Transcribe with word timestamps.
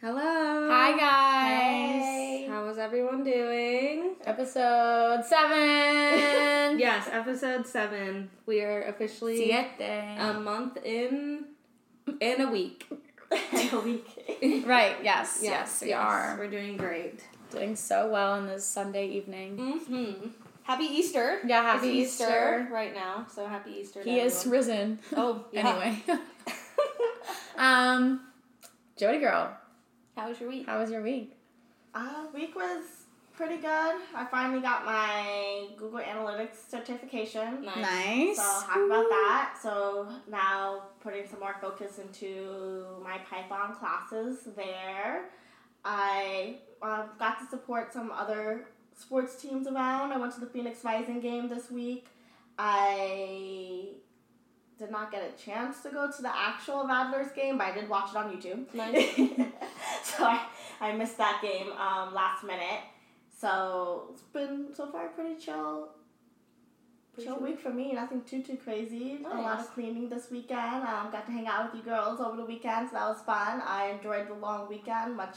Hello. 0.00 0.68
Hi 0.70 0.92
guys. 0.96 2.02
Hey. 2.02 2.46
How 2.48 2.66
is 2.68 2.78
everyone 2.78 3.24
doing? 3.24 4.14
Episode 4.24 5.24
seven. 5.24 6.78
Yes, 6.78 7.08
episode 7.10 7.66
seven. 7.66 8.30
We 8.46 8.60
are 8.60 8.82
officially 8.82 9.36
Siete. 9.38 9.80
a 9.80 10.34
month 10.38 10.76
in 10.84 11.46
in 12.20 12.40
a 12.40 12.50
week. 12.50 12.86
a 13.32 13.80
week. 13.80 14.06
right. 14.66 14.96
Yes. 15.02 15.40
Yes. 15.42 15.82
we 15.82 15.92
are 15.92 16.36
We're 16.38 16.48
doing 16.50 16.76
great. 16.76 17.24
doing 17.50 17.74
so 17.74 18.08
well 18.10 18.32
on 18.32 18.46
this 18.46 18.64
Sunday 18.64 19.08
evening. 19.08 19.56
Mm-hmm. 19.56 20.28
Happy 20.62 20.84
Easter. 20.84 21.40
Yeah. 21.44 21.62
Happy 21.62 22.02
It's 22.02 22.20
Easter. 22.20 22.68
right 22.70 22.94
now, 22.94 23.26
so 23.34 23.46
happy 23.48 23.72
Easter. 23.80 24.02
He 24.02 24.20
is 24.20 24.38
everyone. 24.46 24.58
risen. 24.58 24.98
Oh, 25.16 25.44
yeah. 25.50 25.68
Anyway. 25.68 26.02
um, 27.56 28.20
Jody 28.96 29.18
girl, 29.18 29.56
How 30.18 30.28
was 30.28 30.40
your 30.40 30.48
week? 30.48 30.66
how 30.66 30.80
was 30.80 30.90
your 30.90 31.00
week? 31.00 31.38
Uh, 31.94 32.24
week 32.34 32.56
was 32.56 32.82
pretty 33.36 33.58
good. 33.58 33.94
I 34.16 34.26
finally 34.28 34.60
got 34.60 34.84
my 34.84 35.68
Google 35.76 36.00
Analytics 36.00 36.68
certification. 36.68 37.64
Nice. 37.64 38.36
So 38.36 38.42
happy 38.42 38.86
about 38.86 39.06
that. 39.08 39.56
So 39.62 40.08
now 40.28 40.82
putting 40.98 41.28
some 41.28 41.38
more 41.38 41.54
focus 41.60 42.00
into 42.00 42.84
my 43.00 43.18
Python 43.30 43.76
classes 43.76 44.48
there. 44.56 45.26
I 45.84 46.56
uh, 46.82 47.04
got 47.20 47.38
to 47.38 47.46
support 47.46 47.92
some 47.92 48.10
other 48.10 48.66
sports 48.96 49.40
teams 49.40 49.68
around. 49.68 50.10
I 50.10 50.16
went 50.16 50.34
to 50.34 50.40
the 50.40 50.46
Phoenix 50.46 50.82
Rising 50.82 51.20
game 51.20 51.48
this 51.48 51.70
week. 51.70 52.08
I 52.58 53.90
did 54.78 54.90
not 54.90 55.10
get 55.10 55.22
a 55.22 55.42
chance 55.42 55.82
to 55.82 55.90
go 55.90 56.10
to 56.10 56.22
the 56.22 56.34
actual 56.34 56.86
Rattlers 56.86 57.32
game, 57.32 57.58
but 57.58 57.68
I 57.68 57.74
did 57.74 57.88
watch 57.88 58.10
it 58.10 58.16
on 58.16 58.30
YouTube. 58.30 58.72
Nice. 58.72 59.16
so 60.04 60.24
I, 60.24 60.46
I 60.80 60.92
missed 60.92 61.18
that 61.18 61.40
game 61.42 61.72
um, 61.72 62.14
last 62.14 62.44
minute. 62.44 62.80
So 63.36 64.08
it's 64.12 64.22
been 64.22 64.68
so 64.74 64.90
far 64.90 65.08
pretty 65.08 65.40
chill 65.40 65.88
Pretty 67.14 67.28
chill 67.28 67.40
week 67.40 67.58
for 67.58 67.70
me. 67.70 67.92
Nothing 67.92 68.22
too 68.22 68.42
too 68.42 68.56
crazy. 68.56 69.18
A 69.24 69.36
lot 69.36 69.58
of 69.58 69.72
cleaning 69.74 70.08
this 70.08 70.30
weekend. 70.30 70.84
Um, 70.84 71.10
got 71.10 71.26
to 71.26 71.32
hang 71.32 71.48
out 71.48 71.72
with 71.72 71.82
you 71.82 71.90
girls 71.90 72.20
over 72.20 72.36
the 72.36 72.44
weekend, 72.44 72.88
so 72.88 72.94
that 72.94 73.08
was 73.08 73.20
fun. 73.22 73.60
I 73.66 73.90
enjoyed 73.96 74.28
the 74.28 74.34
long 74.34 74.68
weekend, 74.68 75.16
much 75.16 75.36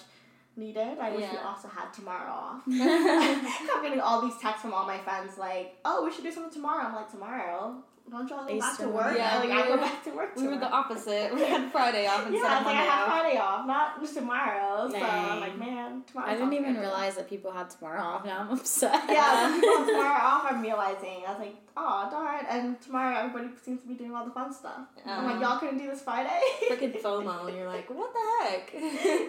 needed. 0.56 1.00
I 1.00 1.12
wish 1.12 1.32
we 1.32 1.38
also 1.38 1.68
had 1.68 1.92
tomorrow 1.92 2.32
off. 2.32 2.62
I'm 2.68 3.82
getting 3.82 4.00
all 4.00 4.22
these 4.22 4.38
texts 4.40 4.62
from 4.62 4.74
all 4.74 4.86
my 4.86 5.00
friends 5.00 5.38
like, 5.38 5.78
"Oh, 5.84 6.06
we 6.06 6.12
should 6.12 6.24
do 6.24 6.32
something 6.32 6.54
tomorrow." 6.54 6.86
I'm 6.86 6.96
like, 6.96 7.10
"Tomorrow? 7.10 7.84
Don't 8.12 8.30
y'all 8.30 8.46
go 8.46 8.60
back 8.60 8.78
to 8.80 8.90
work?" 8.90 9.16
Yeah, 9.18 9.40
like 9.40 9.48
we 9.48 9.54
I 9.54 9.64
go 9.68 9.72
were- 9.72 9.78
back 9.78 10.04
to 10.04 10.10
work. 10.12 10.36
we 10.36 10.48
were 10.48 10.58
the 10.58 10.70
opposite. 10.70 11.34
We 11.34 11.42
had 11.44 11.72
Friday 11.72 12.06
off 12.08 12.20
instead 12.28 12.34
Yeah, 12.44 12.56
of 12.56 12.58
it's 12.58 12.66
like 12.66 12.76
I 12.76 12.80
Monday 12.80 12.92
have. 12.92 13.08
Friday 13.08 13.38
off, 13.38 13.66
not 13.68 14.02
just 14.02 14.14
tomorrow. 14.16 14.90
So 14.90 14.98
I'm 14.98 15.40
like, 15.40 15.58
man, 15.58 16.04
tomorrow. 16.06 16.30
I 16.30 16.34
didn't 16.36 16.54
even 16.54 16.78
realize 16.78 17.16
that 17.16 17.30
people 17.30 17.52
had 17.52 17.70
tomorrow 17.70 18.02
off. 18.02 18.26
Now 18.26 18.40
I'm 18.42 18.52
upset. 18.52 19.02
Yeah, 19.10 19.52
people 19.62 19.70
on 19.70 19.88
tomorrow 19.88 20.20
off. 20.24 20.46
I'm 20.50 20.62
realizing. 20.62 21.24
I 21.26 21.32
was 21.32 21.40
like, 21.40 21.56
oh 21.78 22.08
darn! 22.12 22.46
And 22.50 22.82
tomorrow 22.82 23.18
everybody 23.18 23.48
seems 23.64 23.82
to 23.84 23.88
be 23.88 23.94
doing 23.94 24.14
all 24.14 24.26
the 24.26 24.32
fun 24.32 24.54
stuff. 24.54 24.82
I'm 25.06 25.26
like, 25.26 25.36
Um, 25.38 25.42
y'all 25.42 25.58
couldn't 25.60 25.78
do 25.78 25.88
this 25.88 26.02
Friday. 26.02 26.40
Freaking 26.70 27.02
FOMO. 27.02 27.56
You're 27.56 27.68
like, 27.68 27.90
what 27.90 28.12
the 28.14 28.44
heck? 28.50 28.74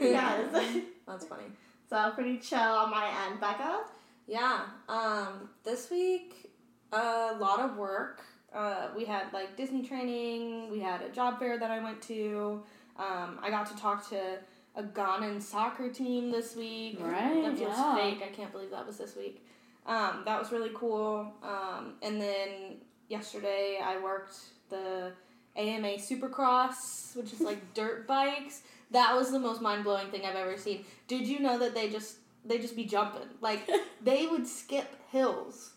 yes. 0.01 0.77
That's 1.07 1.25
funny. 1.27 1.45
so 1.89 2.11
pretty 2.15 2.39
chill 2.39 2.59
on 2.59 2.91
my 2.91 3.07
end, 3.29 3.41
Becca. 3.41 3.85
Yeah. 4.27 4.61
Um, 4.89 5.51
this 5.65 5.91
week, 5.91 6.51
a 6.93 7.35
lot 7.39 7.61
of 7.61 7.77
work. 7.77 8.23
Uh, 8.55 8.89
we 8.97 9.05
had 9.05 9.33
like 9.33 9.57
Disney 9.57 9.83
training. 9.83 10.71
We 10.71 10.81
had 10.81 11.03
a 11.03 11.09
job 11.09 11.39
fair 11.39 11.59
that 11.59 11.71
I 11.71 11.83
went 11.83 12.03
to. 12.03 12.63
Um, 12.99 13.39
I 13.43 13.51
got 13.51 13.67
to 13.67 13.77
talk 13.77 14.09
to 14.11 14.39
a 14.75 14.83
Ghanaian 14.83 15.41
soccer 15.41 15.89
team 15.91 16.31
this 16.31 16.57
week. 16.57 16.99
Right, 17.01 17.43
That 17.43 17.59
feels 17.59 17.77
yeah. 17.77 17.97
fake. 17.97 18.23
I 18.23 18.29
can't 18.29 18.53
believe 18.53 18.71
that 18.71 18.87
was 18.87 18.99
this 18.99 19.17
week. 19.17 19.45
Um, 19.87 20.23
that 20.25 20.39
was 20.39 20.53
really 20.53 20.71
cool. 20.75 21.33
Um, 21.43 21.95
and 22.03 22.21
then 22.21 22.77
yesterday 23.09 23.81
I 23.83 23.99
worked 23.99 24.37
the 24.71 25.13
AMA 25.57 25.95
Supercross, 25.99 27.15
which 27.17 27.33
is 27.33 27.41
like 27.41 27.75
dirt 27.75 28.07
bikes. 28.07 28.63
That 28.91 29.15
was 29.15 29.31
the 29.31 29.39
most 29.39 29.61
mind 29.61 29.85
blowing 29.85 30.09
thing 30.09 30.25
I've 30.25 30.37
ever 30.37 30.57
seen. 30.57 30.85
Did 31.09 31.27
you 31.27 31.41
know 31.41 31.59
that 31.59 31.75
they 31.75 31.89
just 31.89 32.17
they 32.45 32.59
just 32.59 32.77
be 32.77 32.85
jumping 32.85 33.29
like 33.41 33.69
they 34.03 34.27
would 34.27 34.47
skip 34.47 34.89
hills, 35.11 35.73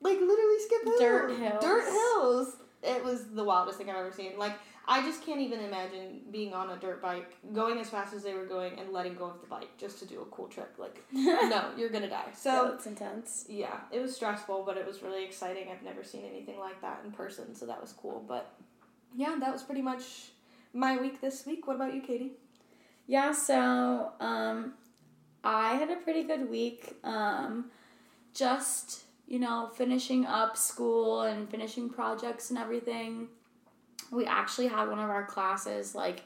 like 0.00 0.18
literally 0.20 0.58
skip 0.60 0.84
hills, 0.84 1.00
Dirt 1.00 1.36
hills. 1.38 1.62
dirt 1.62 1.84
hills. 1.84 2.56
It 2.82 3.04
was 3.04 3.24
the 3.30 3.42
wildest 3.44 3.78
thing 3.78 3.90
I've 3.90 3.96
ever 3.96 4.12
seen. 4.12 4.38
Like 4.38 4.54
I 4.88 5.02
just 5.02 5.24
can't 5.26 5.40
even 5.40 5.60
imagine 5.60 6.20
being 6.30 6.54
on 6.54 6.70
a 6.70 6.76
dirt 6.76 7.02
bike, 7.02 7.34
going 7.52 7.78
as 7.78 7.90
fast 7.90 8.14
as 8.14 8.22
they 8.22 8.34
were 8.34 8.46
going, 8.46 8.78
and 8.78 8.92
letting 8.92 9.14
go 9.14 9.24
of 9.24 9.40
the 9.40 9.46
bike 9.48 9.70
just 9.78 9.98
to 9.98 10.06
do 10.06 10.20
a 10.20 10.24
cool 10.26 10.46
trick. 10.46 10.68
Like 10.78 11.02
no, 11.12 11.70
you're 11.76 11.88
gonna 11.88 12.08
die. 12.08 12.30
So 12.36 12.68
that's 12.70 12.86
intense. 12.86 13.46
yeah, 13.48 13.80
it 13.90 14.00
was 14.00 14.14
stressful, 14.14 14.62
but 14.64 14.76
it 14.76 14.86
was 14.86 15.02
really 15.02 15.24
exciting. 15.24 15.68
I've 15.72 15.82
never 15.82 16.04
seen 16.04 16.22
anything 16.24 16.58
like 16.60 16.80
that 16.82 17.00
in 17.04 17.10
person, 17.10 17.54
so 17.54 17.66
that 17.66 17.80
was 17.80 17.92
cool. 17.92 18.24
But 18.28 18.54
yeah, 19.14 19.36
that 19.40 19.52
was 19.52 19.62
pretty 19.64 19.82
much 19.82 20.02
my 20.72 20.96
week 20.98 21.20
this 21.20 21.44
week. 21.46 21.66
What 21.66 21.76
about 21.76 21.94
you, 21.94 22.02
Katie? 22.02 22.32
Yeah, 23.08 23.32
so 23.32 24.12
um, 24.20 24.74
I 25.42 25.74
had 25.74 25.90
a 25.90 25.96
pretty 25.96 26.24
good 26.24 26.48
week. 26.50 26.96
Um, 27.02 27.70
just, 28.34 29.04
you 29.26 29.38
know, 29.38 29.70
finishing 29.74 30.24
up 30.24 30.56
school 30.56 31.22
and 31.22 31.50
finishing 31.50 31.88
projects 31.88 32.50
and 32.50 32.58
everything. 32.58 33.28
We 34.12 34.24
actually 34.24 34.68
had 34.68 34.88
one 34.88 35.00
of 35.00 35.10
our 35.10 35.26
classes, 35.26 35.94
like, 35.94 36.22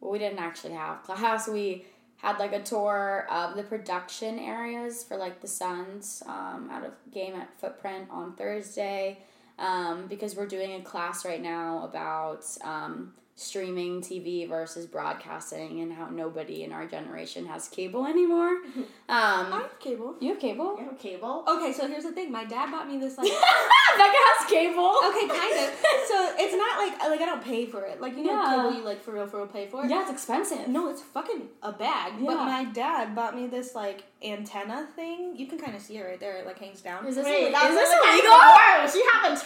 well, 0.00 0.12
we 0.12 0.18
didn't 0.18 0.38
actually 0.38 0.74
have 0.74 1.02
class. 1.02 1.48
We 1.48 1.86
had 2.18 2.38
like 2.38 2.52
a 2.52 2.62
tour 2.62 3.26
of 3.30 3.56
the 3.56 3.62
production 3.62 4.38
areas 4.38 5.02
for 5.04 5.16
like 5.16 5.40
the 5.40 5.48
Suns 5.48 6.22
um, 6.26 6.70
out 6.70 6.84
of 6.84 6.92
game 7.12 7.34
at 7.34 7.58
Footprint 7.60 8.08
on 8.10 8.34
Thursday 8.34 9.18
um, 9.58 10.06
because 10.06 10.36
we're 10.36 10.46
doing 10.46 10.72
a 10.72 10.80
class 10.82 11.24
right 11.24 11.42
now 11.42 11.84
about 11.84 12.44
um, 12.62 13.12
streaming 13.38 14.00
TV 14.00 14.48
versus 14.48 14.86
broadcasting 14.86 15.80
and 15.82 15.92
how 15.92 16.08
nobody 16.08 16.64
in 16.64 16.72
our 16.72 16.86
generation 16.86 17.44
has 17.46 17.68
cable 17.68 18.06
anymore. 18.06 18.48
I 19.08 19.40
Um, 19.40 19.52
have 19.52 19.78
cable. 19.78 20.16
you 20.20 20.30
have 20.30 20.40
cable? 20.40 20.76
You 20.80 20.86
have 20.88 20.98
cable. 20.98 21.44
Okay, 21.46 21.72
so 21.72 21.86
here's 21.86 22.04
the 22.04 22.12
thing. 22.12 22.32
My 22.32 22.44
dad 22.44 22.70
bought 22.70 22.88
me 22.88 22.98
this 22.98 23.18
like. 23.18 23.26
Becca 23.96 24.12
has 24.28 24.50
cable. 24.50 24.92
okay, 25.08 25.28
kind 25.28 25.56
of. 25.64 25.68
So 26.08 26.16
it's 26.38 26.54
not 26.56 26.78
like 26.78 26.85
like 27.08 27.20
I 27.20 27.26
don't 27.26 27.42
pay 27.42 27.66
for 27.66 27.82
it. 27.84 28.00
Like 28.00 28.16
you 28.16 28.24
know, 28.24 28.32
Yeah. 28.32 28.56
cable 28.56 28.72
you 28.78 28.84
like 28.84 29.02
for 29.02 29.12
real 29.12 29.26
for 29.26 29.38
real 29.38 29.46
pay 29.46 29.66
for. 29.66 29.84
It. 29.84 29.90
Yeah, 29.90 30.02
it's 30.02 30.10
expensive. 30.10 30.68
No, 30.68 30.88
it's 30.88 31.02
fucking 31.02 31.48
a 31.62 31.72
bag. 31.72 32.14
But 32.24 32.36
my 32.36 32.64
dad 32.64 33.14
bought 33.14 33.34
me 33.36 33.46
this 33.46 33.74
like 33.74 34.04
antenna 34.22 34.86
thing. 34.96 35.34
You 35.36 35.46
can 35.46 35.58
kind 35.58 35.74
of 35.76 35.82
see 35.82 35.96
it 35.98 36.02
right 36.04 36.20
there. 36.20 36.36
It 36.38 36.46
like 36.46 36.58
hangs 36.58 36.80
down. 36.80 37.06
Is 37.06 37.16
this, 37.16 37.24
Wait, 37.24 37.46
is 37.48 37.52
that's 37.52 37.74
this 37.74 37.88
really 37.90 38.18
illegal? 38.18 38.34
Worse. 38.34 38.94
You 38.94 39.10
have 39.14 39.32
a 39.32 39.36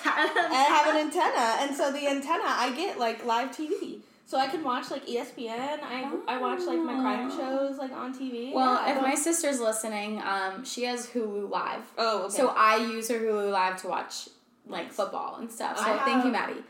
I 0.52 0.64
have 0.68 0.94
an 0.94 1.00
antenna, 1.06 1.56
and 1.62 1.76
so 1.76 1.92
the 1.92 2.06
antenna 2.08 2.44
I 2.46 2.72
get 2.76 2.98
like 2.98 3.24
live 3.24 3.50
TV, 3.50 3.98
so 4.26 4.38
I 4.38 4.46
can 4.46 4.62
watch 4.64 4.90
like 4.90 5.06
ESPN. 5.06 5.80
I 5.82 6.10
I 6.28 6.38
watch 6.38 6.60
like 6.62 6.78
my 6.78 6.94
crime 6.94 7.30
Oh. 7.32 7.36
shows 7.36 7.78
like 7.78 7.92
on 7.92 8.12
TV. 8.14 8.52
Well, 8.52 8.74
Yeah, 8.86 8.96
if 8.96 9.02
my 9.02 9.14
sister's 9.14 9.60
listening, 9.60 10.20
um, 10.22 10.64
she 10.64 10.84
has 10.84 11.08
Hulu 11.08 11.50
Live. 11.50 11.82
oh 11.98 12.24
okay. 12.24 12.36
So 12.36 12.48
I 12.56 12.76
use 12.76 13.08
her 13.08 13.18
Hulu 13.18 13.50
Live 13.52 13.80
to 13.82 13.88
watch 13.88 14.28
like 14.66 14.92
football 14.92 15.36
and 15.40 15.50
stuff. 15.50 15.78
So 15.78 15.84
I 15.84 15.98
thank 16.04 16.24
you, 16.24 16.30
Maddie. 16.30 16.62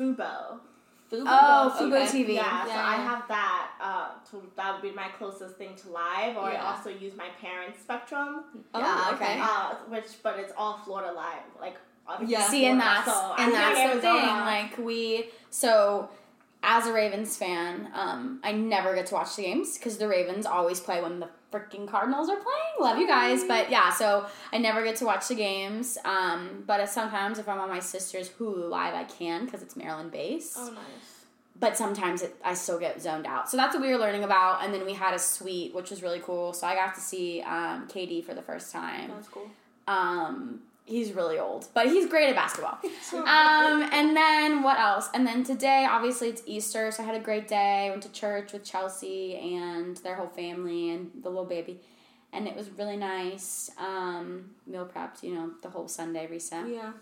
Fubo. 0.00 0.60
Fubo. 1.10 1.24
Oh, 1.26 1.76
Fubo 1.78 2.06
Okay. 2.06 2.24
TV. 2.24 2.34
Yeah, 2.34 2.62
so 2.64 2.68
Yeah, 2.70 2.84
I 2.86 2.94
have 2.96 3.28
that. 3.28 3.70
Uh, 3.80 4.08
to, 4.30 4.42
that 4.56 4.72
would 4.72 4.82
be 4.82 4.92
my 4.94 5.08
closest 5.18 5.56
thing 5.56 5.74
to 5.76 5.88
live, 5.90 6.36
or 6.36 6.50
Yeah. 6.50 6.64
I 6.64 6.76
also 6.76 6.88
use 6.90 7.14
my 7.16 7.28
parents' 7.40 7.80
Spectrum, 7.80 8.44
Oh, 8.74 8.78
Yeah, 8.80 9.10
okay. 9.14 9.24
okay. 9.32 9.40
uh, 9.40 9.74
which 9.88 10.22
but 10.22 10.38
it's 10.38 10.52
all 10.56 10.78
Florida 10.84 11.12
live, 11.12 11.42
like 11.60 11.76
obviously 12.06 12.32
Yeah. 12.32 12.48
See, 12.48 12.64
and 12.66 12.80
that's 12.80 13.04
so 13.12 13.34
and 13.38 13.52
that's 13.52 13.94
the 13.94 14.00
thing. 14.00 14.26
Like 14.26 14.78
we, 14.78 15.30
so 15.50 16.08
as 16.62 16.86
a 16.86 16.92
Ravens 16.92 17.36
fan, 17.36 17.88
um, 17.94 18.40
I 18.44 18.52
never 18.52 18.94
get 18.94 19.06
to 19.06 19.14
watch 19.14 19.36
the 19.36 19.42
games 19.42 19.78
because 19.78 19.96
the 19.98 20.08
Ravens 20.08 20.44
always 20.46 20.78
play 20.80 21.00
when 21.00 21.20
the 21.20 21.28
freaking 21.52 21.88
Cardinals 21.88 22.28
are 22.28 22.36
playing. 22.36 22.74
Love 22.78 22.98
you 22.98 23.06
guys, 23.06 23.44
but 23.44 23.70
yeah, 23.70 23.90
so 23.90 24.26
I 24.52 24.58
never 24.58 24.84
get 24.84 24.96
to 24.96 25.04
watch 25.04 25.28
the 25.28 25.34
games. 25.34 25.96
Um, 26.04 26.62
but 26.66 26.86
sometimes 26.88 27.38
if 27.38 27.48
I'm 27.48 27.58
on 27.58 27.68
my 27.68 27.80
sister's 27.80 28.28
Hulu 28.28 28.68
Live, 28.68 28.94
I 28.94 29.04
can 29.04 29.46
because 29.46 29.62
it's 29.62 29.74
Maryland 29.74 30.12
based. 30.12 30.56
Oh, 30.58 30.70
nice. 30.70 31.24
but 31.58 31.76
sometimes 31.76 32.22
it, 32.22 32.36
I 32.44 32.54
still 32.54 32.78
get 32.78 33.00
zoned 33.00 33.26
out. 33.26 33.50
So 33.50 33.56
that's 33.56 33.74
what 33.74 33.82
we 33.82 33.90
were 33.90 33.98
learning 33.98 34.24
about. 34.24 34.62
And 34.62 34.72
then 34.72 34.84
we 34.84 34.92
had 34.92 35.14
a 35.14 35.18
suite, 35.18 35.74
which 35.74 35.90
was 35.90 36.02
really 36.02 36.20
cool. 36.20 36.52
So 36.52 36.66
I 36.66 36.74
got 36.74 36.94
to 36.94 37.00
see 37.00 37.40
um, 37.42 37.88
KD 37.88 38.22
for 38.24 38.34
the 38.34 38.42
first 38.42 38.70
time. 38.70 39.10
That's 39.10 39.28
cool. 39.28 39.50
Um, 39.88 40.60
he's 40.90 41.12
really 41.12 41.38
old, 41.38 41.68
but 41.72 41.86
he's 41.86 42.06
great 42.08 42.28
at 42.28 42.34
basketball. 42.34 42.78
Um, 43.12 43.88
and 43.92 44.16
then 44.16 44.62
what 44.62 44.78
else? 44.78 45.08
And 45.14 45.26
then 45.26 45.44
today, 45.44 45.86
obviously, 45.88 46.28
it's 46.28 46.42
Easter, 46.46 46.90
so 46.90 47.02
I 47.02 47.06
had 47.06 47.14
a 47.14 47.20
great 47.20 47.48
day. 47.48 47.86
I 47.86 47.90
went 47.90 48.02
to 48.02 48.12
church 48.12 48.52
with 48.52 48.64
Chelsea 48.64 49.36
and 49.36 49.96
their 49.98 50.14
whole 50.14 50.28
family 50.28 50.90
and 50.90 51.10
the 51.22 51.28
little 51.28 51.44
baby. 51.44 51.80
And 52.32 52.46
it 52.46 52.56
was 52.56 52.70
really 52.70 52.96
nice. 52.96 53.70
Um, 53.78 54.50
meal 54.66 54.86
prepped, 54.92 55.22
you 55.22 55.34
know, 55.34 55.52
the 55.62 55.70
whole 55.70 55.88
Sunday 55.88 56.26
reset. 56.28 56.68
Yeah. 56.68 56.92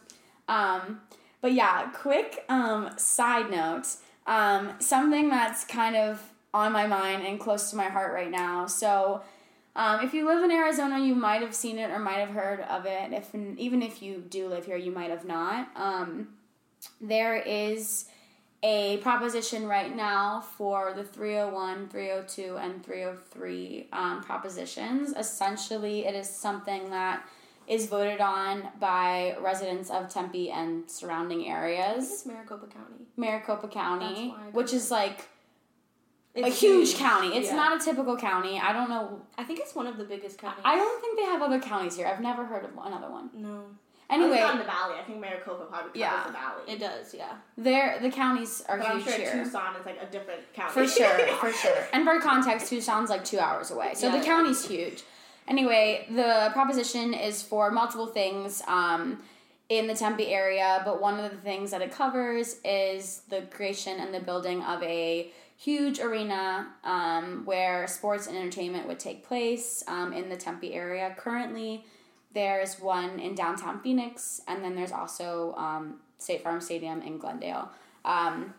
Um, 0.48 1.00
but 1.40 1.52
yeah, 1.52 1.88
quick 1.90 2.44
um, 2.48 2.90
side 2.96 3.50
note. 3.50 3.86
Um, 4.26 4.72
something 4.80 5.28
that's 5.28 5.64
kind 5.64 5.96
of 5.96 6.22
on 6.52 6.72
my 6.72 6.86
mind 6.86 7.26
and 7.26 7.38
close 7.38 7.70
to 7.70 7.76
my 7.76 7.88
heart 7.88 8.12
right 8.12 8.30
now. 8.30 8.66
So, 8.66 9.22
um, 9.78 10.04
if 10.04 10.12
you 10.12 10.26
live 10.26 10.42
in 10.42 10.50
Arizona, 10.50 10.98
you 10.98 11.14
might 11.14 11.40
have 11.40 11.54
seen 11.54 11.78
it 11.78 11.92
or 11.92 12.00
might 12.00 12.18
have 12.18 12.30
heard 12.30 12.62
of 12.62 12.84
it. 12.84 13.12
If 13.12 13.32
even 13.34 13.80
if 13.80 14.02
you 14.02 14.24
do 14.28 14.48
live 14.48 14.66
here, 14.66 14.76
you 14.76 14.90
might 14.90 15.10
have 15.10 15.24
not. 15.24 15.68
Um, 15.76 16.30
there 17.00 17.36
is 17.36 18.06
a 18.64 18.96
proposition 18.98 19.68
right 19.68 19.94
now 19.94 20.40
for 20.40 20.92
the 20.94 21.04
301, 21.04 21.90
302, 21.90 22.56
and 22.56 22.84
303 22.84 23.88
um, 23.92 24.24
propositions. 24.24 25.14
Essentially, 25.16 26.06
it 26.06 26.14
is 26.16 26.28
something 26.28 26.90
that 26.90 27.24
is 27.68 27.86
voted 27.86 28.20
on 28.20 28.68
by 28.80 29.36
residents 29.40 29.90
of 29.90 30.08
Tempe 30.12 30.50
and 30.50 30.90
surrounding 30.90 31.46
areas. 31.46 32.10
It's 32.10 32.26
Maricopa 32.26 32.66
County. 32.66 33.06
Maricopa 33.16 33.68
County, 33.68 34.06
That's 34.06 34.40
why 34.40 34.48
I 34.48 34.50
which 34.50 34.72
is 34.72 34.90
like 34.90 35.28
a 36.44 36.48
It's 36.48 36.60
huge 36.60 36.96
county. 36.96 37.36
It's 37.36 37.48
yeah. 37.48 37.56
not 37.56 37.80
a 37.80 37.84
typical 37.84 38.16
county. 38.16 38.58
I 38.58 38.72
don't 38.72 38.88
know. 38.88 39.20
I 39.36 39.44
think 39.44 39.60
it's 39.60 39.74
one 39.74 39.86
of 39.86 39.96
the 39.96 40.04
biggest 40.04 40.38
counties. 40.38 40.62
I 40.64 40.76
don't 40.76 41.00
think 41.00 41.18
they 41.18 41.24
have 41.24 41.42
other 41.42 41.60
counties 41.60 41.96
here. 41.96 42.06
I've 42.06 42.20
never 42.20 42.44
heard 42.44 42.64
of 42.64 42.70
another 42.84 43.10
one. 43.10 43.30
No, 43.34 43.64
Anyway, 44.10 44.38
I 44.38 44.44
was 44.44 44.52
on 44.52 44.58
the 44.58 44.64
valley. 44.64 44.94
I 44.98 45.02
think 45.04 45.20
Maricopa 45.20 45.64
probably 45.66 45.90
covers 45.90 45.96
Yeah. 46.00 46.26
the 46.26 46.32
valley. 46.32 46.62
it 46.66 46.78
does. 46.80 47.12
Yeah. 47.14 47.32
there 47.58 47.98
the 48.00 48.10
counties 48.10 48.62
are 48.68 48.78
but 48.78 48.86
I'm 48.86 49.00
huge 49.00 49.08
sure 49.14 49.16
here. 49.18 49.44
Tucson 49.44 49.76
is 49.76 49.84
like 49.84 50.00
a 50.00 50.06
different 50.06 50.50
county. 50.54 50.72
For 50.72 50.86
sure, 50.86 51.18
for 51.40 51.52
sure. 51.52 51.86
And 51.92 52.04
for 52.04 52.18
context, 52.20 52.68
Tucson's 52.70 53.10
like 53.10 53.24
two 53.24 53.38
hours 53.38 53.70
away, 53.70 53.92
so 53.94 54.06
Yeah, 54.06 54.18
the 54.18 54.24
county's 54.24 54.66
huge. 54.66 55.02
Anyway, 55.46 56.06
the 56.10 56.50
proposition 56.52 57.12
is 57.14 57.42
for 57.42 57.70
multiple 57.70 58.06
things 58.06 58.62
um, 58.66 59.22
in 59.68 59.86
the 59.86 59.94
Tempe 59.94 60.26
area, 60.26 60.80
but 60.84 61.00
one 61.00 61.18
of 61.20 61.30
the 61.30 61.36
things 61.38 61.70
that 61.70 61.82
it 61.82 61.90
covers 61.92 62.56
is 62.64 63.22
the 63.28 63.42
creation 63.50 63.98
and 64.00 64.12
the 64.14 64.20
building 64.20 64.62
of 64.62 64.82
a 64.82 65.30
huge 65.58 65.98
arena 65.98 66.68
um, 66.84 67.42
where 67.44 67.86
sports 67.88 68.28
and 68.28 68.36
entertainment 68.36 68.86
would 68.86 69.00
take 69.00 69.26
place 69.26 69.82
um, 69.88 70.12
in 70.12 70.28
the 70.28 70.36
Tempe 70.36 70.72
area. 70.72 71.12
Currently, 71.18 71.84
there's 72.32 72.76
one 72.76 73.18
in 73.18 73.34
downtown 73.34 73.80
Phoenix, 73.80 74.40
and 74.46 74.62
then 74.62 74.76
there's 74.76 74.92
also 74.92 75.54
um, 75.56 75.96
State 76.18 76.44
Farm 76.44 76.60
Stadium 76.60 77.02
in 77.02 77.18
Glendale. 77.18 77.70
Um, 78.04 78.54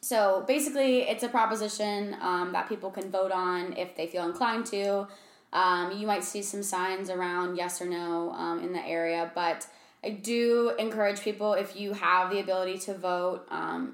so 0.00 0.44
basically, 0.46 1.02
it's 1.02 1.22
a 1.22 1.28
proposition 1.28 2.16
um, 2.22 2.52
that 2.52 2.70
people 2.70 2.90
can 2.90 3.10
vote 3.10 3.30
on 3.30 3.76
if 3.76 3.94
they 3.94 4.06
feel 4.06 4.24
inclined 4.24 4.64
to. 4.66 5.06
Um, 5.52 5.92
you 5.92 6.06
might 6.06 6.24
see 6.24 6.40
some 6.40 6.62
signs 6.62 7.10
around 7.10 7.56
yes 7.56 7.82
or 7.82 7.86
no 7.86 8.34
in 8.62 8.72
the 8.72 8.84
area, 8.84 9.30
but 9.34 9.66
I 10.02 10.10
do 10.10 10.72
encourage 10.78 11.20
people 11.20 11.52
if 11.52 11.76
you 11.76 11.92
have 11.92 12.30
the 12.30 12.40
ability 12.40 12.78
to 12.78 12.94
vote 12.94 13.46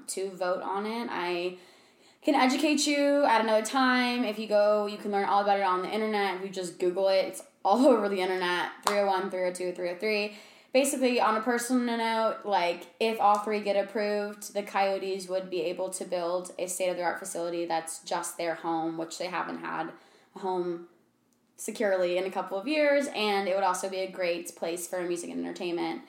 to 0.07 0.29
vote 0.31 0.61
on 0.63 0.85
it. 0.85 1.07
I 1.11 1.57
can 2.21 2.35
educate 2.35 2.85
you 2.85 3.23
at 3.25 3.41
another 3.41 3.65
time. 3.65 4.23
If 4.23 4.37
you 4.37 4.47
go, 4.47 4.85
you 4.85 4.97
can 4.97 5.11
learn 5.11 5.25
all 5.25 5.41
about 5.41 5.59
it 5.59 5.63
on 5.63 5.81
the 5.81 5.89
internet. 5.89 6.35
If 6.35 6.43
you 6.43 6.49
just 6.49 6.79
Google 6.79 7.07
it, 7.07 7.25
it's 7.25 7.43
all 7.65 7.85
over 7.87 8.07
the 8.09 8.21
internet 8.21 8.69
301, 8.85 9.31
302, 9.31 9.73
303. 9.73 10.37
Basically, 10.73 11.19
on 11.19 11.35
a 11.35 11.41
personal 11.41 11.97
note, 11.97 12.37
like 12.45 12.87
if 12.99 13.19
all 13.19 13.39
three 13.39 13.59
get 13.59 13.75
approved, 13.75 14.53
the 14.53 14.63
Coyotes 14.63 15.27
would 15.27 15.49
be 15.49 15.63
able 15.63 15.89
to 15.89 16.05
build 16.05 16.53
a 16.57 16.67
state 16.67 16.89
of 16.89 16.95
the 16.95 17.03
art 17.03 17.19
facility 17.19 17.65
that's 17.65 17.99
just 17.99 18.37
their 18.37 18.55
home, 18.55 18.97
which 18.97 19.17
they 19.17 19.27
haven't 19.27 19.57
had 19.57 19.91
a 20.35 20.39
home 20.39 20.87
securely 21.57 22.17
in 22.17 22.23
a 22.23 22.31
couple 22.31 22.57
of 22.57 22.69
years. 22.69 23.07
And 23.13 23.49
it 23.49 23.55
would 23.55 23.65
also 23.65 23.89
be 23.89 23.97
a 23.97 24.09
great 24.09 24.55
place 24.55 24.87
for 24.87 25.01
music 25.01 25.29
and 25.29 25.41
entertainment, 25.41 26.03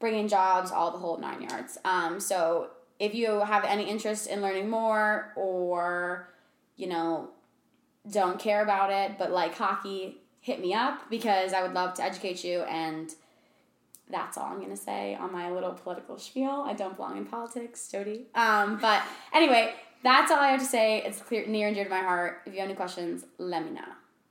bringing 0.00 0.26
jobs, 0.26 0.72
all 0.72 0.90
the 0.90 0.98
whole 0.98 1.18
nine 1.18 1.42
yards. 1.42 1.78
Um, 1.84 2.18
so 2.18 2.70
if 3.02 3.16
you 3.16 3.40
have 3.40 3.64
any 3.64 3.90
interest 3.90 4.28
in 4.28 4.40
learning 4.40 4.70
more 4.70 5.32
or, 5.34 6.28
you 6.76 6.86
know, 6.86 7.30
don't 8.08 8.38
care 8.38 8.62
about 8.62 8.92
it 8.92 9.18
but 9.18 9.32
like 9.32 9.56
hockey, 9.56 10.18
hit 10.40 10.60
me 10.60 10.72
up 10.72 11.10
because 11.10 11.52
I 11.52 11.62
would 11.62 11.74
love 11.74 11.94
to 11.94 12.02
educate 12.04 12.44
you 12.44 12.60
and 12.60 13.12
that's 14.08 14.38
all 14.38 14.44
I'm 14.44 14.60
gonna 14.60 14.76
say 14.76 15.16
on 15.16 15.32
my 15.32 15.50
little 15.50 15.72
political 15.72 16.16
spiel. 16.16 16.64
I 16.64 16.74
don't 16.74 16.94
belong 16.94 17.16
in 17.16 17.24
politics, 17.24 17.88
Jody. 17.90 18.26
Um, 18.36 18.78
but 18.80 19.02
anyway, 19.34 19.74
that's 20.04 20.30
all 20.30 20.38
I 20.38 20.48
have 20.52 20.60
to 20.60 20.66
say. 20.66 21.02
It's 21.02 21.20
clear, 21.20 21.44
near 21.48 21.66
and 21.66 21.74
dear 21.74 21.84
to 21.84 21.90
my 21.90 22.00
heart. 22.00 22.42
If 22.46 22.52
you 22.52 22.60
have 22.60 22.68
any 22.68 22.76
questions, 22.76 23.24
let 23.38 23.64
me 23.64 23.72
know. 23.72 23.80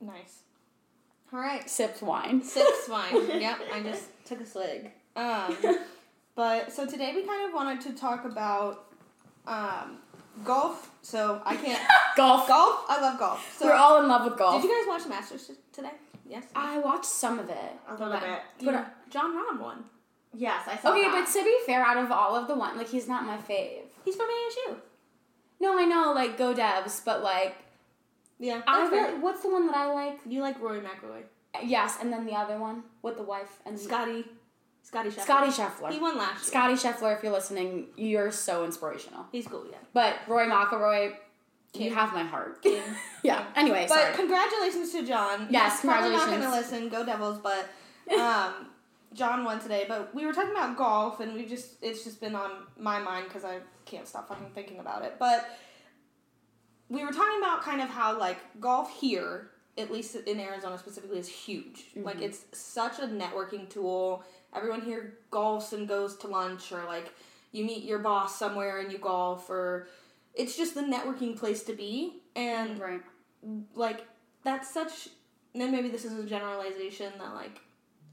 Nice. 0.00 0.44
All 1.30 1.40
right. 1.40 1.68
Sips 1.68 2.00
wine. 2.00 2.42
Six 2.42 2.70
wine. 2.88 3.40
yep, 3.40 3.58
I 3.72 3.82
just 3.82 4.04
took 4.24 4.40
a 4.40 4.46
swig. 4.46 4.92
Um, 5.14 5.56
but 6.34 6.72
so 6.72 6.86
today 6.86 7.12
we 7.14 7.22
kind 7.22 7.46
of 7.48 7.54
wanted 7.54 7.80
to 7.82 7.92
talk 7.92 8.24
about 8.24 8.86
um, 9.46 9.98
golf. 10.44 10.90
So 11.02 11.42
I 11.44 11.56
can't 11.56 11.80
Golf. 12.16 12.46
golf. 12.48 12.84
I 12.88 13.00
love 13.00 13.18
golf. 13.18 13.56
So 13.58 13.66
We're 13.66 13.74
all 13.74 14.00
in 14.02 14.08
love 14.08 14.24
with 14.28 14.38
golf. 14.38 14.60
did 14.62 14.68
you 14.70 14.76
guys 14.80 14.88
watch 14.88 15.02
the 15.04 15.08
Masters 15.10 15.46
t- 15.46 15.54
today? 15.72 15.90
Yes. 16.28 16.44
I 16.54 16.78
watched 16.78 17.04
some 17.06 17.38
of 17.38 17.48
it. 17.50 17.56
A 17.88 17.92
little 17.92 18.12
bit. 18.12 18.22
Do 18.58 18.66
you- 18.66 18.72
But- 18.72 19.10
Jon 19.10 19.32
Rahm 19.36 19.60
won. 19.60 19.84
Yes, 20.34 20.66
I 20.66 20.76
saw 20.76 20.92
Okay, 20.92 21.02
that. 21.02 21.26
but 21.26 21.32
to 21.38 21.44
be 21.44 21.54
fair, 21.66 21.82
out 21.84 21.98
of 21.98 22.10
all 22.10 22.34
of 22.34 22.48
the 22.48 22.54
one, 22.54 22.76
like 22.78 22.88
he's 22.88 23.06
not 23.06 23.24
my 23.26 23.36
fave. 23.36 23.82
He's 24.04 24.16
from 24.16 24.26
ASU. 24.30 24.76
No, 25.60 25.78
I 25.78 25.84
know, 25.84 26.12
like 26.14 26.38
go 26.38 26.54
Devs, 26.54 27.04
but 27.04 27.22
like 27.22 27.56
Yeah. 28.38 28.62
I 28.66 28.88
really, 28.88 29.18
what's 29.18 29.42
the 29.42 29.50
one 29.50 29.66
that 29.66 29.76
I 29.76 29.92
like? 29.92 30.20
You 30.26 30.40
like 30.40 30.58
Rory 30.60 30.80
McIlroy? 30.80 31.24
Yes, 31.62 31.98
and 32.00 32.10
then 32.10 32.24
the 32.24 32.32
other 32.32 32.58
one 32.58 32.84
with 33.02 33.16
the 33.18 33.22
wife 33.22 33.58
and 33.66 33.78
Scotty. 33.78 34.24
Scotty 34.82 35.08
Scheffler. 35.10 35.20
Scotty 35.22 35.50
Scheffler. 35.50 35.90
He 35.92 35.98
won 35.98 36.18
last 36.18 36.42
year. 36.42 36.50
Scotty 36.50 36.74
Scheffler, 36.74 37.16
if 37.16 37.22
you're 37.22 37.32
listening, 37.32 37.86
you're 37.96 38.30
so 38.30 38.64
inspirational. 38.64 39.24
He's 39.32 39.46
cool, 39.46 39.64
yeah. 39.70 39.78
But 39.94 40.16
Roy 40.28 40.46
McIlroy, 40.46 41.14
you 41.74 41.94
have 41.94 42.12
my 42.12 42.24
heart. 42.24 42.64
Yeah. 43.22 43.44
Anyway, 43.54 43.86
But 43.88 43.94
sorry. 44.00 44.14
congratulations 44.16 44.90
to 44.92 45.06
Jon. 45.06 45.46
Yes, 45.48 45.80
He's 45.80 45.88
probably 45.90 46.10
not 46.10 46.26
going 46.28 46.40
to 46.42 46.50
listen. 46.50 46.88
Go 46.88 47.06
Devils. 47.06 47.38
But 47.38 47.68
um, 48.18 48.66
Jon 49.14 49.44
won 49.44 49.60
today. 49.60 49.84
But 49.86 50.12
we 50.14 50.26
were 50.26 50.32
talking 50.32 50.50
about 50.50 50.76
golf, 50.76 51.20
and 51.20 51.32
we 51.34 51.46
just 51.46 51.76
it's 51.82 52.02
just 52.04 52.20
been 52.20 52.34
on 52.34 52.50
my 52.78 52.98
mind 52.98 53.26
because 53.28 53.44
I 53.44 53.58
can't 53.84 54.08
stop 54.08 54.28
fucking 54.28 54.50
thinking 54.54 54.80
about 54.80 55.04
it. 55.04 55.14
But 55.20 55.48
we 56.88 57.04
were 57.04 57.12
talking 57.12 57.38
about 57.38 57.62
kind 57.62 57.80
of 57.80 57.88
how 57.88 58.18
like 58.18 58.38
golf 58.60 58.92
here, 59.00 59.50
at 59.78 59.90
least 59.90 60.16
in 60.16 60.40
Arizona 60.40 60.76
specifically, 60.76 61.18
is 61.18 61.28
huge. 61.28 61.84
Like 61.96 62.16
Mm-hmm. 62.16 62.24
it's 62.24 62.44
such 62.52 62.98
a 62.98 63.06
networking 63.06 63.68
tool. 63.70 64.24
Everyone 64.54 64.82
here 64.82 65.14
golfs 65.30 65.72
and 65.72 65.88
goes 65.88 66.16
to 66.18 66.26
lunch, 66.26 66.72
or 66.72 66.84
like 66.84 67.12
you 67.52 67.64
meet 67.64 67.84
your 67.84 67.98
boss 67.98 68.38
somewhere 68.38 68.80
and 68.80 68.90
you 68.92 68.98
golf, 68.98 69.48
or 69.50 69.88
it's 70.34 70.56
just 70.56 70.74
the 70.74 70.82
networking 70.82 71.36
place 71.38 71.62
to 71.64 71.72
be. 71.74 72.20
And 72.36 72.78
right. 72.80 73.00
like 73.74 74.06
that's 74.44 74.72
such 74.72 75.08
and 75.52 75.60
then 75.62 75.70
maybe 75.70 75.88
this 75.88 76.04
is 76.04 76.12
a 76.18 76.24
generalization 76.24 77.12
that 77.18 77.34
like 77.34 77.60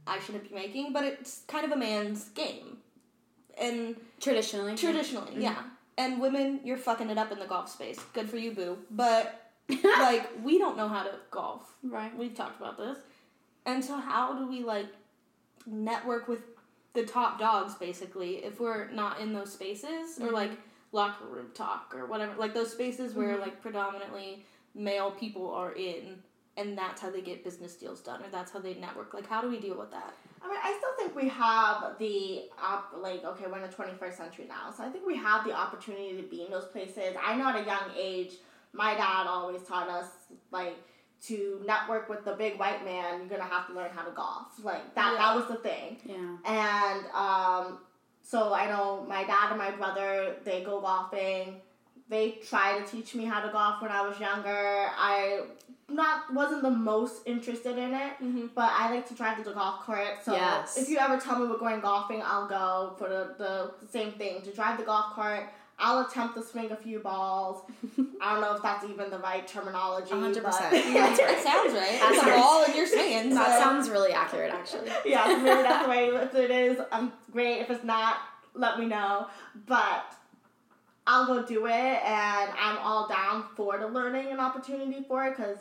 I 0.08 0.20
shouldn't 0.20 0.50
be 0.50 0.56
making, 0.56 0.92
but 0.94 1.04
it's 1.04 1.44
kind 1.48 1.66
of 1.66 1.72
a 1.72 1.78
man's 1.78 2.26
game. 2.30 2.78
And 3.60 3.96
Traditionally. 4.20 4.76
traditionally, 4.76 5.32
Mm-hmm. 5.32 5.42
yeah. 5.42 5.64
And 5.98 6.22
women, 6.22 6.62
you're 6.64 6.78
fucking 6.78 7.10
it 7.10 7.18
up 7.18 7.32
in 7.34 7.40
the 7.40 7.46
golf 7.46 7.70
space. 7.70 8.00
Good 8.14 8.30
for 8.30 8.38
you, 8.38 8.52
boo. 8.52 8.78
But 8.92 9.52
like 9.84 10.30
we 10.44 10.58
don't 10.58 10.78
know 10.78 10.88
how 10.88 11.04
to 11.04 11.12
golf. 11.32 11.70
right. 11.84 12.16
We've 12.18 12.34
talked 12.34 12.60
about 12.60 12.78
this. 12.78 12.98
And 13.66 13.84
so 13.84 13.98
how 13.98 14.34
do 14.40 14.48
we 14.50 14.64
like 14.64 14.88
network 15.70 16.28
with 16.28 16.42
the 16.94 17.06
top 17.06 17.40
dogs 17.40 17.76
basically 17.76 18.38
if 18.38 18.60
we're 18.60 18.90
not 18.92 19.20
in 19.20 19.34
those 19.34 19.54
spaces 19.54 20.18
or 20.20 20.28
mm-hmm. 20.28 20.36
like 20.36 20.52
locker 20.92 21.26
room 21.26 21.48
talk 21.54 21.94
or 21.96 22.08
whatever 22.08 22.34
like 22.38 22.54
those 22.54 22.72
spaces 22.72 23.14
where 23.14 23.34
mm-hmm. 23.34 23.42
like 23.42 23.62
predominantly 23.62 24.44
male 24.74 25.12
people 25.12 25.52
are 25.52 25.74
in 25.74 26.18
and 26.58 26.78
that's 26.78 27.02
how 27.02 27.10
they 27.10 27.22
get 27.22 27.44
business 27.44 27.76
deals 27.76 28.02
done 28.02 28.22
or 28.22 28.30
that's 28.32 28.52
how 28.52 28.60
they 28.60 28.74
network 28.76 29.14
like 29.14 29.28
how 29.28 29.42
do 29.42 29.50
we 29.50 29.60
deal 29.60 29.78
with 29.78 29.92
that? 29.92 30.14
I 30.42 30.48
mean, 30.48 30.58
I 30.64 30.78
still 30.78 30.96
think 30.98 31.22
we 31.22 31.30
have 31.30 31.98
the 32.00 32.44
op 32.62 32.94
like 32.98 33.24
okay, 33.24 33.46
we're 33.50 33.58
in 33.58 33.64
the 33.64 33.76
twenty 33.76 33.94
first 33.98 34.18
century 34.18 34.46
now, 34.48 34.72
so 34.72 34.84
I 34.84 34.90
think 34.90 35.06
we 35.06 35.18
have 35.18 35.46
the 35.46 35.54
opportunity 35.54 36.16
to 36.16 36.24
be 36.24 36.44
in 36.44 36.52
those 36.52 36.66
places. 36.66 37.16
I 37.22 37.36
know 37.36 37.50
at 37.50 37.56
a 37.58 37.66
young 37.66 37.92
age, 37.98 38.34
my 38.74 38.94
dad 38.94 39.28
always 39.28 39.64
taught 39.64 39.90
us 39.90 40.08
like 40.52 40.78
to 41.28 41.62
network 41.66 42.10
with 42.10 42.24
the 42.26 42.34
big 42.34 42.60
white 42.60 42.84
man. 42.86 43.20
You're 43.20 43.30
gonna 43.30 43.50
have 43.50 43.68
to 43.68 43.74
learn 43.74 43.92
how 43.92 44.04
to 44.04 44.12
golf. 44.12 44.48
Like 44.64 44.96
that. 44.96 45.14
Yeah. 45.14 45.18
That 45.18 45.36
was 45.36 45.48
the 45.48 45.56
thing. 45.56 45.98
Yeah. 46.06 46.38
And 46.46 47.06
um, 47.14 47.80
so 48.22 48.54
I 48.54 48.68
know 48.68 49.06
my 49.08 49.24
dad 49.24 49.50
and 49.50 49.58
my 49.58 49.72
brother, 49.72 50.36
they 50.44 50.64
go 50.64 50.82
golfing. 50.82 51.62
They 52.10 52.40
try 52.48 52.80
to 52.80 52.86
teach 52.86 53.14
me 53.14 53.26
how 53.26 53.42
to 53.42 53.52
golf 53.52 53.82
when 53.82 53.92
I 53.92 54.02
was 54.08 54.20
younger. 54.20 54.90
I 54.98 55.42
not 55.92 56.34
wasn't 56.34 56.62
the 56.62 56.70
most 56.70 57.24
interested 57.26 57.78
in 57.78 57.94
it, 57.94 58.14
mm-hmm. 58.22 58.48
but 58.56 58.72
I 58.76 58.94
like 58.94 59.08
to 59.10 59.14
drive 59.14 59.38
to 59.38 59.44
the 59.44 59.54
golf 59.54 59.86
cart. 59.86 60.24
So 60.24 60.34
Yes. 60.34 60.78
if 60.78 60.90
you 60.90 60.98
ever 60.98 61.20
tell 61.20 61.40
me 61.40 61.48
we're 61.48 61.58
going 61.58 61.80
golfing, 61.80 62.22
I'll 62.24 62.48
go 62.48 62.96
for 62.98 63.10
the, 63.10 63.34
the 63.38 63.88
same 63.88 64.12
thing 64.14 64.42
to 64.44 64.54
drive 64.54 64.78
the 64.78 64.86
golf 64.86 65.14
cart. 65.14 65.50
I'll 65.80 66.06
attempt 66.06 66.36
to 66.36 66.44
swing 66.44 66.72
a 66.72 66.76
few 66.76 67.00
balls. 67.00 67.64
I 68.22 68.34
don't 68.34 68.42
know 68.42 68.54
if 68.56 68.62
that's 68.62 68.84
even 68.86 69.10
the 69.10 69.20
right 69.20 69.48
terminology. 69.48 70.12
100%. 70.12 70.44
but- 70.44 70.72
Yeah, 70.74 71.12
it 71.14 71.44
sounds 71.44 71.74
right 71.74 71.98
That's 72.00 72.22
a 72.22 72.26
ball 72.36 72.66
in 72.66 72.76
your 72.76 72.86
swinging 72.86 73.34
That 73.34 73.58
so- 73.58 73.64
sounds 73.64 73.90
really 73.90 74.12
accurate, 74.12 74.52
actually. 74.54 74.90
yeah, 75.06 75.26
maybe 75.42 75.62
that's 75.62 75.84
the 75.86 75.90
way. 75.90 76.08
If 76.08 76.36
it 76.36 76.52
is, 76.52 76.80
I'm 76.92 77.14
great. 77.32 77.60
If 77.62 77.70
it's 77.70 77.84
not, 77.84 78.18
let 78.54 78.78
me 78.80 78.88
know. 78.88 79.28
But 79.68 80.14
I'll 81.08 81.26
go 81.26 81.44
do 81.46 81.66
it, 81.66 81.72
and 81.72 82.52
I'm 82.60 82.78
all 82.80 83.08
down 83.08 83.46
for 83.56 83.78
the 83.80 83.88
learning 83.88 84.28
and 84.32 84.40
opportunity 84.40 85.04
for 85.08 85.26
it 85.28 85.38
because 85.38 85.58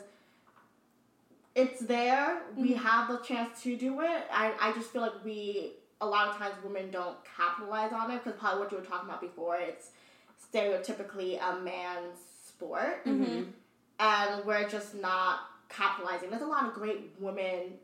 it's 1.55 1.81
there. 1.81 2.41
We 2.55 2.73
Mhm. 2.73 2.77
have 2.77 3.07
the 3.07 3.17
chance 3.19 3.61
to 3.63 3.75
do 3.75 4.01
it. 4.01 4.23
I, 4.31 4.53
I 4.59 4.71
just 4.73 4.91
feel 4.91 5.01
like 5.01 5.23
we, 5.25 5.73
a 6.01 6.05
lot 6.05 6.27
of 6.27 6.37
times, 6.37 6.55
women 6.63 6.91
don't 6.91 7.17
capitalize 7.37 7.91
on 7.91 8.11
it 8.11 8.23
because 8.23 8.39
probably 8.39 8.59
what 8.61 8.71
you 8.71 8.77
were 8.77 8.83
talking 8.85 9.09
about 9.09 9.21
before, 9.21 9.55
it's 9.57 9.89
stereotypically 10.53 11.39
a 11.41 11.59
man's 11.59 12.17
sport, 12.45 13.05
Mhm. 13.05 13.51
and 13.99 14.45
we're 14.45 14.67
just 14.67 14.95
not 14.95 15.41
capitalizing. 15.69 16.29
There's 16.29 16.41
a 16.41 16.47
lot 16.47 16.65
of 16.65 16.73
great 16.73 17.11
women 17.19 17.79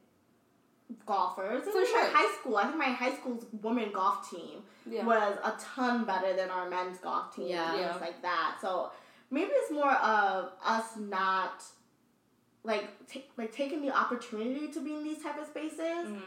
golfers. 1.05 1.63
For 1.63 1.85
sure. 1.85 2.03
My 2.03 2.09
high 2.09 2.35
school, 2.39 2.57
I 2.57 2.63
think 2.65 2.77
my 2.77 2.85
high 2.85 3.13
school's 3.15 3.45
women 3.61 3.91
golf 3.91 4.29
team 4.29 4.63
Yeah. 4.85 5.03
was 5.03 5.37
a 5.43 5.51
ton 5.59 6.05
better 6.05 6.33
than 6.35 6.49
our 6.51 6.69
men's 6.69 6.99
golf 6.99 7.35
team 7.35 7.47
Yeah. 7.47 7.71
and 7.71 7.79
Yeah. 7.81 7.89
things 7.91 8.01
like 8.01 8.21
that. 8.21 8.57
So 8.61 8.91
maybe 9.31 9.51
it's 9.51 9.71
more 9.71 9.91
of 9.91 10.51
us 10.63 10.95
not 10.97 11.63
like 12.63 13.07
t- 13.07 13.29
like 13.37 13.51
taking 13.51 13.81
the 13.81 13.91
opportunity 13.95 14.67
to 14.69 14.79
be 14.79 14.95
in 14.95 15.03
these 15.03 15.21
type 15.21 15.39
of 15.39 15.47
spaces 15.47 15.79
Mhm. 16.07 16.21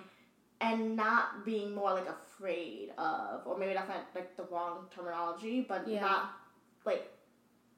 And 0.60 0.96
not 0.96 1.44
being 1.44 1.74
more 1.74 1.92
like 1.94 2.08
afraid 2.08 2.90
of, 2.98 3.46
or 3.46 3.56
maybe 3.58 3.74
that's 3.74 3.88
not 3.88 4.06
like 4.14 4.36
the 4.36 4.42
wrong 4.44 4.86
terminology, 4.94 5.64
but 5.68 5.86
Yeah. 5.86 6.00
not 6.00 6.30
like. 6.84 7.12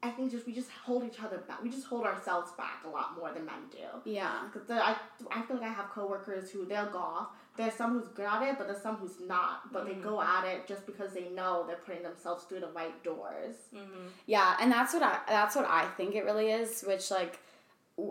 I 0.03 0.09
think 0.09 0.31
just 0.31 0.47
we 0.47 0.53
just 0.53 0.71
hold 0.71 1.03
each 1.03 1.21
other 1.21 1.37
back. 1.37 1.61
We 1.61 1.69
just 1.69 1.85
hold 1.85 2.07
ourselves 2.07 2.51
back 2.57 2.83
a 2.87 2.89
lot 2.89 3.15
more 3.15 3.31
than 3.31 3.45
men 3.45 3.69
do. 3.69 4.09
Yeah. 4.09 4.49
Cause 4.51 4.63
I, 4.71 4.95
I 5.29 5.43
feel 5.43 5.57
like 5.57 5.65
I 5.69 5.71
have 5.71 5.91
coworkers 5.91 6.49
who 6.49 6.65
they'll 6.65 6.89
go 6.89 6.97
off. 6.97 7.27
There's 7.55 7.75
some 7.75 7.91
who's 7.99 8.07
good 8.07 8.25
at 8.25 8.41
it, 8.41 8.55
but 8.57 8.65
there's 8.65 8.81
some 8.81 8.95
who's 8.95 9.19
not. 9.19 9.71
But 9.71 9.85
they 9.85 9.91
Mhm. 9.93 10.01
go 10.01 10.19
at 10.19 10.45
it 10.45 10.65
just 10.67 10.87
because 10.87 11.13
they 11.13 11.29
know 11.29 11.65
they're 11.67 11.75
putting 11.85 12.01
themselves 12.01 12.45
through 12.45 12.61
the 12.61 12.69
right 12.69 13.03
doors. 13.03 13.53
Mhm. 13.75 14.09
Yeah, 14.25 14.57
and 14.59 14.71
that's 14.71 14.91
what 14.95 15.03
I 15.03 15.19
that's 15.27 15.55
what 15.55 15.65
I 15.69 15.85
think 15.97 16.15
it 16.15 16.25
really 16.25 16.49
is. 16.51 16.81
Which 16.81 17.11
like, 17.11 17.37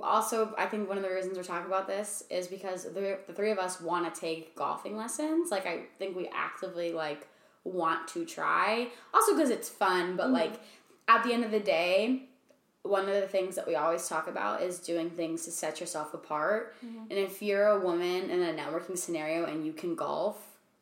also 0.03 0.55
I 0.57 0.67
think 0.67 0.89
one 0.89 0.97
of 0.97 1.03
the 1.03 1.11
reasons 1.11 1.37
we're 1.37 1.43
talking 1.43 1.67
about 1.67 1.87
this 1.89 2.23
is 2.31 2.47
because 2.47 2.85
the 2.85 3.19
the 3.27 3.33
three 3.33 3.51
of 3.51 3.59
us 3.59 3.81
want 3.81 4.13
to 4.13 4.21
take 4.21 4.55
golfing 4.55 4.97
lessons. 4.97 5.51
Like 5.51 5.67
I 5.67 5.85
think 5.99 6.17
we 6.17 6.29
actively 6.33 6.93
like 6.93 7.27
want 7.65 8.07
to 8.09 8.25
try. 8.25 8.89
Also 9.13 9.35
because 9.35 9.51
it's 9.51 9.69
fun, 9.69 10.17
but 10.17 10.29
Mhm. 10.29 10.33
like 10.33 10.61
at 11.09 11.25
the 11.25 11.33
end 11.33 11.45
of 11.45 11.51
the 11.51 11.61
day. 11.61 12.27
One 12.83 13.03
of 13.11 13.15
the 13.15 13.29
things 13.29 13.57
that 13.57 13.67
we 13.67 13.75
always 13.75 14.09
talk 14.09 14.27
about 14.27 14.63
is 14.63 14.79
doing 14.79 15.11
things 15.11 15.45
to 15.45 15.51
set 15.51 15.81
yourself 15.81 16.15
apart. 16.15 16.75
Mhm. 16.83 17.11
And 17.11 17.13
if 17.13 17.43
you're 17.43 17.67
a 17.67 17.79
woman 17.79 18.31
in 18.31 18.43
a 18.43 18.55
networking 18.55 18.97
scenario 18.97 19.45
and 19.45 19.67
you 19.67 19.75
can 19.75 19.95
golf, 19.95 20.39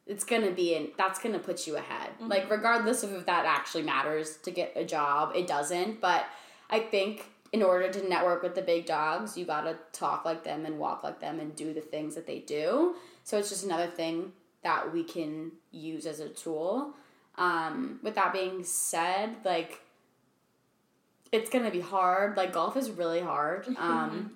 it's 0.07 0.23
gonna 0.23 0.53
be 0.53 0.75
in 0.77 0.93
that's 0.97 1.19
gonna 1.19 1.41
put 1.41 1.67
you 1.67 1.75
ahead. 1.77 2.11
Mhm. 2.21 2.31
Like 2.31 2.49
regardless 2.49 3.03
of 3.03 3.13
if 3.15 3.27
that 3.27 3.47
actually 3.47 3.83
matters 3.83 4.37
to 4.45 4.53
get 4.53 4.73
a 4.77 4.85
job, 4.85 5.33
it 5.35 5.49
doesn't. 5.49 6.01
But 6.01 6.25
I 6.71 6.79
think 6.79 7.25
in 7.53 7.63
order 7.63 7.91
to 7.91 8.09
network 8.09 8.43
with 8.43 8.55
the 8.55 8.63
big 8.63 8.87
dogs, 8.87 9.37
you 9.37 9.45
gotta 9.45 9.77
talk 9.93 10.25
like 10.25 10.45
them 10.45 10.67
and 10.67 10.79
walk 10.79 11.03
like 11.03 11.21
them 11.21 11.41
and 11.41 11.57
do 11.57 11.73
the 11.73 11.81
things 11.81 12.15
that 12.15 12.27
they 12.27 12.41
do. 12.41 12.95
So 13.25 13.39
it's 13.39 13.49
just 13.49 13.65
another 13.65 13.87
thing 13.87 14.33
that 14.63 14.93
we 14.93 15.05
can 15.05 15.53
use 15.71 16.07
as 16.07 16.21
a 16.21 16.29
tool. 16.29 16.95
Um, 17.37 18.01
with 18.03 18.17
that 18.17 18.33
being 18.33 18.65
said, 18.65 19.37
like 19.45 19.81
it's 21.33 21.51
gonna 21.51 21.71
be 21.71 21.81
hard. 21.81 22.37
Like 22.37 22.53
golf 22.53 22.77
is 22.77 22.91
really 22.91 23.21
hard. 23.21 23.67
Um, 23.79 24.33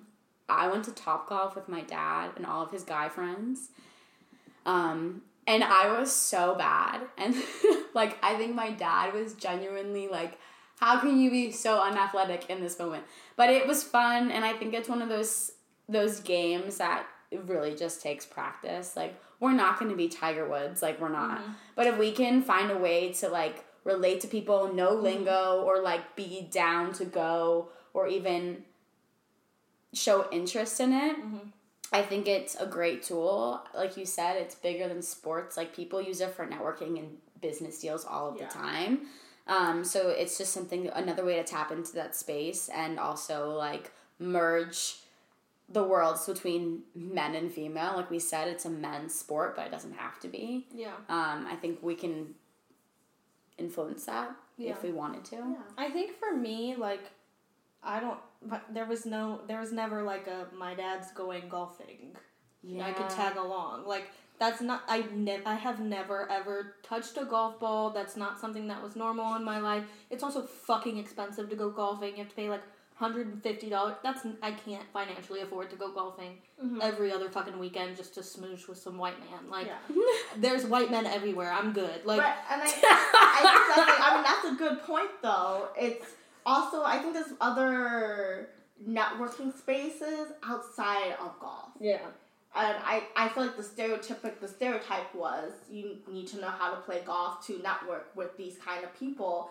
I 0.49 0.67
went 0.67 0.83
to 0.85 0.91
Top 0.91 1.29
Golf 1.29 1.55
with 1.55 1.69
my 1.69 1.81
dad 1.81 2.31
and 2.35 2.45
all 2.45 2.63
of 2.63 2.71
his 2.71 2.83
guy 2.83 3.09
friends. 3.09 3.69
Um, 4.65 5.21
and 5.47 5.63
I 5.63 5.97
was 5.97 6.11
so 6.11 6.55
bad. 6.55 7.01
And 7.17 7.35
like 7.93 8.17
I 8.23 8.35
think 8.35 8.55
my 8.55 8.71
dad 8.71 9.13
was 9.13 9.33
genuinely 9.33 10.07
like, 10.07 10.37
how 10.79 10.99
can 10.99 11.19
you 11.19 11.29
be 11.29 11.51
so 11.51 11.81
unathletic 11.81 12.49
in 12.49 12.61
this 12.61 12.77
moment? 12.79 13.03
But 13.35 13.49
it 13.49 13.67
was 13.67 13.83
fun 13.83 14.31
and 14.31 14.43
I 14.43 14.53
think 14.53 14.73
it's 14.73 14.89
one 14.89 15.01
of 15.01 15.09
those 15.09 15.51
those 15.89 16.21
games 16.21 16.77
that 16.77 17.05
really 17.45 17.75
just 17.75 18.01
takes 18.01 18.25
practice. 18.25 18.95
Like 18.95 19.19
we're 19.39 19.51
not 19.53 19.79
gonna 19.79 19.95
be 19.95 20.07
Tiger 20.07 20.47
Woods, 20.47 20.81
like 20.81 20.99
we're 21.01 21.09
not. 21.09 21.39
Mhm. 21.41 21.55
But 21.75 21.87
if 21.87 21.97
we 21.97 22.11
can 22.11 22.41
find 22.41 22.71
a 22.71 22.77
way 22.77 23.11
to 23.13 23.27
like 23.29 23.65
relate 23.83 24.21
to 24.21 24.27
people, 24.27 24.73
know 24.73 24.91
lingo, 24.93 25.61
or 25.63 25.79
like 25.81 26.15
be 26.15 26.47
down 26.51 26.93
to 26.93 27.03
go, 27.05 27.67
or 27.93 28.07
even 28.07 28.63
show 29.93 30.27
interest 30.31 30.79
in 30.79 30.93
it, 30.93 31.17
Mhm. 31.17 31.51
I 31.91 32.01
think 32.01 32.27
it's 32.27 32.55
a 32.55 32.65
great 32.65 33.03
tool. 33.03 33.61
Like 33.75 33.97
you 33.97 34.05
said, 34.05 34.37
it's 34.37 34.55
bigger 34.55 34.87
than 34.87 35.01
sports. 35.01 35.57
Like 35.57 35.75
people 35.75 36.01
use 36.01 36.21
it 36.21 36.33
for 36.33 36.45
networking 36.47 36.97
and 36.97 37.19
business 37.41 37.79
deals 37.79 38.05
all 38.05 38.29
of 38.29 38.37
Yeah. 38.37 38.47
the 38.47 38.53
time. 38.53 39.07
Um, 39.47 39.83
so 39.83 40.09
it's 40.09 40.37
just 40.37 40.53
something 40.53 40.87
another 40.93 41.25
way 41.25 41.35
to 41.35 41.43
tap 41.43 41.71
into 41.71 41.93
that 41.93 42.15
space 42.15 42.69
and 42.73 42.97
also 42.99 43.49
like 43.51 43.91
merge 44.19 44.95
the 45.69 45.83
worlds 45.83 46.25
between 46.25 46.83
men 46.95 47.35
and 47.35 47.51
female. 47.51 47.93
Like 47.95 48.09
we 48.09 48.19
said, 48.19 48.47
it's 48.47 48.65
a 48.65 48.69
men's 48.69 49.13
sport, 49.13 49.55
but 49.55 49.65
it 49.67 49.71
doesn't 49.71 49.95
have 49.97 50.19
to 50.21 50.27
be. 50.27 50.67
Yeah. 50.73 50.93
Um, 51.09 51.45
I 51.49 51.57
think 51.59 51.79
we 51.81 51.95
can 51.95 52.35
influence 53.57 54.05
that 54.05 54.31
Yeah. 54.57 54.71
if 54.71 54.83
we 54.83 54.91
wanted 54.91 55.25
to. 55.25 55.35
Yeah. 55.35 55.55
I 55.77 55.89
think 55.89 56.11
for 56.19 56.35
me, 56.35 56.75
like, 56.75 57.11
I 57.83 57.99
don't. 57.99 58.19
But 58.41 58.63
there 58.73 58.85
was 58.85 59.05
no. 59.05 59.41
There 59.47 59.59
was 59.59 59.71
never 59.71 60.03
like 60.03 60.27
a 60.27 60.47
my 60.55 60.73
dad's 60.73 61.11
going 61.11 61.47
golfing. 61.49 62.15
Yeah. 62.61 62.87
I 62.87 62.91
could 62.93 63.09
tag 63.09 63.35
along. 63.37 63.85
Like 63.85 64.09
that's 64.39 64.61
not. 64.61 64.83
I 64.87 65.05
never. 65.13 65.43
I 65.47 65.53
have 65.55 65.79
never 65.79 66.29
ever 66.29 66.75
touched 66.83 67.17
a 67.17 67.25
golf 67.25 67.59
ball. 67.59 67.91
That's 67.91 68.15
not 68.17 68.39
something 68.39 68.67
that 68.67 68.81
was 68.83 68.95
normal 68.95 69.35
in 69.35 69.43
my 69.43 69.59
life. 69.59 69.83
It's 70.09 70.23
also 70.23 70.41
fucking 70.41 70.97
expensive 70.97 71.49
to 71.49 71.55
go 71.55 71.69
golfing. 71.69 72.11
You 72.11 72.17
have 72.23 72.29
to 72.29 72.35
pay 72.35 72.49
like 72.49 72.61
hundred 72.95 73.27
and 73.27 73.41
fifty 73.43 73.69
dollars. 73.69 73.95
That's 74.03 74.25
I 74.41 74.51
can't 74.51 74.83
financially 74.93 75.41
afford 75.41 75.69
to 75.71 75.75
go 75.75 75.91
golfing 75.91 76.37
Mhm. 76.63 76.79
every 76.81 77.11
other 77.11 77.29
fucking 77.29 77.57
weekend 77.59 77.97
just 77.97 78.13
to 78.15 78.23
smooch 78.23 78.67
with 78.67 78.77
some 78.77 78.97
white 78.97 79.19
man. 79.19 79.49
Like 79.49 79.67
Yeah. 79.67 79.77
there's 80.37 80.65
white 80.65 80.91
men 80.91 81.05
everywhere. 81.05 81.51
I'm 81.51 81.73
good. 81.73 82.05
Like 82.05 82.19
but, 82.21 82.35
and 82.51 82.61
I, 82.61 82.65
I 82.65 83.39
think 83.41 83.75
that's 83.75 83.77
like, 83.89 83.99
I 83.99 84.13
mean 84.15 84.23
that's 84.23 84.45
a 84.45 84.55
good 84.63 84.83
point 84.83 85.09
though. 85.21 85.69
It's 85.77 86.05
also 86.45 86.83
I 86.83 86.99
think 86.99 87.13
there's 87.13 87.33
other 87.41 88.49
networking 88.87 89.55
spaces 89.57 90.27
outside 90.43 91.13
of 91.19 91.39
golf. 91.39 91.69
yeah. 91.79 91.99
And 92.55 92.77
I, 92.83 93.03
I 93.15 93.29
feel 93.29 93.43
like 93.45 93.57
the 93.57 93.63
stereotypic 93.63 94.39
the 94.39 94.47
stereotype 94.47 95.13
was 95.15 95.51
you 95.71 95.97
need 96.11 96.27
to 96.27 96.39
know 96.39 96.49
how 96.49 96.71
to 96.71 96.77
play 96.81 97.01
golf 97.05 97.45
to 97.47 97.59
network 97.63 98.11
with 98.15 98.37
these 98.37 98.57
kind 98.57 98.83
of 98.83 98.97
people. 98.99 99.49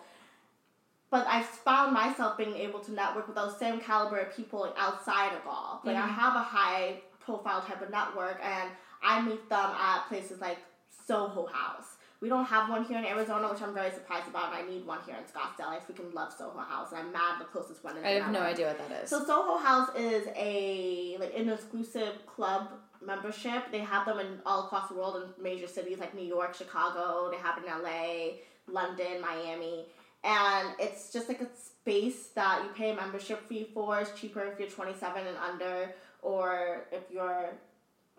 But 1.09 1.27
I've 1.27 1.45
found 1.45 1.93
myself 1.93 2.37
being 2.37 2.55
able 2.55 2.79
to 2.79 2.91
network 2.91 3.27
with 3.27 3.35
those 3.35 3.57
same 3.57 3.79
caliber 3.81 4.17
of 4.19 4.35
people 4.35 4.61
like, 4.61 4.73
outside 4.77 5.33
of 5.33 5.43
golf. 5.43 5.83
Like 5.83 5.97
I 5.97 6.01
Mhm. 6.01 6.15
have 6.15 6.35
a 6.35 6.41
high 6.43 7.01
profile 7.19 7.61
type 7.61 7.81
of 7.81 7.89
network 7.89 8.39
and 8.43 8.69
I 9.01 9.21
meet 9.21 9.47
them 9.49 9.71
at 9.71 10.07
places 10.07 10.39
like 10.41 10.57
Soho 11.05 11.45
House. 11.47 11.97
We 12.21 12.29
don't 12.29 12.45
have 12.45 12.69
one 12.69 12.85
here 12.85 12.97
in 12.97 13.05
Arizona, 13.05 13.49
which 13.49 13.61
I'm 13.61 13.73
very 13.73 13.91
surprised 13.91 14.29
about, 14.29 14.53
I 14.53 14.61
need 14.61 14.85
one 14.87 14.99
here 15.05 15.15
in 15.17 15.23
Scottsdale. 15.25 15.67
I 15.67 15.79
freaking 15.79 16.13
love 16.13 16.31
Soho 16.31 16.57
House, 16.57 16.91
and 16.93 17.01
I'm 17.01 17.11
mad 17.11 17.41
the 17.41 17.43
closest 17.43 17.83
one 17.83 17.97
is 17.97 18.05
I 18.05 18.11
have 18.11 18.31
no 18.31 18.39
idea 18.39 18.67
what 18.67 18.77
that 18.77 19.03
is. 19.03 19.09
So 19.09 19.25
Soho 19.25 19.57
House 19.57 19.89
is 19.93 20.25
a 20.33 21.17
like 21.19 21.33
an 21.37 21.49
exclusive 21.49 22.25
club 22.25 22.69
membership. 23.05 23.71
They 23.71 23.79
have 23.79 24.05
them 24.05 24.19
in 24.19 24.39
all 24.45 24.65
across 24.65 24.89
the 24.89 24.95
world 24.95 25.23
in 25.23 25.43
major 25.43 25.67
cities 25.67 25.99
like 25.99 26.13
New 26.15 26.25
York, 26.25 26.55
Chicago. 26.55 27.29
They 27.31 27.37
have 27.37 27.57
it 27.57 27.65
in 27.65 27.83
LA, 27.83 28.39
London, 28.67 29.21
Miami, 29.21 29.85
and 30.23 30.69
it's 30.79 31.11
just 31.11 31.27
like 31.27 31.41
a 31.41 31.47
space 31.55 32.27
that 32.35 32.63
you 32.63 32.69
pay 32.69 32.91
a 32.91 32.95
membership 32.95 33.47
fee 33.47 33.69
for. 33.73 33.99
It's 33.99 34.19
cheaper 34.19 34.41
if 34.41 34.59
you're 34.59 34.69
27 34.69 35.27
and 35.27 35.37
under, 35.37 35.93
or 36.21 36.85
if 36.91 37.03
you're 37.11 37.49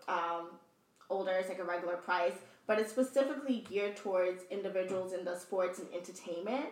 um, 0.07 0.49
older, 1.09 1.31
it's 1.31 1.49
like 1.49 1.59
a 1.59 1.63
regular 1.63 1.95
price. 1.95 2.33
But 2.67 2.79
it's 2.79 2.89
specifically 2.89 3.63
geared 3.69 3.95
towards 3.95 4.43
individuals 4.49 5.13
in 5.13 5.23
the 5.23 5.37
sports 5.37 5.77
and 5.77 5.87
entertainment 5.93 6.65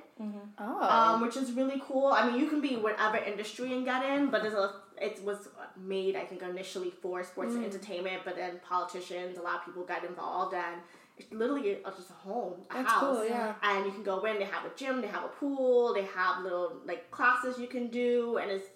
oh. 0.57 0.81
um, 0.81 1.21
which 1.21 1.37
is 1.37 1.51
really 1.51 1.81
cool. 1.85 2.07
I 2.07 2.29
mean, 2.29 2.39
you 2.39 2.49
can 2.49 2.61
be 2.61 2.75
whatever 2.75 3.17
industry 3.17 3.73
and 3.73 3.85
get 3.85 4.03
in, 4.03 4.29
but 4.29 4.41
there's 4.41 4.55
a 4.55 4.73
it 5.01 5.23
was 5.23 5.49
made 5.77 6.15
I 6.15 6.25
think 6.25 6.41
initially 6.41 6.91
for 6.91 7.23
sports 7.23 7.53
and 7.55 7.63
Mm. 7.63 7.67
entertainment, 7.67 8.21
but 8.25 8.35
then 8.35 8.59
politicians, 8.67 9.37
a 9.37 9.41
lot 9.41 9.59
of 9.59 9.65
people 9.65 9.83
got 9.83 10.03
involved, 10.03 10.53
and 10.53 10.81
it's 11.17 11.31
literally 11.31 11.77
just 11.95 12.09
a 12.09 12.13
home, 12.13 12.55
a 12.69 12.73
That's 12.73 12.91
house. 12.91 12.99
cool, 13.17 13.25
yeah. 13.25 13.53
And 13.61 13.85
you 13.85 13.91
can 13.91 14.03
go 14.03 14.23
in. 14.25 14.37
They 14.39 14.45
have 14.45 14.65
a 14.65 14.71
gym, 14.75 15.01
they 15.01 15.07
have 15.07 15.23
a 15.23 15.27
pool, 15.29 15.93
they 15.93 16.03
have 16.05 16.43
little 16.43 16.81
like 16.85 17.09
classes 17.11 17.59
you 17.59 17.67
can 17.67 17.87
do, 17.87 18.37
and 18.37 18.49
it's 18.51 18.67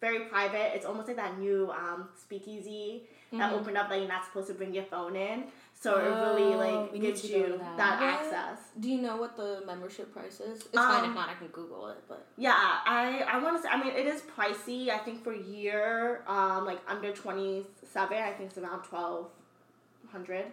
very 0.00 0.26
private. 0.26 0.74
It's 0.76 0.84
almost 0.86 1.08
like 1.08 1.16
that 1.16 1.38
new 1.38 1.70
um, 1.72 2.08
speakeasy 2.16 3.08
that 3.32 3.50
Mhm. 3.52 3.60
opened 3.60 3.76
up 3.76 3.88
that 3.88 3.98
you're 3.98 4.08
not 4.08 4.24
supposed 4.24 4.46
to 4.48 4.54
bring 4.54 4.72
your 4.74 4.84
phone 4.84 5.16
in. 5.16 5.50
So 5.80 5.96
it 5.98 6.08
really 6.08 6.54
Oh, 6.54 6.58
like 6.58 6.92
we 6.92 6.98
need 6.98 7.06
gives 7.06 7.22
to 7.22 7.28
go 7.28 7.36
you 7.36 7.58
that, 7.58 7.76
that. 7.76 8.02
Access. 8.02 8.58
Do 8.80 8.90
you 8.90 9.00
know 9.00 9.16
what 9.16 9.36
the 9.36 9.62
membership 9.64 10.12
price 10.12 10.40
is? 10.40 10.58
It's 10.62 10.74
fine 10.74 11.04
Um, 11.04 11.10
if 11.10 11.14
not. 11.14 11.28
I 11.28 11.34
can 11.34 11.46
Google 11.48 11.86
it. 11.88 11.98
But 12.08 12.26
Yeah, 12.36 12.52
I 12.56 13.24
I 13.32 13.38
want 13.42 13.56
to 13.56 13.62
say. 13.62 13.68
I 13.68 13.82
mean, 13.82 13.92
it 13.94 14.06
is 14.06 14.22
pricey. 14.22 14.88
I 14.90 14.98
think 14.98 15.22
for 15.22 15.32
a 15.32 15.38
year, 15.38 16.22
um, 16.26 16.64
like 16.66 16.80
under 16.88 17.12
twenty 17.12 17.64
seven, 17.84 18.18
I 18.18 18.32
think 18.32 18.50
it's 18.50 18.58
around 18.58 18.82
twelve 18.82 19.28
hundred. 20.10 20.46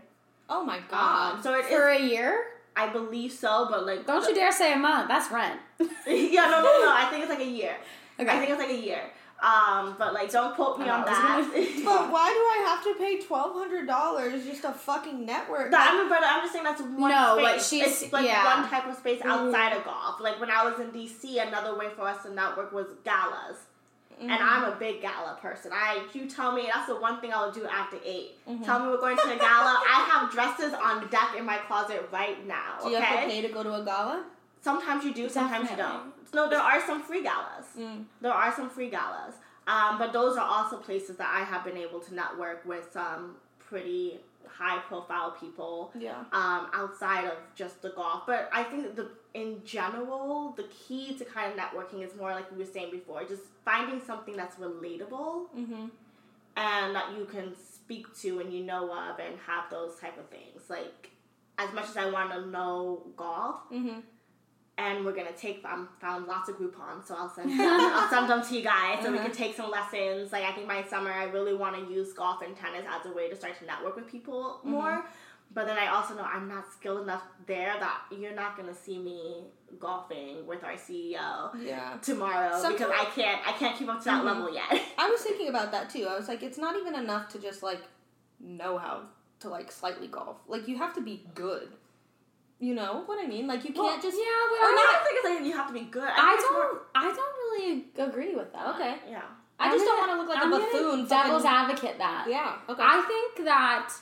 oh 0.50 0.64
my 0.64 0.80
god, 0.92 1.36
Um, 1.36 1.44
so 1.44 1.56
it 1.56 1.66
is 1.66 1.68
For 1.72 1.88
a 1.90 2.00
year? 2.00 2.46
I 2.76 2.90
believe 2.90 3.32
so, 3.32 3.68
but 3.70 3.86
like 3.86 4.06
Don't 4.06 4.28
you 4.28 4.36
dare 4.36 4.52
say 4.52 4.74
a 4.74 4.78
month. 4.78 5.08
That's 5.08 5.32
rent. 5.32 5.60
yeah, 6.06 6.46
no, 6.54 6.58
no, 6.62 6.72
no. 6.86 6.92
I 6.94 7.08
think 7.10 7.24
it's 7.24 7.30
like 7.32 7.40
a 7.40 7.46
year. 7.62 7.76
Okay. 8.18 8.30
I 8.32 8.40
think 8.40 8.50
it's 8.52 8.60
like 8.62 8.70
a 8.70 8.82
year. 8.90 9.02
Um, 9.42 9.96
but 10.00 10.14
like, 10.14 10.32
don't 10.32 10.56
quote 10.56 10.80
me 10.80 10.88
on 10.88 11.04
that. 11.06 11.50
gonna- 11.54 11.66
But 11.86 12.12
why 12.12 12.30
do 12.30 12.40
I 12.40 12.64
have 12.68 12.84
to 12.86 12.94
pay 12.98 13.20
twelve 13.22 13.54
hundred 13.54 13.86
dollars 13.86 14.46
just 14.46 14.64
a 14.64 14.72
fucking 14.72 15.26
network? 15.26 15.74
I'm, 15.76 16.08
but 16.10 16.20
I'm 16.24 16.42
just 16.42 16.54
saying 16.54 16.64
that's 16.64 16.82
one 16.82 17.12
No, 17.12 17.34
space. 17.36 17.44
like, 17.44 17.60
she's- 17.62 18.02
it's 18.04 18.14
like 18.14 18.26
yeah. 18.26 18.46
one 18.62 18.70
type 18.70 18.88
of 18.88 18.96
space 18.96 19.22
outside 19.24 19.74
of 19.76 19.84
golf. 19.84 20.22
Like 20.22 20.40
when 20.40 20.50
I 20.50 20.64
was 20.64 20.80
in 20.80 20.88
DC, 20.92 21.46
another 21.46 21.78
way 21.78 21.90
for 21.96 22.04
us 22.08 22.24
to 22.24 22.34
network 22.34 22.72
was 22.72 22.88
galas. 23.04 23.58
Mm-hmm. 24.14 24.30
And 24.30 24.42
I'm 24.42 24.64
a 24.72 24.76
big 24.78 25.02
gala 25.02 25.38
person. 25.42 25.72
I 25.74 26.02
you 26.14 26.30
tell 26.30 26.54
me 26.54 26.70
that's 26.74 26.88
the 26.88 26.96
one 26.96 27.20
thing 27.20 27.34
I 27.34 27.46
will 27.46 27.52
do 27.52 27.66
after 27.68 27.98
8 28.04 28.32
Mm-hmm. 28.50 28.64
Tell 28.64 28.80
me 28.80 28.88
we're 28.88 28.98
going 29.02 29.18
to 29.18 29.24
a 29.34 29.36
gala. 29.38 29.84
I 29.86 30.08
have 30.10 30.32
dresses 30.32 30.74
on 30.74 31.06
deck 31.10 31.36
in 31.38 31.44
my 31.46 31.58
closet 31.58 32.08
right 32.14 32.48
now. 32.48 32.78
do 32.82 32.92
you 32.92 32.96
have 32.96 33.24
to 33.24 33.30
pay 33.30 33.42
to 33.42 33.50
go 33.50 33.62
to 33.64 33.74
a 33.76 33.84
gala? 33.84 34.24
Sometimes 34.62 35.04
you 35.04 35.14
do, 35.14 35.28
sometimes 35.28 35.70
you 35.70 35.76
don't. 35.76 36.14
No, 36.36 36.50
there 36.50 36.60
are 36.60 36.80
some 36.86 37.02
free 37.02 37.24
galas. 37.24 37.66
Mm. 37.78 38.06
There 38.22 38.32
are 38.34 38.54
some 38.56 38.70
free 38.70 38.90
galas. 38.90 39.36
Um, 39.68 39.98
but 39.98 40.14
those 40.14 40.38
are 40.38 40.48
also 40.48 40.78
places 40.78 41.16
that 41.18 41.30
I 41.40 41.44
have 41.44 41.64
been 41.64 41.78
able 41.78 42.00
to 42.02 42.14
network 42.14 42.64
with 42.66 42.86
some 42.94 43.38
pretty 43.58 44.20
high 44.48 44.78
profile 44.88 45.32
people 45.40 45.92
Yeah. 45.98 46.20
um, 46.32 46.70
outside 46.74 47.26
of 47.26 47.38
just 47.56 47.82
the 47.82 47.90
golf. 47.90 48.24
But 48.28 48.50
I 48.54 48.62
think 48.64 48.96
the 48.96 49.10
in 49.34 49.62
general, 49.66 50.54
the 50.56 50.64
key 50.66 51.18
to 51.18 51.26
kind 51.26 51.52
of 51.52 51.58
networking 51.58 52.02
is 52.08 52.16
more 52.16 52.32
like 52.32 52.50
we 52.52 52.60
were 52.60 52.72
saying 52.76 52.92
before, 52.92 53.24
just 53.26 53.42
finding 53.66 54.00
something 54.06 54.36
that's 54.38 54.56
relatable 54.58 55.48
Mm-hmm. 55.58 55.86
and 56.58 56.96
that 56.96 57.08
you 57.18 57.26
can 57.26 57.54
speak 57.58 58.06
to 58.22 58.40
and 58.40 58.54
you 58.54 58.64
know 58.64 58.84
of 58.94 59.20
and 59.20 59.36
have 59.46 59.70
those 59.70 59.96
type 60.00 60.18
of 60.18 60.28
things. 60.30 60.70
Like 60.70 61.10
as 61.58 61.74
much 61.74 61.86
as 61.90 61.98
I 61.98 62.10
want 62.12 62.32
to 62.32 62.46
know 62.46 63.04
golf, 63.18 63.58
Mm-hmm. 63.74 64.00
And 64.78 65.06
we're 65.06 65.14
gonna 65.16 65.32
take 65.34 65.64
them. 65.64 65.88
Found 66.02 66.28
lots 66.28 66.50
of 66.50 66.58
Groupon, 66.58 67.06
so 67.06 67.16
I'll 67.18 67.30
send 67.30 67.50
I'll 67.62 68.10
send 68.10 68.30
them 68.30 68.42
to 68.46 68.56
you 68.56 68.62
guys 68.64 69.04
so 69.04 69.12
we 69.12 69.18
Uh-huh. 69.18 69.28
can 69.28 69.36
take 69.36 69.56
some 69.56 69.70
lessons. 69.72 70.32
Like 70.32 70.44
I 70.44 70.52
think 70.52 70.68
my 70.68 70.84
summer, 70.84 71.12
I 71.12 71.26
really 71.26 71.54
want 71.56 71.76
to 71.78 71.94
use 71.94 72.14
golf 72.14 72.42
and 72.42 72.56
tennis 72.56 72.86
as 72.90 73.06
a 73.06 73.14
way 73.14 73.30
to 73.30 73.36
start 73.36 73.58
to 73.60 73.66
network 73.66 73.96
with 73.96 74.08
people 74.08 74.60
Mm-hmm. 74.60 74.72
more. 74.72 75.06
But 75.54 75.68
then 75.68 75.78
I 75.78 75.88
also 75.88 76.16
know 76.16 76.24
I'm 76.24 76.50
not 76.50 76.66
skilled 76.74 77.04
enough 77.04 77.22
there 77.46 77.76
that 77.80 78.02
you're 78.12 78.34
not 78.34 78.58
gonna 78.58 78.74
see 78.74 78.98
me 78.98 79.46
golfing 79.80 80.46
with 80.46 80.64
our 80.64 80.74
CEO 80.74 81.52
Yeah. 81.62 81.98
tomorrow 82.02 82.50
because 82.72 82.92
I 82.92 83.06
can't 83.16 83.48
I 83.48 83.52
can't 83.54 83.78
keep 83.78 83.88
up 83.88 84.00
to 84.00 84.06
that 84.06 84.22
Mhm. 84.24 84.26
level 84.26 84.54
yet. 84.54 84.82
I 84.98 85.10
was 85.10 85.22
thinking 85.22 85.48
about 85.48 85.72
that 85.72 85.90
too. 85.90 86.06
I 86.08 86.16
was 86.18 86.28
like, 86.28 86.44
it's 86.44 86.58
not 86.58 86.76
even 86.76 86.96
enough 86.96 87.30
to 87.30 87.40
just 87.40 87.64
like 87.64 87.82
know 88.40 88.78
how 88.78 89.04
to 89.42 89.50
like 89.50 89.72
slightly 89.72 90.08
golf. 90.08 90.38
Like 90.48 90.68
you 90.68 90.78
have 90.78 90.94
to 90.96 91.02
be 91.02 91.24
good. 91.36 91.70
You 92.60 92.74
know 92.74 93.04
what 93.06 93.24
I 93.24 93.28
mean? 93.28 93.48
Like 93.48 93.66
you 93.66 93.74
can't 93.74 94.02
just. 94.02 94.18
yeah, 94.18 94.24
but 94.50 94.66
Or 94.66 94.70
I'm 94.70 94.76
not 94.76 94.94
not. 94.94 95.04
Think 95.04 95.16
it's 95.20 95.26
like 95.30 95.46
you 95.46 95.54
have 95.54 95.68
to 95.68 95.74
be 95.74 95.82
good. 95.82 96.04
I 96.10 96.16
think 96.16 96.40
it's 96.40 96.52
more- 96.52 96.62
don't. 96.64 96.82
I 96.96 97.04
don't 97.14 97.18
really 97.18 97.86
agree 97.98 98.36
with 98.36 98.54
that. 98.54 98.76
Okay. 98.76 98.96
yeah. 99.10 99.24
I 99.60 99.68
I'm 99.68 99.72
just 99.72 99.86
don't 99.86 99.98
want 99.98 100.12
to 100.12 100.18
look 100.18 100.30
like 100.30 100.44
I'm 100.44 100.54
a 100.54 100.60
buffoon. 100.60 101.08
Devil's 101.08 101.44
fucking- 101.44 101.58
advocate 101.58 101.98
that. 101.98 102.28
Yeah. 102.30 102.58
Okay. 102.70 102.82
I 102.84 103.02
think 103.02 103.46
that 103.46 103.94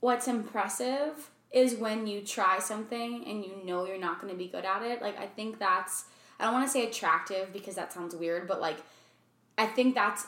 what's 0.00 0.28
impressive 0.28 1.30
is 1.50 1.74
when 1.76 2.06
you 2.06 2.20
try 2.22 2.58
something 2.58 3.24
and 3.26 3.44
you 3.44 3.52
know 3.64 3.86
you're 3.86 3.98
not 3.98 4.20
going 4.20 4.32
to 4.32 4.38
be 4.38 4.48
good 4.48 4.64
at 4.64 4.82
it. 4.82 5.00
Like 5.02 5.18
I 5.18 5.26
think 5.26 5.58
that's 5.58 6.04
I 6.40 6.44
don't 6.44 6.52
want 6.54 6.66
to 6.66 6.72
say 6.72 6.86
attractive 6.86 7.52
because 7.52 7.74
that 7.74 7.92
sounds 7.92 8.14
weird, 8.14 8.46
but 8.48 8.60
like 8.60 8.78
I 9.56 9.66
think 9.66 9.94
that's 9.94 10.26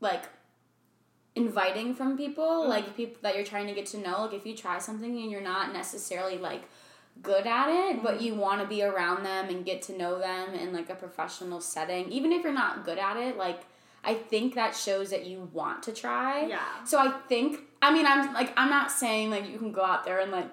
like 0.00 0.24
inviting 1.36 1.94
from 1.94 2.16
people, 2.16 2.44
mm-hmm. 2.44 2.70
like 2.70 2.96
people 2.96 3.16
that 3.22 3.34
you're 3.34 3.44
trying 3.44 3.66
to 3.66 3.74
get 3.74 3.86
to 3.86 3.98
know. 3.98 4.22
Like 4.22 4.34
if 4.34 4.46
you 4.46 4.56
try 4.56 4.78
something 4.78 5.18
and 5.18 5.30
you're 5.30 5.40
not 5.40 5.72
necessarily 5.72 6.38
like 6.38 6.62
good 7.22 7.46
at 7.46 7.68
it, 7.68 8.02
but 8.02 8.16
mm-hmm. 8.16 8.24
you 8.24 8.34
want 8.34 8.60
to 8.60 8.66
be 8.66 8.82
around 8.82 9.24
them 9.24 9.48
and 9.48 9.64
get 9.64 9.82
to 9.82 9.96
know 9.96 10.18
them 10.18 10.54
in 10.54 10.72
like 10.72 10.90
a 10.90 10.94
professional 10.94 11.60
setting, 11.60 12.10
even 12.10 12.32
if 12.32 12.42
you're 12.42 12.52
not 12.52 12.84
good 12.84 12.98
at 12.98 13.16
it, 13.16 13.36
like 13.36 13.62
I 14.04 14.14
think 14.14 14.54
that 14.54 14.76
shows 14.76 15.10
that 15.10 15.26
you 15.26 15.48
want 15.52 15.82
to 15.84 15.92
try. 15.92 16.46
Yeah. 16.46 16.84
So 16.84 16.98
I 16.98 17.10
think 17.28 17.60
I 17.82 17.92
mean 17.92 18.06
I'm 18.06 18.32
like 18.32 18.52
I'm 18.56 18.70
not 18.70 18.90
saying 18.90 19.30
like 19.30 19.48
you 19.48 19.58
can 19.58 19.72
go 19.72 19.84
out 19.84 20.04
there 20.04 20.20
and 20.20 20.30
like 20.30 20.52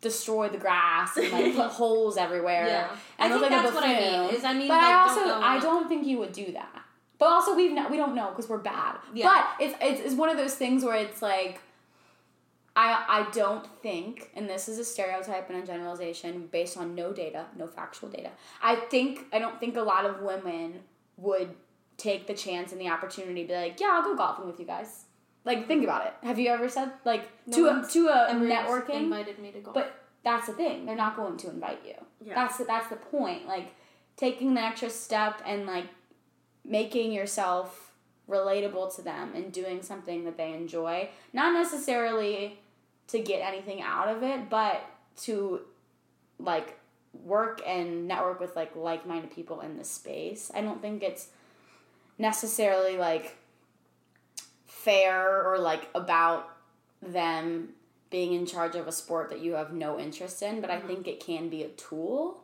destroy 0.00 0.48
the 0.48 0.58
grass 0.58 1.16
and 1.16 1.30
like 1.30 1.54
put 1.54 1.66
holes 1.70 2.16
everywhere. 2.16 2.66
Yeah. 2.66 2.96
And 3.18 3.32
I 3.32 3.38
think 3.38 3.50
like 3.50 3.60
a 3.60 3.62
that's 3.62 3.74
what 3.74 3.84
I 3.84 4.00
mean, 4.00 4.34
is 4.34 4.44
I 4.44 4.54
mean, 4.54 4.68
but 4.68 4.74
like, 4.74 4.84
I 4.84 4.90
don't 4.90 5.08
also 5.08 5.24
go 5.24 5.40
I 5.40 5.60
don't 5.60 5.88
think 5.88 6.06
you 6.06 6.18
would 6.18 6.32
do 6.32 6.52
that. 6.52 6.84
But 7.20 7.26
also 7.26 7.54
we've 7.54 7.72
no, 7.72 7.86
we 7.88 7.98
don't 7.98 8.14
know 8.14 8.30
because 8.30 8.48
we're 8.48 8.58
bad. 8.58 8.96
Yeah. 9.14 9.26
But 9.28 9.64
it's, 9.64 9.76
it's 9.80 10.00
it's 10.00 10.14
one 10.14 10.30
of 10.30 10.38
those 10.38 10.54
things 10.54 10.82
where 10.82 10.96
it's 10.96 11.20
like 11.20 11.60
I 12.74 13.04
I 13.08 13.30
don't 13.30 13.66
think, 13.82 14.30
and 14.34 14.48
this 14.48 14.68
is 14.70 14.78
a 14.78 14.84
stereotype 14.84 15.50
and 15.50 15.62
a 15.62 15.66
generalization 15.66 16.48
based 16.50 16.78
on 16.78 16.94
no 16.94 17.12
data, 17.12 17.44
no 17.58 17.66
factual 17.66 18.08
data. 18.08 18.30
I 18.62 18.76
think 18.76 19.26
I 19.34 19.38
don't 19.38 19.60
think 19.60 19.76
a 19.76 19.82
lot 19.82 20.06
of 20.06 20.22
women 20.22 20.80
would 21.18 21.54
take 21.98 22.26
the 22.26 22.32
chance 22.32 22.72
and 22.72 22.80
the 22.80 22.88
opportunity 22.88 23.42
to 23.42 23.48
be 23.48 23.54
like, 23.54 23.78
yeah, 23.78 23.90
I'll 23.92 24.02
go 24.02 24.16
golfing 24.16 24.46
with 24.46 24.58
you 24.58 24.64
guys. 24.64 25.04
Like 25.44 25.68
think 25.68 25.84
about 25.84 26.06
it. 26.06 26.14
Have 26.22 26.38
you 26.38 26.48
ever 26.48 26.70
said 26.70 26.90
like 27.04 27.28
No 27.46 27.56
to 27.56 27.66
a 27.66 27.88
to 27.90 28.08
a 28.08 28.28
networking? 28.32 29.02
invited 29.02 29.38
me 29.38 29.52
to 29.52 29.60
golf. 29.60 29.74
But 29.74 29.94
that's 30.24 30.46
the 30.46 30.54
thing; 30.54 30.86
they're 30.86 30.96
not 30.96 31.16
going 31.16 31.36
to 31.36 31.50
invite 31.50 31.80
you. 31.84 31.96
Yeah. 32.24 32.34
That's 32.34 32.56
the, 32.56 32.64
that's 32.64 32.88
the 32.88 32.96
point. 32.96 33.46
Like 33.46 33.74
taking 34.16 34.54
the 34.54 34.62
extra 34.62 34.88
step 34.88 35.42
and 35.44 35.66
like 35.66 35.86
making 36.64 37.12
yourself 37.12 37.92
relatable 38.28 38.94
to 38.96 39.02
them 39.02 39.32
and 39.34 39.52
doing 39.52 39.82
something 39.82 40.24
that 40.24 40.36
they 40.36 40.52
enjoy. 40.52 41.08
Not 41.32 41.52
necessarily 41.52 42.58
to 43.08 43.18
get 43.18 43.40
anything 43.40 43.82
out 43.82 44.08
of 44.08 44.22
it, 44.22 44.48
but 44.48 44.82
to 45.22 45.62
like 46.38 46.78
work 47.24 47.60
and 47.66 48.06
network 48.06 48.40
with 48.40 48.54
like 48.54 48.76
like-minded 48.76 49.32
people 49.32 49.60
in 49.60 49.76
the 49.76 49.84
space. 49.84 50.50
I 50.54 50.60
don't 50.60 50.80
think 50.80 51.02
it's 51.02 51.28
necessarily 52.18 52.96
like 52.96 53.36
fair 54.66 55.42
or 55.44 55.58
like 55.58 55.88
about 55.94 56.48
them 57.02 57.70
being 58.10 58.32
in 58.32 58.46
charge 58.46 58.74
of 58.74 58.88
a 58.88 58.92
sport 58.92 59.30
that 59.30 59.40
you 59.40 59.54
have 59.54 59.72
no 59.72 59.98
interest 59.98 60.42
in, 60.42 60.60
but 60.60 60.70
I 60.70 60.76
mm-hmm. 60.76 60.86
think 60.86 61.08
it 61.08 61.20
can 61.20 61.48
be 61.48 61.62
a 61.62 61.68
tool. 61.68 62.42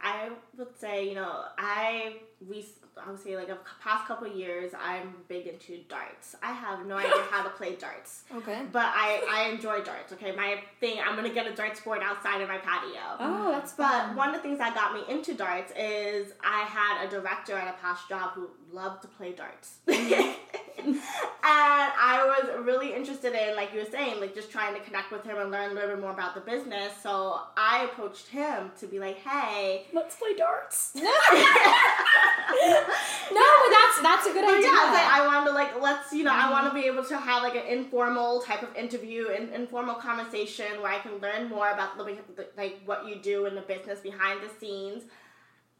I 0.00 0.30
would 0.56 0.78
say, 0.78 1.08
you 1.08 1.14
know, 1.14 1.44
I 1.58 2.16
we 2.48 2.64
I 3.04 3.10
would 3.10 3.20
say 3.20 3.36
like 3.36 3.50
a 3.50 3.58
past 3.82 4.06
couple 4.06 4.26
years, 4.26 4.72
I'm 4.78 5.14
big 5.28 5.46
into 5.46 5.78
darts. 5.88 6.34
I 6.42 6.52
have 6.52 6.86
no 6.86 6.96
idea 6.96 7.12
how 7.30 7.42
to 7.42 7.50
play 7.50 7.74
darts, 7.76 8.24
okay. 8.34 8.62
but 8.72 8.86
I 8.86 9.22
I 9.30 9.50
enjoy 9.50 9.82
darts. 9.82 10.12
Okay, 10.14 10.34
my 10.34 10.60
thing, 10.80 10.98
I'm 11.04 11.14
gonna 11.14 11.32
get 11.32 11.46
a 11.46 11.54
darts 11.54 11.80
board 11.80 12.00
outside 12.02 12.40
of 12.40 12.48
my 12.48 12.58
patio. 12.58 13.00
Oh, 13.20 13.50
that's 13.52 13.72
But 13.74 14.14
one 14.16 14.30
of 14.30 14.36
the 14.36 14.40
things 14.40 14.58
that 14.58 14.74
got 14.74 14.94
me 14.94 15.02
into 15.12 15.34
darts 15.34 15.72
is 15.76 16.32
I 16.42 16.60
had 16.62 17.06
a 17.06 17.10
director 17.10 17.54
at 17.54 17.68
a 17.68 17.76
past 17.78 18.08
job 18.08 18.30
who 18.32 18.48
loved 18.72 19.02
to 19.02 19.08
play 19.08 19.32
darts. 19.32 19.76
and 19.88 21.00
I 21.42 22.24
was 22.38 22.64
really 22.64 22.94
interested 22.94 23.34
in, 23.34 23.56
like 23.56 23.72
you 23.72 23.80
were 23.80 23.90
saying, 23.90 24.20
like 24.20 24.34
just 24.34 24.50
trying 24.50 24.74
to 24.74 24.80
connect 24.80 25.10
with 25.10 25.24
him 25.24 25.36
and 25.38 25.50
learn 25.50 25.72
a 25.72 25.74
little 25.74 25.90
bit 25.90 26.00
more 26.00 26.12
about 26.12 26.34
the 26.34 26.40
business. 26.40 26.92
So 27.02 27.40
I 27.56 27.84
approached 27.84 28.28
him 28.28 28.70
to 28.80 28.86
be 28.86 28.98
like, 28.98 29.18
hey, 29.18 29.86
let's 29.92 30.16
play 30.16 30.34
darts. 30.36 30.96
no, 33.32 33.40
but 33.62 33.70
that's 33.70 34.02
that's 34.02 34.26
a 34.26 34.32
good 34.32 34.44
But 34.44 34.54
idea. 34.54 34.66
yeah, 34.70 34.90
like 34.92 35.04
I 35.06 35.26
wanted 35.26 35.46
to 35.50 35.52
like 35.54 35.80
let's 35.80 36.12
you 36.12 36.24
know 36.24 36.32
I 36.32 36.50
want 36.50 36.66
to 36.68 36.74
be 36.74 36.86
able 36.86 37.04
to 37.04 37.16
have 37.16 37.42
like 37.42 37.54
an 37.56 37.66
informal 37.66 38.40
type 38.42 38.62
of 38.62 38.74
interview 38.76 39.28
and 39.28 39.50
informal 39.50 39.94
conversation 39.96 40.80
where 40.80 40.92
I 40.92 40.98
can 40.98 41.18
learn 41.18 41.48
more 41.48 41.70
about 41.70 41.96
the, 41.98 42.04
like 42.56 42.80
what 42.84 43.06
you 43.08 43.16
do 43.16 43.46
in 43.46 43.54
the 43.54 43.62
business 43.62 44.00
behind 44.00 44.40
the 44.42 44.50
scenes. 44.60 45.04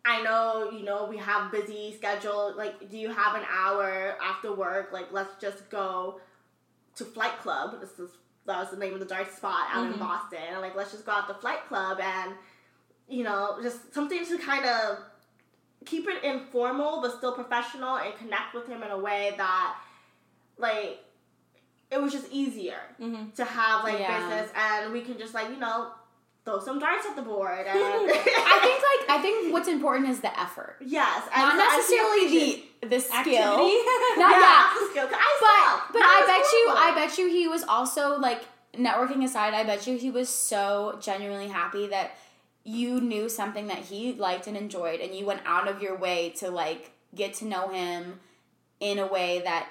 I 0.05 0.23
know 0.23 0.71
you 0.71 0.85
know 0.85 1.07
we 1.07 1.17
have 1.19 1.51
busy 1.51 1.95
schedule. 1.97 2.55
Like, 2.57 2.91
do 2.91 2.97
you 2.97 3.11
have 3.13 3.35
an 3.37 3.43
hour 3.51 4.17
after 4.23 4.53
work? 4.55 4.93
Like, 4.93 5.13
let's 5.13 5.41
just 5.41 5.69
go 5.71 6.21
to 6.97 7.05
Flight 7.05 7.39
Club. 7.41 7.81
This 7.81 7.99
is 7.99 8.11
that 8.47 8.59
was 8.61 8.71
the 8.71 8.77
name 8.77 8.95
of 8.95 9.01
the 9.01 9.07
dark 9.07 9.29
spot 9.35 9.67
out 9.73 9.87
in 9.87 9.95
Mhm. 9.95 9.99
Boston. 9.99 10.61
Like, 10.61 10.77
let's 10.77 10.93
just 10.93 11.05
go 11.05 11.13
out 11.13 11.27
to 11.29 11.35
Flight 11.35 11.67
Club 11.69 11.99
and 12.01 12.35
you 13.09 13.25
know 13.25 13.59
just 13.63 13.93
something 13.95 14.25
to 14.27 14.39
kind 14.39 14.65
of 14.65 14.99
keep 15.87 16.07
it 16.09 16.23
informal 16.25 17.01
but 17.01 17.17
still 17.17 17.33
professional 17.33 17.97
and 17.97 18.15
connect 18.17 18.55
with 18.55 18.67
him 18.69 18.83
in 18.83 18.91
a 18.91 18.99
way 18.99 19.33
that 19.37 19.77
like 20.59 20.99
it 21.91 22.01
was 22.03 22.13
just 22.13 22.27
easier 22.33 22.81
Mm-hmm. 23.01 23.31
to 23.37 23.45
have 23.45 23.85
like 23.85 23.99
Yeah. 24.01 24.19
business 24.19 24.51
and 24.57 24.93
we 24.93 25.01
can 25.03 25.19
just 25.19 25.35
like 25.35 25.49
you 25.49 25.57
know 25.59 25.91
throw 26.45 26.61
some 26.61 26.79
darts 26.79 27.05
at 27.07 27.17
the 27.17 27.23
board 27.23 27.67
and 27.67 27.69
I 27.79 28.59
think 28.63 28.79
like 28.91 29.19
I 29.19 29.23
think 29.23 29.53
what's 29.53 29.69
important 29.69 30.09
is 30.11 30.21
the 30.21 30.33
effort, 30.41 30.77
yes 30.81 31.23
not 31.37 31.57
necessarily 31.57 32.29
the 32.81 32.89
the 32.89 33.01
skill. 33.01 33.19
Activity. 33.19 33.77
Not 34.23 34.31
yeah, 34.33 34.41
that, 34.47 34.77
the 34.79 34.91
skill. 34.91 35.09
I 35.11 35.87
but 35.91 35.93
but 35.95 36.03
I 36.03 36.23
bet 36.27 36.45
you 36.53 36.63
I 36.87 36.95
bet 36.95 37.19
you 37.19 37.29
he 37.29 37.49
was 37.49 37.65
also 37.65 38.19
like 38.19 38.43
networking 38.75 39.25
aside. 39.25 39.55
I 39.55 39.65
bet 39.65 39.87
you 39.87 39.97
he 39.99 40.11
was 40.11 40.29
so 40.29 40.99
genuinely 41.01 41.49
happy 41.49 41.87
that 41.89 42.13
you 42.67 43.01
knew 43.01 43.29
something 43.29 43.69
that 43.69 43.79
he 43.79 44.13
liked 44.13 44.47
and 44.49 44.57
enjoyed, 44.57 45.01
and 45.01 45.15
you 45.15 45.25
went 45.25 45.41
out 45.47 45.69
of 45.69 45.81
your 45.81 45.97
way 45.97 46.31
to 46.39 46.51
like 46.51 46.91
get 47.15 47.33
to 47.35 47.45
know 47.47 47.69
him 47.69 48.19
in 48.81 48.99
a 48.99 49.07
way 49.07 49.41
that 49.45 49.69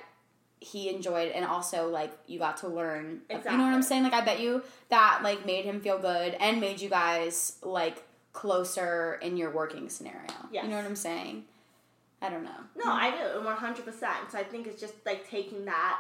he 0.62 0.90
enjoyed 0.90 1.32
and 1.34 1.46
also 1.46 1.90
like 1.90 2.12
you 2.26 2.40
got 2.40 2.58
to 2.58 2.68
learn 2.68 3.20
you 3.52 3.58
know 3.58 3.66
what 3.66 3.74
i'm 3.74 3.84
saying 3.84 4.02
like 4.02 4.14
i 4.14 4.22
bet 4.22 4.40
you 4.40 4.64
that 4.90 5.20
like 5.22 5.46
made 5.46 5.64
him 5.66 5.80
feel 5.80 6.00
good 6.00 6.34
and 6.40 6.60
made 6.60 6.82
you 6.82 6.90
guys 6.90 7.58
like 7.62 8.04
closer 8.34 9.20
in 9.22 9.38
your 9.38 9.52
working 9.52 9.90
scenario 9.90 10.24
Yes. 10.52 10.64
you 10.64 10.70
know 10.72 10.78
what 10.78 10.86
i'm 10.86 10.96
saying 10.96 11.44
i 12.22 12.30
don't 12.30 12.44
know 12.44 12.62
No, 12.84 12.92
I 12.92 13.12
do, 13.12 13.44
one 13.46 13.58
hundred 13.58 13.86
percent. 13.86 14.32
So 14.32 14.40
I 14.40 14.44
think 14.44 14.66
it's 14.66 14.80
just 14.82 14.94
like 15.06 15.30
taking 15.30 15.66
that 15.66 16.00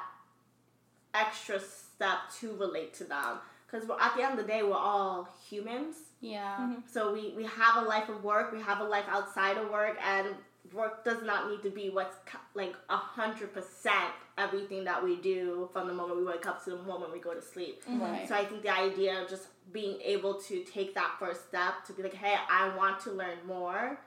extra 1.13 1.59
step 1.59 2.17
to 2.39 2.55
relate 2.55 2.93
to 2.95 3.03
them, 3.03 3.37
because 3.67 3.87
at 4.01 4.15
the 4.15 4.23
end 4.23 4.39
of 4.39 4.45
the 4.45 4.51
day, 4.51 4.63
we're 4.63 4.73
all 4.73 5.29
humans. 5.49 5.95
Yeah 6.21 6.57
Mhm. 6.59 6.83
So 6.87 7.13
we 7.13 7.33
we 7.35 7.43
have 7.45 7.75
a 7.83 7.85
life 7.87 8.09
of 8.09 8.23
work, 8.23 8.51
we 8.51 8.61
have 8.61 8.79
a 8.79 8.83
life 8.83 9.05
outside 9.09 9.57
of 9.57 9.69
work, 9.69 9.97
and 10.01 10.27
work 10.73 11.03
does 11.03 11.21
not 11.21 11.49
need 11.49 11.61
to 11.63 11.69
be 11.69 11.89
what's 11.89 12.15
co- 12.25 12.39
like 12.55 12.75
a 12.89 12.97
hundred 12.97 13.53
percent 13.53 14.13
everything 14.37 14.83
that 14.85 15.01
we 15.03 15.15
do 15.17 15.69
from 15.73 15.87
the 15.87 15.93
moment 15.93 16.17
we 16.19 16.25
wake 16.25 16.45
up 16.45 16.63
to 16.63 16.71
the 16.71 16.77
moment 16.83 17.11
we 17.13 17.19
go 17.19 17.33
to 17.33 17.41
sleep. 17.41 17.83
right 17.87 18.27
So 18.27 18.35
I 18.35 18.43
think 18.45 18.63
the 18.63 18.73
idea 18.89 19.21
of 19.21 19.29
just 19.29 19.47
being 19.71 19.99
able 20.01 20.35
to 20.49 20.63
take 20.63 20.93
that 20.95 21.11
first 21.19 21.47
step 21.47 21.73
to 21.87 21.93
be 21.93 22.03
like, 22.03 22.13
hey, 22.13 22.35
I 22.49 22.75
want 22.75 22.99
to 23.01 23.11
learn 23.11 23.39
more. 23.45 23.99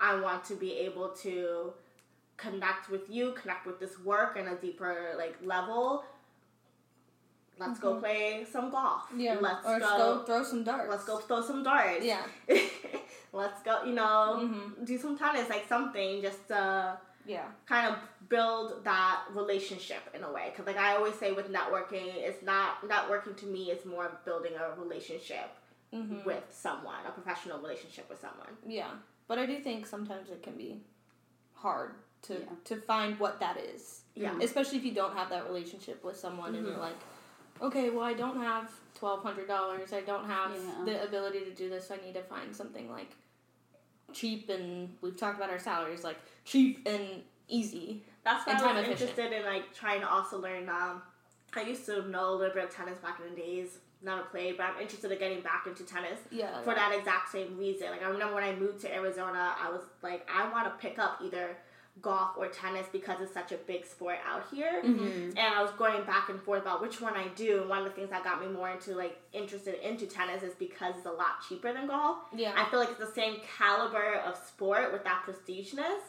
I 0.00 0.18
want 0.20 0.44
to 0.44 0.54
be 0.54 0.72
able 0.88 1.08
to 1.26 1.72
connect 2.36 2.88
with 2.88 3.08
you, 3.10 3.32
connect 3.32 3.66
with 3.66 3.78
this 3.80 3.98
work 4.00 4.36
in 4.36 4.46
a 4.48 4.54
deeper 4.56 5.14
like 5.18 5.36
level. 5.42 6.04
Let's 7.58 7.78
go 7.80 7.96
play 8.00 8.46
some 8.50 8.70
golf. 8.70 9.02
Yeah. 9.16 9.36
Let's 9.40 9.66
or 9.66 9.78
go, 9.80 9.86
go 9.98 10.22
throw 10.24 10.42
some 10.44 10.64
darts. 10.64 10.88
Let's 10.90 11.04
go 11.04 11.18
throw 11.18 11.42
some 11.42 11.62
darts. 11.62 12.04
Yeah. 12.04 12.22
let's 13.32 13.62
go. 13.62 13.82
You 13.84 13.94
know, 13.94 14.38
Mhm. 14.42 14.84
do 14.86 14.98
some 14.98 15.18
tennis, 15.18 15.48
like 15.48 15.66
something, 15.68 16.22
just 16.22 16.46
to 16.48 16.98
Yeah. 17.26 17.46
kind 17.66 17.86
of 17.92 17.98
build 18.28 18.84
that 18.84 19.24
relationship 19.32 20.02
in 20.14 20.22
a 20.24 20.30
way. 20.32 20.50
Because 20.50 20.66
like 20.66 20.76
I 20.78 20.94
always 20.96 21.14
say 21.14 21.32
with 21.32 21.50
networking, 21.50 22.14
it's 22.14 22.42
not 22.42 22.80
networking 22.82 23.36
to 23.38 23.46
me. 23.46 23.70
It's 23.70 23.84
more 23.84 24.20
building 24.24 24.52
a 24.54 24.74
relationship 24.80 25.50
Mhm. 25.92 26.24
with 26.24 26.44
someone, 26.50 27.04
a 27.06 27.10
professional 27.10 27.58
relationship 27.60 28.08
with 28.08 28.20
someone. 28.20 28.56
Yeah. 28.66 28.90
But 29.26 29.38
I 29.38 29.46
do 29.46 29.58
think 29.60 29.86
sometimes 29.86 30.30
it 30.30 30.42
can 30.42 30.56
be 30.56 30.82
hard 31.54 31.94
to 32.22 32.34
Yeah. 32.34 32.46
to 32.64 32.76
find 32.80 33.18
what 33.18 33.40
that 33.40 33.56
is. 33.58 34.02
Yeah. 34.14 34.36
Especially 34.40 34.78
if 34.78 34.84
you 34.84 34.92
don't 34.92 35.14
have 35.14 35.28
that 35.30 35.44
relationship 35.46 36.02
with 36.04 36.16
someone 36.16 36.54
and 36.54 36.66
you're 36.66 36.76
Mhm. 36.76 36.80
like, 36.80 36.96
okay, 37.62 37.90
well 37.90 38.04
I 38.04 38.14
don't 38.14 38.36
have 38.42 38.70
twelve 38.94 39.22
hundred 39.22 39.48
dollars. 39.48 39.92
I 39.92 40.00
don't 40.00 40.24
have 40.26 40.52
Yeah. 40.52 40.84
the 40.84 41.04
ability 41.04 41.40
to 41.40 41.50
do 41.52 41.68
this. 41.68 41.88
So 41.88 41.94
I 41.94 42.04
need 42.04 42.14
to 42.14 42.22
find 42.22 42.54
something 42.54 42.90
like 42.90 43.10
cheap 44.12 44.48
and 44.48 44.96
we've 45.02 45.16
talked 45.16 45.36
about 45.36 45.50
our 45.50 45.58
salaries 45.58 46.02
like 46.02 46.16
cheap 46.44 46.80
and 46.86 47.22
easy. 47.48 48.02
That's 48.24 48.46
why 48.46 48.52
I 48.54 48.56
was 48.56 48.64
efficient. 48.88 49.00
interested 49.10 49.32
in 49.32 49.44
like 49.44 49.72
trying 49.74 50.00
to 50.00 50.08
also 50.08 50.38
learn. 50.38 50.68
Um, 50.68 51.02
I 51.54 51.62
used 51.62 51.86
to 51.86 52.08
know 52.08 52.30
a 52.30 52.36
little 52.36 52.54
bit 52.54 52.64
of 52.64 52.70
tennis 52.74 52.98
back 52.98 53.20
in 53.26 53.34
the 53.34 53.40
days. 53.40 53.78
Never 54.02 54.22
played, 54.22 54.56
but 54.56 54.64
I'm 54.66 54.80
interested 54.80 55.10
in 55.10 55.18
getting 55.18 55.40
back 55.40 55.66
into 55.66 55.82
tennis 55.82 56.20
Yeah. 56.30 56.62
for 56.62 56.74
that 56.74 56.92
exact 56.96 57.30
same 57.32 57.56
reason. 57.58 57.90
Like 57.90 58.02
I 58.02 58.08
remember 58.08 58.34
when 58.34 58.44
I 58.44 58.54
moved 58.54 58.80
to 58.82 58.94
Arizona, 58.94 59.54
I 59.60 59.70
was 59.70 59.80
like, 60.02 60.28
I 60.32 60.48
want 60.52 60.66
to 60.66 60.70
pick 60.88 60.98
up 60.98 61.20
either 61.24 61.56
golf 62.02 62.32
or 62.36 62.48
tennis 62.48 62.86
because 62.92 63.20
it's 63.20 63.32
such 63.34 63.50
a 63.52 63.56
big 63.56 63.84
sport 63.86 64.18
out 64.26 64.44
here. 64.52 64.82
Mhm. 64.84 65.30
and 65.36 65.54
I 65.54 65.62
was 65.62 65.70
going 65.72 66.02
back 66.04 66.28
and 66.28 66.40
forth 66.42 66.62
about 66.62 66.80
which 66.80 67.00
one 67.00 67.14
I 67.16 67.28
do. 67.28 67.60
And 67.60 67.68
one 67.68 67.78
of 67.78 67.84
the 67.84 67.90
things 67.90 68.10
that 68.10 68.22
got 68.24 68.40
me 68.40 68.46
more 68.48 68.70
into 68.70 68.94
like 68.94 69.20
interested 69.32 69.74
into 69.86 70.06
tennis 70.06 70.42
is 70.42 70.54
because 70.54 70.94
it's 70.96 71.06
a 71.06 71.10
lot 71.10 71.42
cheaper 71.48 71.72
than 71.72 71.86
golf. 71.86 72.18
Yeah. 72.34 72.52
I 72.56 72.64
feel 72.70 72.78
like 72.80 72.90
it's 72.90 72.98
the 73.00 73.12
same 73.12 73.40
caliber 73.58 74.14
of 74.26 74.36
sport 74.36 74.92
with 74.92 75.04
that 75.04 75.24
prestigeness, 75.26 76.00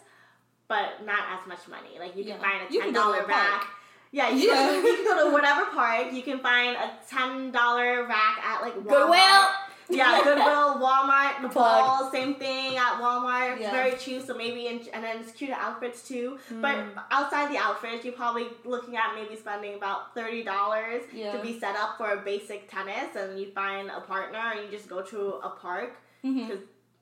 but 0.68 1.04
not 1.06 1.24
as 1.40 1.48
much 1.48 1.68
money. 1.68 1.98
Like 2.00 2.16
you 2.16 2.24
can 2.24 2.34
Yeah. 2.34 2.42
find 2.42 2.62
a 2.62 2.68
ten 2.72 2.82
can 2.82 2.94
go 2.94 3.12
to 3.14 3.18
dollar 3.20 3.26
rack. 3.28 3.68
Yeah, 4.12 4.30
you, 4.30 4.48
Yeah. 4.50 4.56
Can, 4.56 4.86
you 4.86 4.96
can 4.96 5.06
go 5.06 5.28
to 5.28 5.34
whatever 5.34 5.66
park. 5.68 6.12
You 6.14 6.24
can 6.24 6.40
find 6.40 6.76
a 6.76 6.92
ten 7.10 7.52
dollar 7.52 8.06
rack 8.08 8.40
at 8.44 8.62
like 8.62 8.74
Walmart. 8.76 8.90
goodwill 8.90 9.48
Yeah, 9.90 10.22
Goodwill, 10.24 10.76
Walmart, 10.80 11.42
the 11.42 11.50
Plug. 11.50 11.82
ball, 11.86 12.12
same 12.12 12.36
thing 12.36 12.78
at 12.78 12.94
Walmart. 13.02 13.54
It's 13.54 13.62
Yeah. 13.62 13.72
very 13.72 13.98
cheap, 13.98 14.22
so 14.26 14.36
maybe 14.36 14.68
in, 14.68 14.88
and 14.94 15.04
then 15.04 15.18
it's 15.20 15.32
cute 15.32 15.50
outfits 15.52 16.08
too. 16.08 16.38
But 16.52 16.76
Mm. 16.76 17.04
outside 17.10 17.52
the 17.52 17.58
outfits, 17.58 18.06
you're 18.06 18.14
probably 18.14 18.48
looking 18.64 18.96
at 18.98 19.16
maybe 19.16 19.36
spending 19.36 19.74
about 19.76 20.14
thirty 20.14 20.44
dollars 20.44 21.04
Yeah. 21.12 21.32
to 21.34 21.40
be 21.40 21.60
set 21.60 21.76
up 21.76 21.98
for 21.98 22.12
a 22.12 22.18
basic 22.18 22.70
tennis, 22.70 23.16
and 23.16 23.40
you 23.40 23.52
find 23.52 23.90
a 23.90 24.02
partner, 24.02 24.38
and 24.54 24.62
you 24.64 24.68
just 24.70 24.88
go 24.88 25.02
to 25.02 25.36
a 25.44 25.50
park, 25.50 25.94
Mhm. 26.24 26.62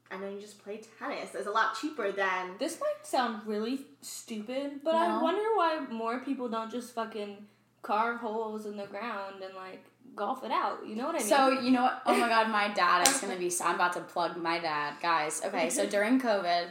and 0.10 0.24
then 0.24 0.34
you 0.36 0.40
just 0.40 0.64
play 0.64 0.82
tennis. 1.00 1.36
It's 1.36 1.48
a 1.48 1.52
lot 1.52 1.76
cheaper 1.76 2.12
than 2.14 2.58
This 2.58 2.80
might 2.80 3.06
sound 3.06 3.46
really 3.46 3.86
stupid, 4.02 4.82
but 4.84 4.96
I 4.96 5.22
wonder 5.22 5.44
why 5.56 5.80
more 5.90 6.20
people 6.20 6.48
don't 6.48 6.72
just 6.72 6.94
fucking 6.96 7.48
carve 7.82 8.20
holes 8.20 8.66
in 8.66 8.76
the 8.78 8.86
ground 8.88 9.42
and 9.42 9.54
like 9.56 9.84
golf 10.18 10.44
it 10.44 10.52
out. 10.52 10.80
You 10.86 10.96
know 10.96 11.06
what 11.06 11.16
I 11.16 11.20
mean? 11.20 11.28
So 11.28 11.50
you 11.50 11.72
know 11.72 11.84
what? 11.84 12.02
Oh 12.06 12.16
my 12.16 12.28
god, 12.28 12.50
my 12.50 12.68
dad 12.76 13.08
is 13.08 13.18
gonna 13.20 13.38
be. 13.38 13.52
I'm 13.64 13.76
about 13.76 13.94
to 13.94 14.02
plug 14.02 14.36
my 14.36 14.60
dad, 14.60 14.96
guys. 15.02 15.42
Okay, 15.46 15.70
so 15.70 15.86
during 15.96 16.20
COVID, 16.20 16.68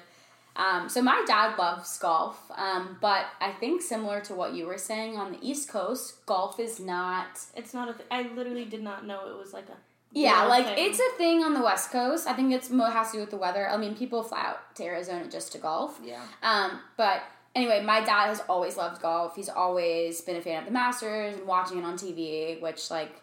um, 0.57 0.89
so 0.89 1.03
my 1.03 1.23
dad 1.27 1.59
loves 1.59 1.99
golf, 1.99 2.51
um, 2.57 2.99
but 3.01 3.27
I 3.41 3.53
think 3.53 3.83
similar 3.83 4.21
to 4.23 4.35
what 4.35 4.55
you 4.55 4.67
were 4.67 4.79
saying 4.79 5.17
on 5.17 5.33
the 5.33 5.39
East 5.41 5.69
Coast, 5.69 6.27
golf 6.27 6.59
is 6.59 6.81
not. 6.81 7.41
it's 7.55 7.73
not 7.73 7.89
a. 7.89 7.93
Th- 7.93 8.09
I 8.11 8.23
literally 8.35 8.65
did 8.65 8.83
not 8.83 9.07
know 9.07 9.29
it 9.29 9.39
was 9.39 9.53
like 9.53 9.69
a. 9.69 9.77
Yeah, 10.13 10.45
like 10.45 10.65
thing. 10.65 10.77
it's 10.79 10.99
a 10.99 11.19
thing 11.19 11.43
on 11.43 11.53
the 11.53 11.61
West 11.61 11.91
Coast. 11.91 12.27
I 12.27 12.33
think 12.33 12.53
it's 12.53 12.71
mo 12.71 12.85
has 12.85 13.11
to 13.11 13.19
do 13.19 13.21
with 13.21 13.31
the 13.31 13.37
weather. 13.37 13.69
I 13.69 13.77
mean, 13.77 13.95
people 13.95 14.23
fly 14.23 14.41
out 14.47 14.75
to 14.77 14.85
Arizona 14.85 15.29
just 15.29 15.53
to 15.53 15.59
golf. 15.59 16.01
Yeah. 16.03 16.23
Um, 16.43 16.81
but 16.97 17.23
anyway, 17.55 17.83
my 17.83 18.01
dad 18.01 18.29
has 18.29 18.41
always 18.49 18.79
loved 18.79 19.03
golf. 19.03 19.37
He's 19.37 19.51
always 19.51 20.23
been 20.23 20.37
a 20.37 20.41
fan 20.41 20.61
of 20.61 20.65
the 20.65 20.71
Masters 20.71 21.37
and 21.37 21.47
watching 21.47 21.79
it 21.79 21.85
on 21.85 21.99
TV, 21.99 22.61
which 22.63 22.91
like 22.91 23.21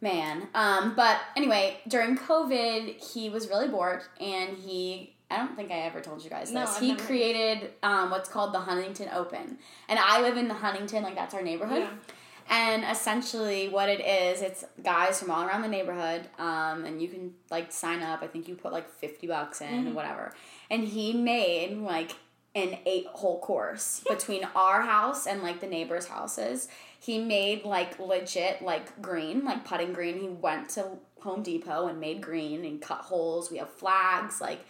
man. 0.00 0.48
Um, 0.54 0.94
but 0.94 1.18
anyway, 1.36 1.78
during 1.88 2.16
COVID, 2.16 3.02
he 3.02 3.28
was 3.30 3.48
really 3.48 3.68
bored 3.68 4.02
and 4.20 4.56
he 4.56 5.14
I 5.30 5.36
don't 5.36 5.54
think 5.56 5.70
I 5.70 5.80
ever 5.80 6.00
told 6.00 6.24
you 6.24 6.30
guys 6.30 6.50
No, 6.50 6.60
this. 6.62 6.76
I've 6.76 6.82
he 6.82 6.88
never- 6.92 7.04
created 7.04 7.70
um, 7.82 8.10
what's 8.10 8.30
called 8.30 8.54
the 8.54 8.60
Huntington 8.60 9.10
Open. 9.12 9.58
And 9.88 9.98
I 9.98 10.22
live 10.22 10.38
in 10.38 10.48
the 10.48 10.54
Huntington, 10.54 11.02
like 11.02 11.14
that's 11.16 11.34
our 11.34 11.42
neighborhood. 11.42 11.80
Yeah. 11.82 11.90
And 12.50 12.82
essentially, 12.82 13.68
what 13.68 13.90
it 13.90 14.00
is, 14.00 14.40
it's 14.40 14.64
guys 14.82 15.20
from 15.20 15.30
all 15.30 15.46
around 15.46 15.60
the 15.60 15.68
neighborhood, 15.68 16.22
um, 16.38 16.86
and 16.86 17.02
you 17.02 17.08
can 17.08 17.34
like 17.50 17.70
sign 17.70 18.00
up. 18.02 18.22
I 18.22 18.26
think 18.26 18.48
you 18.48 18.54
put 18.54 18.72
like 18.72 18.88
fifty 18.90 19.26
bucks 19.26 19.60
in, 19.60 19.84
Mhm. 19.84 19.92
whatever. 19.92 20.32
And 20.70 20.82
he 20.84 21.12
made 21.12 21.76
like 21.76 22.12
an 22.54 22.78
eight-hole 22.86 23.40
course 23.40 24.02
between 24.08 24.48
our 24.56 24.80
house 24.80 25.26
and 25.26 25.42
like 25.42 25.60
the 25.60 25.66
neighbors' 25.66 26.06
houses. 26.06 26.68
He 27.00 27.18
made 27.18 27.64
like 27.64 27.98
legit 27.98 28.62
like 28.62 29.00
green, 29.00 29.44
like 29.44 29.64
putting 29.64 29.92
green. 29.92 30.20
He 30.20 30.28
went 30.28 30.70
to 30.70 30.84
Home 31.20 31.42
Depot 31.42 31.86
and 31.86 32.00
made 32.00 32.20
green 32.20 32.64
and 32.64 32.80
cut 32.80 32.98
holes. 32.98 33.50
We 33.50 33.58
have 33.58 33.70
flags, 33.70 34.40
like 34.40 34.60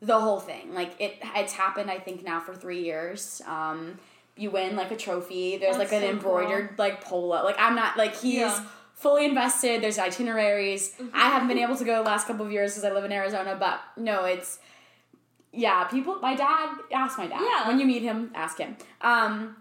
the 0.00 0.18
whole 0.20 0.40
thing. 0.40 0.74
Like 0.74 1.00
it, 1.00 1.16
it's 1.36 1.52
happened. 1.52 1.90
I 1.90 1.98
think 1.98 2.24
now 2.24 2.40
for 2.40 2.54
three 2.54 2.82
years. 2.84 3.40
Um, 3.46 3.98
you 4.36 4.50
win 4.50 4.76
like 4.76 4.90
a 4.92 4.96
trophy. 4.96 5.56
There's 5.56 5.76
That's 5.76 5.90
like 5.92 6.00
an 6.02 6.06
so 6.06 6.12
embroidered 6.14 6.78
like 6.78 7.02
polo. 7.02 7.42
Like 7.44 7.56
I'm 7.58 7.74
not 7.74 7.96
like 7.96 8.14
he's 8.16 8.38
Yeah. 8.38 8.64
fully 8.94 9.24
invested. 9.24 9.82
There's 9.82 9.98
itineraries. 9.98 10.94
I 11.12 11.28
haven't 11.30 11.48
been 11.48 11.58
able 11.58 11.76
to 11.76 11.84
go 11.84 11.96
the 11.96 12.08
last 12.08 12.26
couple 12.28 12.46
of 12.46 12.52
years 12.52 12.72
because 12.72 12.84
I 12.84 12.92
live 12.92 13.04
in 13.04 13.10
Arizona, 13.12 13.56
but 13.58 13.80
no, 13.96 14.24
it's 14.26 14.60
yeah. 15.52 15.84
People, 15.84 16.16
my 16.20 16.34
dad, 16.36 16.76
ask 16.92 17.18
my 17.18 17.26
dad 17.26 17.40
Yeah. 17.40 17.66
when 17.66 17.80
you 17.80 17.86
meet 17.86 18.02
him, 18.02 18.30
ask 18.34 18.58
him. 18.58 18.76
Um, 19.00 19.56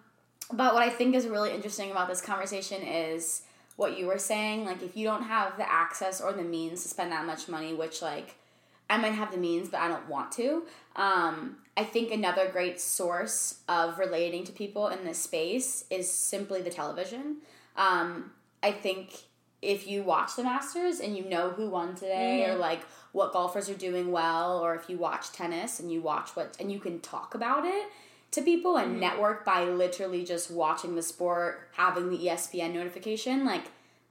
but 0.52 0.74
what 0.74 0.84
I 0.84 0.90
think 0.90 1.16
is 1.16 1.28
really 1.28 1.54
interesting 1.54 1.92
about 1.92 2.08
this 2.08 2.22
conversation 2.22 2.82
is 2.82 3.42
what 3.76 3.98
you 3.98 4.08
were 4.08 4.18
saying. 4.18 4.66
Like 4.66 4.82
if 4.82 4.96
you 4.96 5.06
don't 5.06 5.24
have 5.24 5.58
the 5.58 5.70
access 5.70 6.22
or 6.22 6.34
the 6.34 6.44
means 6.44 6.84
to 6.84 6.90
spend 6.90 7.12
that 7.12 7.26
much 7.26 7.48
money, 7.48 7.74
which 7.74 8.02
like 8.02 8.36
I 8.90 8.98
might 8.98 9.14
have 9.14 9.32
the 9.32 9.38
means, 9.38 9.70
but 9.70 9.82
I 9.82 9.88
don't 9.88 10.08
want 10.08 10.32
to. 10.34 10.64
Um, 10.96 11.58
I 11.76 11.84
think 11.84 12.12
another 12.12 12.50
great 12.50 12.80
source 12.80 13.60
of 13.68 14.00
relating 14.00 14.44
to 14.46 14.52
people 14.52 14.88
in 14.88 15.04
this 15.04 15.20
space 15.20 15.86
is 15.90 16.12
simply 16.12 16.62
the 16.62 16.70
television. 16.70 17.38
Um, 17.76 18.32
I 18.64 18.72
think 18.72 19.14
if 19.62 19.88
you 19.88 20.04
watch 20.04 20.36
the 20.36 20.44
Masters 20.44 21.00
and 21.00 21.18
you 21.18 21.26
know 21.26 21.50
who 21.50 21.70
won 21.70 21.96
today, 21.96 22.46
or 22.46 22.56
like 22.56 22.82
what 23.12 23.34
golfers 23.34 23.70
are 23.70 23.76
doing 23.76 24.12
well, 24.12 24.60
or 24.60 24.76
if 24.76 24.90
you 24.90 24.98
watch 24.98 25.32
tennis 25.32 25.80
and 25.80 25.92
you 25.92 26.02
watch 26.02 26.36
what 26.36 26.56
and 26.60 26.72
you 26.72 26.80
can 26.80 27.00
talk 27.00 27.36
about 27.36 27.66
it 27.66 27.88
to 28.32 28.42
people 28.42 28.78
and 28.78 29.00
network 29.00 29.46
by 29.46 29.64
literally 29.66 30.24
just 30.26 30.52
watching 30.52 30.96
the 30.96 31.02
sport, 31.02 31.70
having 31.74 32.10
the 32.10 32.18
ESPN 32.18 32.74
notification, 32.74 33.46
like 33.46 33.64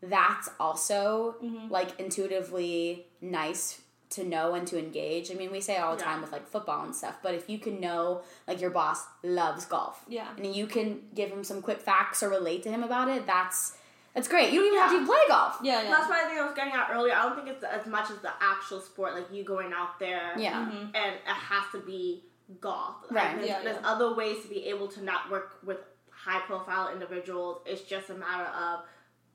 that's 0.02 0.48
also 0.60 1.36
Mhm. 1.42 1.70
like 1.70 1.98
intuitively 1.98 3.06
nice 3.20 3.80
to 4.10 4.24
know 4.24 4.54
and 4.54 4.66
to 4.68 4.78
engage. 4.78 5.30
I 5.30 5.34
mean, 5.34 5.50
we 5.50 5.60
say 5.60 5.78
all 5.78 5.96
the 5.96 5.98
Yeah. 6.02 6.10
time 6.12 6.20
with 6.22 6.32
like 6.32 6.46
football 6.48 6.84
and 6.84 6.94
stuff, 6.94 7.16
but 7.22 7.34
if 7.34 7.50
you 7.50 7.58
can 7.58 7.80
know 7.80 8.22
like 8.46 8.60
your 8.60 8.70
boss 8.70 9.04
loves 9.22 9.64
golf 9.66 10.02
Yeah. 10.06 10.28
and 10.36 10.54
you 10.54 10.66
can 10.66 11.08
give 11.14 11.30
him 11.30 11.42
some 11.44 11.60
quick 11.60 11.80
facts 11.80 12.22
or 12.22 12.28
relate 12.28 12.62
to 12.64 12.70
him 12.70 12.82
about 12.82 13.08
it, 13.08 13.26
that's 13.26 13.76
that's 14.14 14.28
great. 14.28 14.50
You 14.50 14.60
don't 14.60 14.68
even 14.72 14.78
have 14.78 14.98
to 14.98 15.04
play 15.04 15.20
golf. 15.28 15.58
Yeah. 15.62 15.82
Yeah. 15.82 15.90
That's 15.90 16.08
why 16.08 16.22
I 16.22 16.24
think 16.26 16.40
I 16.40 16.46
was 16.46 16.54
getting 16.54 16.72
at 16.72 16.88
earlier. 16.90 17.12
I 17.14 17.24
don't 17.24 17.36
think 17.36 17.48
it's 17.48 17.62
as 17.62 17.84
much 17.86 18.10
as 18.10 18.16
the 18.20 18.32
actual 18.40 18.80
sport, 18.80 19.14
like 19.14 19.30
you 19.30 19.44
going 19.44 19.74
out 19.74 19.98
there 19.98 20.32
Yeah. 20.38 20.64
Mhm. 20.64 20.90
and 20.94 21.14
it 21.16 21.20
has 21.26 21.64
to 21.72 21.80
be 21.80 22.24
golf. 22.60 22.96
I 23.10 23.14
Right. 23.14 23.34
think 23.36 23.48
Yeah, 23.48 23.62
there's 23.62 23.80
yeah. 23.80 23.88
other 23.92 24.14
ways 24.14 24.42
to 24.42 24.48
be 24.48 24.66
able 24.66 24.88
to 24.88 25.02
not 25.02 25.30
work 25.30 25.58
with 25.64 25.78
high 26.10 26.40
profile 26.40 26.92
individuals. 26.92 27.62
It's 27.66 27.82
just 27.82 28.10
a 28.10 28.14
matter 28.14 28.44
of 28.50 28.80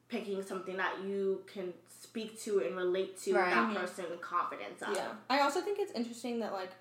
picking 0.07 0.41
something 0.43 0.77
that 0.77 0.99
you 1.03 1.43
can 1.47 1.73
speak 1.87 2.39
to 2.41 2.59
and 2.59 2.75
relate 2.75 3.17
to 3.21 3.33
Right. 3.33 3.49
that 3.53 3.69
Mhm. 3.69 3.75
person 3.75 4.09
with 4.09 4.21
confidence 4.21 4.81
of. 4.81 4.95
Yeah. 4.95 5.13
I 5.29 5.39
also 5.41 5.61
think 5.61 5.79
it's 5.79 5.91
interesting 5.93 6.39
that 6.39 6.51
like 6.53 6.71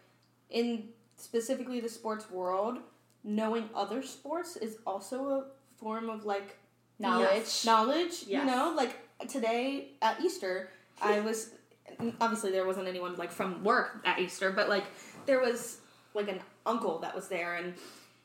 in 0.48 0.92
specifically 1.16 1.80
the 1.80 1.88
sports 1.88 2.30
world, 2.30 2.78
knowing 3.22 3.68
other 3.74 4.02
sports 4.02 4.56
is 4.56 4.78
also 4.86 5.30
a 5.30 5.44
form 5.78 6.08
of 6.10 6.24
like 6.24 6.56
Knowledge. 6.98 7.64
knowledge. 7.64 8.24
You 8.26 8.44
know, 8.44 8.72
like 8.76 8.96
today 9.28 9.92
at 10.02 10.20
Easter, 10.20 10.70
I 11.00 11.20
was 11.20 11.52
obviously 12.20 12.50
there 12.50 12.66
wasn't 12.66 12.88
anyone 12.88 13.16
like 13.16 13.30
from 13.30 13.62
work 13.62 14.00
at 14.04 14.18
Easter, 14.18 14.50
but 14.50 14.68
like 14.68 14.84
there 15.26 15.40
was 15.40 15.79
like 16.14 16.28
an 16.28 16.40
uncle 16.66 16.98
that 17.00 17.14
was 17.14 17.28
there, 17.28 17.56
and 17.56 17.74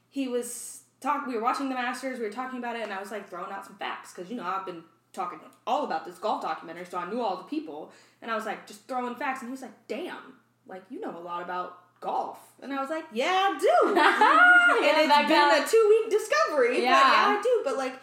he 0.09 0.27
was 0.27 0.81
talk. 1.01 1.27
We 1.27 1.35
were 1.35 1.41
watching 1.41 1.69
the 1.69 1.75
Masters. 1.75 2.19
We 2.19 2.25
were 2.25 2.31
talking 2.31 2.59
about 2.59 2.75
it, 2.75 2.83
and 2.83 2.93
I 2.93 2.99
was 2.99 3.11
like 3.11 3.29
throwing 3.29 3.51
out 3.51 3.65
some 3.65 3.75
facts 3.75 4.13
because 4.13 4.29
you 4.29 4.37
know 4.37 4.43
I've 4.43 4.65
been 4.65 4.83
talking 5.13 5.39
all 5.65 5.85
about 5.85 6.05
this 6.05 6.17
golf 6.17 6.41
documentary, 6.41 6.85
so 6.85 6.97
I 6.97 7.09
knew 7.09 7.21
all 7.21 7.37
the 7.37 7.43
people, 7.43 7.91
and 8.21 8.29
I 8.29 8.35
was 8.35 8.45
like 8.45 8.67
just 8.67 8.87
throwing 8.87 9.15
facts, 9.15 9.41
and 9.41 9.49
he 9.49 9.51
was 9.51 9.61
like, 9.61 9.87
"Damn, 9.87 10.33
like 10.67 10.83
you 10.89 10.99
know 10.99 11.17
a 11.17 11.19
lot 11.21 11.41
about." 11.41 11.79
Golf, 12.01 12.37
and 12.61 12.71
I 12.71 12.81
was 12.81 12.89
like, 12.89 13.05
"Yeah, 13.13 13.31
I 13.31 13.57
do." 13.57 13.87
and 13.87 13.95
Yeah, 13.95 15.21
it's 15.21 15.27
been 15.27 15.63
a 15.63 15.67
two 15.67 15.87
week 15.89 16.11
discovery. 16.11 16.83
Yeah. 16.83 17.01
But 17.01 17.09
Yeah. 17.09 17.39
I 17.39 17.41
do. 17.41 17.61
But 17.63 17.77
like, 17.77 17.93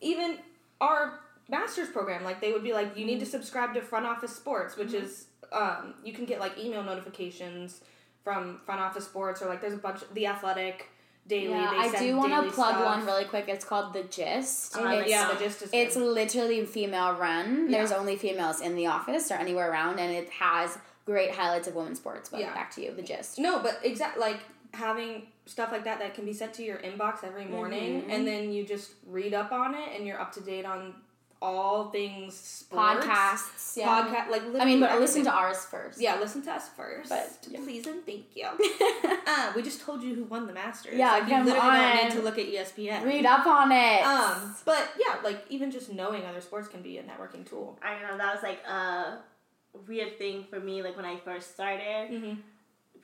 even 0.00 0.38
our 0.80 1.20
master's 1.48 1.88
program, 1.88 2.24
like 2.24 2.40
they 2.40 2.50
would 2.50 2.64
be 2.64 2.72
like, 2.72 2.96
you 2.96 3.04
need 3.04 3.20
to 3.20 3.26
subscribe 3.26 3.74
to 3.74 3.82
Front 3.82 4.06
Office 4.06 4.34
Sports, 4.34 4.76
which 4.76 4.94
is 4.94 5.26
um, 5.52 5.94
you 6.02 6.12
can 6.12 6.24
get 6.24 6.40
like 6.40 6.58
email 6.58 6.82
notifications 6.82 7.82
from 8.24 8.60
Front 8.64 8.80
Office 8.80 9.04
Sports 9.04 9.42
or 9.42 9.48
like 9.48 9.60
there's 9.60 9.74
a 9.74 9.78
bunch 9.78 10.00
the 10.12 10.26
Athletic 10.26 10.88
Daily. 11.26 11.50
Yeah, 11.50 11.70
they 11.70 11.76
I 11.78 11.88
send 11.90 12.04
do 12.04 12.16
want 12.16 12.32
to 12.32 12.50
plug 12.50 12.74
stuff. 12.74 12.84
one 12.84 13.06
really 13.06 13.24
quick. 13.24 13.44
It's 13.48 13.64
called 13.64 13.92
The 13.92 14.02
Gist. 14.04 14.76
Like 14.76 15.00
it's, 15.02 15.10
yeah, 15.10 15.32
the 15.32 15.38
gist 15.38 15.62
is 15.62 15.70
it's 15.72 15.94
literally 15.94 16.66
female 16.66 17.14
run. 17.14 17.68
Yeah. 17.70 17.78
There's 17.78 17.92
only 17.92 18.16
females 18.16 18.60
in 18.60 18.74
the 18.74 18.86
office 18.88 19.30
or 19.30 19.34
anywhere 19.34 19.70
around, 19.70 20.00
and 20.00 20.12
it 20.12 20.28
has 20.30 20.76
great 21.06 21.30
highlights 21.32 21.68
of 21.68 21.76
women's 21.76 21.98
sports. 21.98 22.28
But 22.28 22.40
Yeah. 22.40 22.52
back 22.54 22.72
to 22.74 22.82
you, 22.82 22.92
The 22.92 23.02
Gist. 23.02 23.38
No, 23.38 23.60
but 23.60 23.78
exact 23.84 24.18
like 24.18 24.40
having 24.74 25.28
stuff 25.46 25.70
like 25.70 25.84
that 25.84 26.00
that 26.00 26.14
can 26.14 26.24
be 26.24 26.32
sent 26.32 26.54
to 26.54 26.64
your 26.64 26.78
inbox 26.78 27.22
every 27.22 27.44
morning, 27.44 28.02
Mhm. 28.02 28.10
and 28.12 28.26
then 28.26 28.52
you 28.52 28.64
just 28.64 28.90
read 29.06 29.32
up 29.34 29.52
on 29.52 29.74
it, 29.76 29.90
and 29.96 30.04
you're 30.06 30.20
up 30.20 30.32
to 30.32 30.40
date 30.40 30.64
on 30.64 30.94
all 31.42 31.90
things 31.90 32.34
sports. 32.34 33.04
Podcasts. 33.04 33.76
Yeah. 33.76 33.86
Podcast, 33.88 34.30
like 34.30 34.42
I 34.60 34.64
mean, 34.64 34.80
but 34.80 34.98
listen 35.00 35.24
to 35.24 35.30
ours 35.32 35.64
first. 35.64 36.00
Yeah, 36.00 36.18
listen 36.20 36.40
to 36.42 36.52
us 36.52 36.68
first. 36.76 37.08
But, 37.08 37.28
yeah. 37.50 37.58
please 37.64 37.86
and 37.86 38.06
thank 38.06 38.26
you. 38.34 38.46
uh, 39.26 39.52
we 39.56 39.62
just 39.62 39.80
told 39.82 40.02
you 40.02 40.14
who 40.14 40.24
won 40.24 40.46
the 40.46 40.52
Masters. 40.52 40.94
Yeah, 40.94 41.12
like, 41.12 41.24
you 41.24 41.28
come 41.30 41.46
literally 41.46 41.68
don't 41.68 42.04
need 42.04 42.12
to 42.12 42.22
look 42.22 42.38
at 42.38 42.46
ESPN. 42.46 43.04
Read 43.04 43.26
up 43.26 43.44
on 43.46 43.72
it. 43.72 44.02
Um, 44.04 44.54
but 44.64 44.88
yeah, 44.98 45.16
like 45.24 45.44
even 45.50 45.70
just 45.70 45.92
knowing 45.92 46.24
other 46.24 46.40
sports 46.40 46.68
can 46.68 46.80
be 46.80 46.98
a 46.98 47.02
networking 47.02 47.44
tool. 47.48 47.78
I 47.82 48.00
know 48.00 48.16
that 48.16 48.34
was 48.34 48.42
like 48.42 48.64
a 48.66 49.18
weird 49.88 50.16
thing 50.18 50.44
for 50.48 50.60
me. 50.60 50.82
Like 50.82 50.96
when 50.96 51.04
I 51.04 51.16
first 51.16 51.54
started, 51.54 52.10
Mm-hmm. 52.12 52.34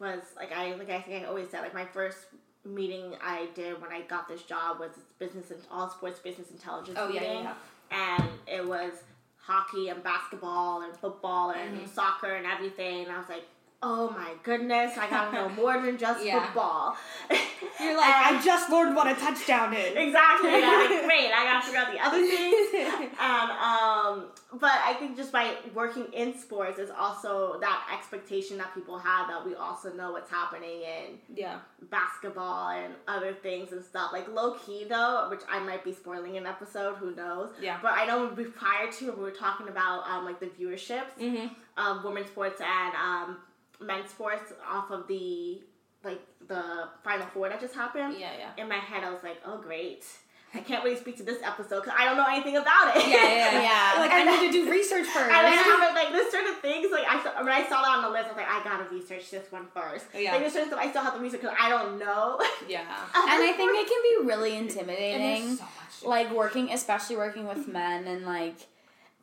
was 0.00 0.22
like 0.36 0.52
I 0.52 0.74
like 0.76 0.90
I 0.90 1.00
think 1.00 1.24
I 1.24 1.26
always 1.26 1.50
said 1.50 1.60
like 1.62 1.74
my 1.74 1.86
first 1.86 2.18
meeting 2.64 3.14
I 3.22 3.48
did 3.54 3.80
when 3.80 3.90
I 3.90 4.02
got 4.02 4.28
this 4.28 4.42
job 4.42 4.78
was 4.78 4.90
business 5.18 5.50
and 5.50 5.60
all 5.70 5.88
sports 5.88 6.18
business 6.20 6.50
intelligence 6.50 6.98
Oh 7.00 7.08
yeah, 7.08 7.20
meeting, 7.20 7.42
yeah, 7.44 7.54
and 7.90 8.24
it 8.46 8.66
was 8.66 8.92
hockey 9.38 9.88
and 9.88 10.02
basketball 10.02 10.82
and 10.82 10.96
football 10.96 11.50
and 11.50 11.80
Mhm. 11.80 11.88
soccer 11.88 12.34
and 12.34 12.46
everything. 12.46 13.04
And 13.04 13.12
I 13.12 13.18
was 13.18 13.28
like, 13.28 13.46
oh 13.82 14.10
my 14.10 14.32
goodness, 14.42 14.98
I 14.98 15.08
gotta 15.08 15.32
know 15.32 15.48
more 15.50 15.80
than 15.80 15.96
just 15.98 16.24
Yeah. 16.24 16.44
football. 16.46 16.96
You're 17.80 17.96
like, 17.96 18.12
I 18.12 18.40
just 18.44 18.70
learned 18.70 18.96
what 18.96 19.06
a 19.06 19.14
touchdown 19.14 19.72
is. 19.74 19.94
Exactly. 19.96 20.50
Like, 20.50 21.04
great, 21.04 21.30
I 21.32 21.44
gotta 21.44 21.64
figure 21.64 21.80
out 21.80 21.92
the 21.92 22.00
other 22.04 22.26
things. 22.26 23.14
And 23.20 23.50
um, 23.52 24.26
but 24.58 24.72
I 24.84 24.94
think 24.98 25.16
just 25.16 25.30
by 25.30 25.54
working 25.74 26.06
in 26.12 26.36
sports 26.36 26.78
is 26.78 26.90
also 26.90 27.58
that 27.60 27.86
expectation 27.94 28.58
that 28.58 28.74
people 28.74 28.98
have 28.98 29.28
that 29.28 29.44
we 29.46 29.54
also 29.54 29.92
know 29.92 30.10
what's 30.12 30.30
happening 30.30 30.80
in 30.82 31.18
yeah. 31.36 31.58
basketball 31.90 32.70
and 32.70 32.94
other 33.06 33.32
things 33.32 33.72
and 33.72 33.84
stuff. 33.84 34.12
Like 34.12 34.28
low 34.32 34.54
key 34.54 34.86
though, 34.88 35.28
which 35.30 35.42
I 35.48 35.60
might 35.60 35.84
be 35.84 35.92
spoiling 35.92 36.36
an 36.36 36.46
episode, 36.46 36.96
who 36.96 37.14
knows? 37.14 37.50
Yeah. 37.60 37.78
But 37.82 37.92
I 37.92 38.06
know 38.06 38.28
prior 38.56 38.90
to 38.90 39.06
when 39.10 39.16
we 39.18 39.22
were 39.22 39.30
talking 39.30 39.68
about 39.68 40.04
um, 40.08 40.24
like 40.24 40.40
the 40.40 40.46
viewerships, 40.46 41.04
Mm-hmm. 41.20 41.46
um, 41.76 42.02
women's 42.04 42.26
sports 42.28 42.60
and 42.60 42.94
um, 42.94 43.36
men's 43.80 44.10
sports 44.10 44.52
off 44.68 44.90
of 44.90 45.06
the 45.08 45.60
like 46.04 46.20
the 46.46 46.88
final 47.02 47.26
four 47.28 47.48
that 47.48 47.60
just 47.60 47.74
happened. 47.74 48.16
Yeah, 48.18 48.30
yeah. 48.38 48.62
In 48.62 48.68
my 48.68 48.76
head, 48.76 49.04
I 49.04 49.10
was 49.10 49.22
like, 49.22 49.40
oh 49.44 49.58
great. 49.58 50.04
I 50.54 50.60
can't 50.60 50.82
really 50.82 50.96
speak 50.96 51.18
to 51.18 51.22
this 51.22 51.42
episode 51.42 51.82
because 51.82 51.92
I 51.98 52.06
don't 52.06 52.16
know 52.16 52.24
anything 52.26 52.56
about 52.56 52.96
it. 52.96 53.06
Yeah, 53.06 53.22
yeah, 53.22 53.62
yeah. 53.62 53.94
Like 53.98 54.10
I 54.12 54.24
need 54.24 54.50
to 54.50 54.52
do 54.52 54.70
research 54.70 55.06
first. 55.14 55.28
And 55.28 55.46
I 55.46 55.50
have 55.50 55.94
like 55.94 56.10
there's 56.10 56.30
certain 56.32 56.54
things 56.62 56.88
like 56.90 57.04
I 57.06 57.22
saw, 57.22 57.36
when 57.44 57.52
I 57.52 57.68
saw 57.68 57.82
that 57.82 57.96
on 57.98 58.02
the 58.02 58.08
list, 58.10 58.26
I 58.26 58.28
was 58.28 58.36
like, 58.38 58.48
I 58.48 58.64
gotta 58.64 58.88
research 58.94 59.30
this 59.30 59.52
one 59.52 59.66
first. 59.74 60.06
Yeah. 60.14 60.32
Like 60.32 60.40
there's 60.40 60.54
certain 60.54 60.68
stuff 60.68 60.80
I 60.82 60.88
still 60.88 61.02
have 61.02 61.14
to 61.14 61.20
research 61.20 61.42
because 61.42 61.56
I 61.60 61.68
don't 61.68 61.98
know. 61.98 62.40
yeah. 62.68 62.80
and 63.14 63.42
I 63.42 63.52
think 63.56 63.72
it 63.76 63.86
can 63.88 64.22
be 64.24 64.28
really 64.28 64.56
intimidating. 64.56 65.56
so 65.56 65.64
much. 65.64 66.04
like 66.04 66.32
working 66.32 66.72
especially 66.72 67.16
working 67.16 67.46
with 67.46 67.68
men 67.68 68.06
and 68.06 68.24
like 68.24 68.56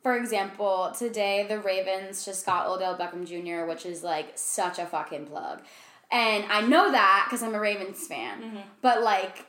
for 0.06 0.16
example 0.16 0.92
today 0.96 1.44
the 1.48 1.58
ravens 1.58 2.24
just 2.24 2.46
got 2.46 2.68
odell 2.68 2.96
beckham 2.96 3.26
jr 3.26 3.66
which 3.68 3.84
is 3.84 4.04
like 4.04 4.28
such 4.36 4.78
a 4.78 4.86
fucking 4.86 5.26
plug. 5.26 5.60
And 6.12 6.44
i 6.48 6.60
know 6.60 6.92
that 6.92 7.24
because 7.26 7.42
i'm 7.42 7.56
a 7.56 7.58
ravens 7.58 8.06
fan. 8.06 8.40
Mhm. 8.40 8.62
but 8.82 9.02
like 9.02 9.46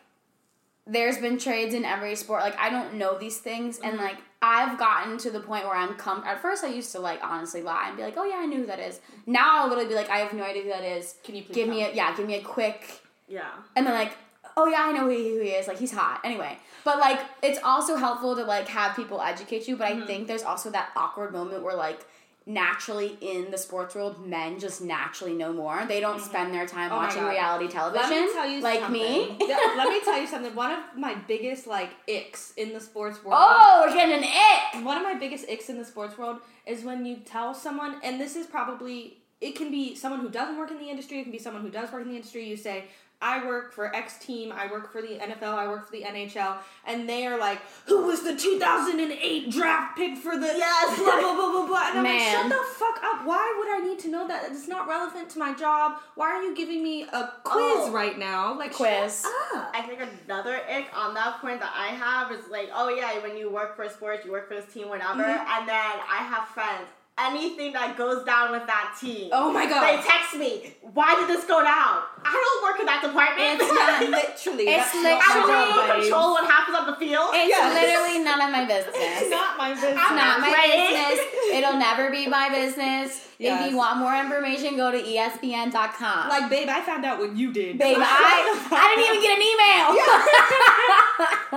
there's 0.88 1.20
been 1.20 1.38
trades 1.38 1.74
in 1.76 1.86
every 1.86 2.16
sport. 2.16 2.42
Like 2.42 2.58
i 2.58 2.72
don't 2.72 2.96
know 2.96 3.20
these 3.20 3.38
things. 3.38 3.78
And 3.78 4.00
Mhm. 4.00 4.02
like 4.02 4.18
i've 4.42 4.80
gotten 4.80 5.20
to 5.20 5.30
the 5.30 5.42
point 5.42 5.66
where 5.66 5.76
i'm 5.76 5.94
com- 5.96 6.24
at 6.26 6.42
first 6.42 6.64
i 6.64 6.70
used 6.80 6.92
to 6.94 7.00
like 7.00 7.20
honestly 7.24 7.62
lie 7.62 7.86
and 7.90 7.96
be 7.98 8.02
like 8.02 8.18
oh 8.18 8.24
yeah 8.24 8.38
i 8.40 8.48
knew 8.48 8.62
who 8.62 8.66
that 8.66 8.80
is. 8.80 9.00
Now 9.28 9.48
i'll 9.62 9.68
literally 9.68 9.90
be 9.90 9.94
like 10.02 10.10
i 10.10 10.18
have 10.18 10.34
no 10.34 10.44
idea 10.44 10.64
who 10.64 10.70
that 10.70 10.84
is. 10.98 11.16
Can 11.24 11.36
you 11.36 11.44
please 11.44 11.54
give 11.54 11.70
me 11.70 11.84
a 11.84 11.94
yeah 11.94 12.16
give 12.18 12.26
me 12.26 12.34
a 12.34 12.42
quick 12.42 13.02
yeah. 13.28 13.52
and 13.76 13.86
then 13.86 13.94
like 13.94 14.14
oh 14.58 14.66
yeah 14.68 14.82
i 14.88 14.92
know 14.92 15.04
who 15.04 15.10
he, 15.10 15.30
who 15.36 15.42
he 15.42 15.50
is 15.50 15.68
like 15.68 15.78
he's 15.80 15.92
hot 15.94 16.20
anyway 16.26 16.58
but 16.84 17.00
like 17.00 17.20
it's 17.42 17.60
also 17.64 17.96
helpful 17.96 18.36
to 18.36 18.44
like 18.44 18.68
have 18.68 18.96
people 18.96 19.22
educate 19.22 19.68
you 19.68 19.78
but 19.78 19.88
i 19.88 19.94
Mhm. 19.94 20.08
think 20.08 20.28
there's 20.28 20.44
also 20.44 20.70
that 20.72 20.90
awkward 20.96 21.32
moment 21.32 21.64
where 21.64 21.76
like 21.76 22.02
naturally 22.50 23.18
in 23.20 23.52
the 23.52 23.58
sports 23.58 23.94
world 23.94 24.26
men 24.26 24.58
just 24.58 24.82
naturally 24.82 25.34
know 25.34 25.52
more 25.52 25.84
they 25.86 26.00
don't 26.00 26.22
spend 26.22 26.54
their 26.54 26.66
time 26.66 26.90
Oh 26.94 26.96
watching 26.96 27.24
reality 27.26 27.68
television 27.68 28.10
Let 28.10 28.26
me 28.26 28.34
tell 28.34 28.48
you 28.50 28.62
like 28.62 28.80
something. 28.80 29.02
me 29.38 29.38
let 29.76 29.90
me 29.90 30.00
tell 30.04 30.20
you 30.20 30.28
something. 30.28 30.56
One 30.56 30.72
of 30.72 30.80
my 30.96 31.14
biggest 31.28 31.68
like 31.68 31.90
icks 32.08 32.54
in 32.56 32.72
the 32.74 32.80
sports 32.80 33.22
world. 33.24 33.38
oh 33.38 33.84
we're 33.86 33.94
getting 33.94 34.16
an 34.16 34.24
ick 34.24 34.86
One 34.86 34.96
of 34.98 35.04
my 35.04 35.16
biggest 35.16 35.46
icks 35.50 35.70
in 35.70 35.78
the 35.78 35.84
sports 35.84 36.18
world 36.18 36.38
is 36.66 36.84
when 36.86 37.06
you 37.06 37.18
tell 37.18 37.54
someone, 37.54 37.96
and 38.04 38.20
this 38.20 38.36
is 38.38 38.46
probably, 38.48 39.18
it 39.42 39.56
can 39.56 39.70
be 39.70 39.96
someone 39.96 40.22
who 40.22 40.30
doesn't 40.30 40.58
work 40.58 40.72
in 40.72 40.80
the 40.80 40.90
industry, 40.90 41.20
it 41.20 41.24
can 41.24 41.32
be 41.34 41.40
someone 41.40 41.62
who 41.62 41.70
does 41.70 41.92
work 41.92 42.02
in 42.04 42.10
the 42.10 42.16
industry. 42.16 42.44
You 42.48 42.58
say, 42.58 42.86
I 43.20 43.46
work 43.48 43.74
for 43.74 43.94
X 43.96 44.18
team, 44.24 44.52
I 44.56 44.72
work 44.72 44.92
for 44.92 45.02
the 45.02 45.18
NFL, 45.18 45.54
I 45.56 45.68
work 45.68 45.86
for 45.88 45.92
the 45.92 46.04
NHL, 46.04 46.58
and 46.86 47.10
they 47.10 47.26
are 47.26 47.40
like, 47.40 47.60
who 47.88 48.06
was 48.06 48.22
the 48.22 48.36
2008 48.36 49.50
draft 49.50 49.98
pick 49.98 50.18
for 50.18 50.38
the 50.38 50.46
Yes. 50.46 51.00
blah, 51.00 51.20
blah, 51.20 51.34
blah, 51.34 51.52
blah, 51.52 51.66
blah. 51.68 51.90
And 51.90 51.98
I'm 52.00 52.04
like, 52.04 52.14
Man. 52.14 52.32
shut 52.34 52.50
the 52.50 52.66
fuck 52.76 53.04
up. 53.04 53.26
Why 53.26 53.56
would 53.58 53.82
I 53.84 53.88
need 53.88 53.98
to 54.00 54.10
know 54.10 54.28
that? 54.28 54.52
It's 54.52 54.68
not 54.68 54.88
relevant 54.88 55.30
to 55.32 55.40
my 55.40 55.54
job. 55.56 55.94
Why 56.14 56.28
are 56.30 56.44
you 56.44 56.56
giving 56.56 56.84
me 56.84 57.04
a 57.04 57.32
quiz 57.44 57.64
Oh. 57.88 57.92
right 57.92 58.20
now? 58.20 58.56
Like, 58.58 58.74
Quiz. 58.74 59.22
Shut 59.24 59.58
up. 59.62 59.72
I 59.74 59.82
think 59.82 60.00
another 60.28 60.62
ick 60.70 60.86
on 60.96 61.16
that 61.16 61.42
point 61.42 61.60
that 61.60 61.74
I 61.76 61.88
have 61.88 62.32
is 62.32 62.48
like, 62.52 62.70
oh 62.74 62.90
yeah, 62.90 63.18
when 63.24 63.36
you 63.36 63.50
work 63.50 63.76
for 63.76 63.84
a 63.84 63.90
sport, 63.90 64.26
you 64.26 64.32
work 64.32 64.48
for 64.48 64.54
this 64.54 64.72
team, 64.72 64.90
whatever, 64.90 65.24
Mhm. 65.24 65.46
and 65.58 65.68
then 65.68 65.76
I 66.10 66.18
have 66.18 66.48
friends. 66.50 66.88
Anything 67.20 67.74
that 67.74 67.98
goes 67.98 68.24
down 68.26 68.52
with 68.52 68.68
that 68.68 68.94
team, 69.02 69.30
Oh 69.34 69.52
my 69.52 69.66
god. 69.66 69.82
they 69.82 69.98
text 70.06 70.36
me. 70.38 70.70
Why 70.94 71.16
did 71.18 71.26
this 71.28 71.46
go 71.46 71.64
down? 71.66 72.06
I 72.22 72.30
don't 72.30 72.62
work 72.62 72.80
in 72.80 72.86
that 72.86 73.02
department. 73.02 73.58
It's 73.58 73.74
not- 73.74 74.02
literally. 74.22 74.70
It's 74.70 74.94
literally- 74.94 75.18
I 75.18 75.34
don't 75.34 75.50
not 75.50 75.88
job, 75.90 75.98
control 75.98 76.30
what 76.38 76.46
happens 76.46 76.78
on 76.78 76.86
the 76.86 76.94
field. 77.02 77.34
it's 77.34 77.50
Yes. 77.50 77.74
literally 77.74 78.22
none 78.24 78.38
of 78.40 78.52
my 78.54 78.66
business 78.70 78.94
It's 78.94 79.32
not 79.34 79.58
my 79.58 79.74
business. 79.74 79.98
It's 79.98 80.12
not 80.14 80.40
my 80.46 80.52
Right? 80.54 80.70
business. 80.78 81.26
It'll 81.58 81.80
never 81.90 82.12
be 82.14 82.28
my 82.30 82.50
business. 82.54 83.26
If 83.40 83.70
you 83.70 83.78
want 83.78 83.98
more 83.98 84.14
information, 84.16 84.78
go 84.78 84.90
to 84.92 84.98
ESPN.com. 85.02 86.30
Like, 86.30 86.50
babe, 86.50 86.70
I 86.70 86.82
found 86.82 87.06
out 87.06 87.18
what 87.20 87.36
you 87.36 87.54
did. 87.54 87.78
Babe, 87.78 87.98
I, 88.00 88.58
I 88.72 88.86
didn't 88.94 89.06
even 89.10 89.22
get 89.26 89.38
an 89.38 89.46
email. 89.46 89.88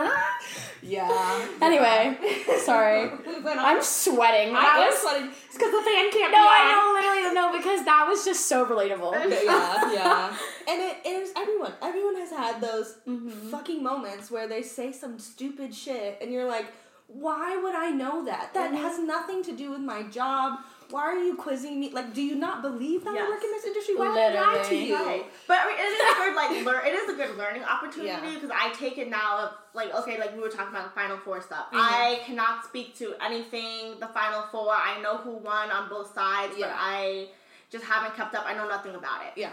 Yeah. 0.00 0.20
Anyway, 1.62 2.16
sorry. 2.64 3.10
I'm 3.46 3.82
sweating. 3.82 4.54
I 4.56 4.62
am 4.62 4.86
was- 4.88 4.98
sweating. 4.98 5.28
It's 5.46 5.54
because 5.56 5.72
the 5.72 5.82
fan 5.82 6.10
can't 6.10 6.32
No, 6.32 6.38
I 6.38 6.60
know, 6.72 7.00
literally, 7.00 7.34
no, 7.34 7.58
because 7.58 7.84
that 7.84 8.06
was 8.08 8.24
just 8.24 8.46
so 8.46 8.64
relatable. 8.64 9.12
yeah, 9.44 9.92
yeah. 9.92 10.36
And 10.70 10.80
it, 10.82 10.98
is 11.04 11.32
everyone. 11.36 11.72
Everyone 11.82 12.14
has 12.16 12.30
had 12.30 12.60
those 12.60 12.96
Mhm. 13.08 13.50
fucking 13.50 13.82
moments 13.82 14.30
where 14.30 14.46
they 14.46 14.62
say 14.62 14.92
some 14.92 15.18
stupid 15.18 15.74
shit 15.74 16.18
and 16.22 16.30
you're 16.32 16.44
like, 16.46 16.66
why 17.08 17.56
would 17.56 17.74
I 17.74 17.90
know 17.90 18.24
that? 18.24 18.54
That 18.54 18.70
Mhm. 18.70 18.76
has 18.76 18.98
nothing 19.00 19.42
to 19.44 19.52
do 19.52 19.70
with 19.70 19.80
my 19.80 20.02
job 20.04 20.60
why 20.90 21.03
are 21.03 21.18
you 21.18 21.35
quizzing 21.37 21.79
me? 21.81 21.90
Like, 21.90 22.12
do 22.14 22.22
you 22.22 22.35
not 22.35 22.62
believe 22.62 23.05
that 23.05 23.14
I 23.16 23.29
work 23.29 23.42
in 23.42 23.50
this 23.50 23.64
industry? 23.64 23.96
Why 23.96 24.09
would 24.09 24.18
I 24.18 24.35
lie 24.35 24.53
to 24.55 24.59
Literally. 24.61 24.88
you? 24.88 24.94
Right. 24.96 25.24
But 25.48 25.59
I 25.61 25.66
mean, 25.66 25.76
it 25.79 25.83
is 25.83 26.00
a 26.00 26.14
good 26.18 26.35
like 26.37 26.66
learn. 26.66 26.87
It 26.87 26.94
is 26.94 27.09
a 27.11 27.16
good 27.16 27.38
learning 27.38 27.64
opportunity 27.64 28.09
Yeah. 28.09 28.35
because 28.35 28.50
I 28.55 28.72
take 28.74 28.98
it 28.98 29.09
now. 29.11 29.38
Of, 29.44 29.53
like 29.74 29.94
okay, 29.94 30.18
like 30.18 30.35
we 30.35 30.40
were 30.42 30.48
talking 30.48 30.74
about 30.74 30.85
the 30.85 30.90
Final 31.00 31.16
Four 31.18 31.40
stuff. 31.40 31.66
Mhm. 31.72 31.79
I 31.79 32.20
cannot 32.24 32.64
speak 32.64 32.96
to 32.98 33.14
anything 33.24 33.98
the 34.00 34.09
Final 34.09 34.42
Four. 34.50 34.70
I 34.74 35.00
know 35.00 35.16
who 35.18 35.33
won 35.33 35.70
on 35.70 35.88
both 35.88 36.12
sides, 36.14 36.55
but 36.59 36.70
I 36.74 37.29
just 37.70 37.85
haven't 37.85 38.16
kept 38.16 38.35
up. 38.35 38.44
I 38.46 38.55
know 38.55 38.68
nothing 38.68 38.94
about 38.94 39.22
it. 39.26 39.33
Yeah. 39.37 39.50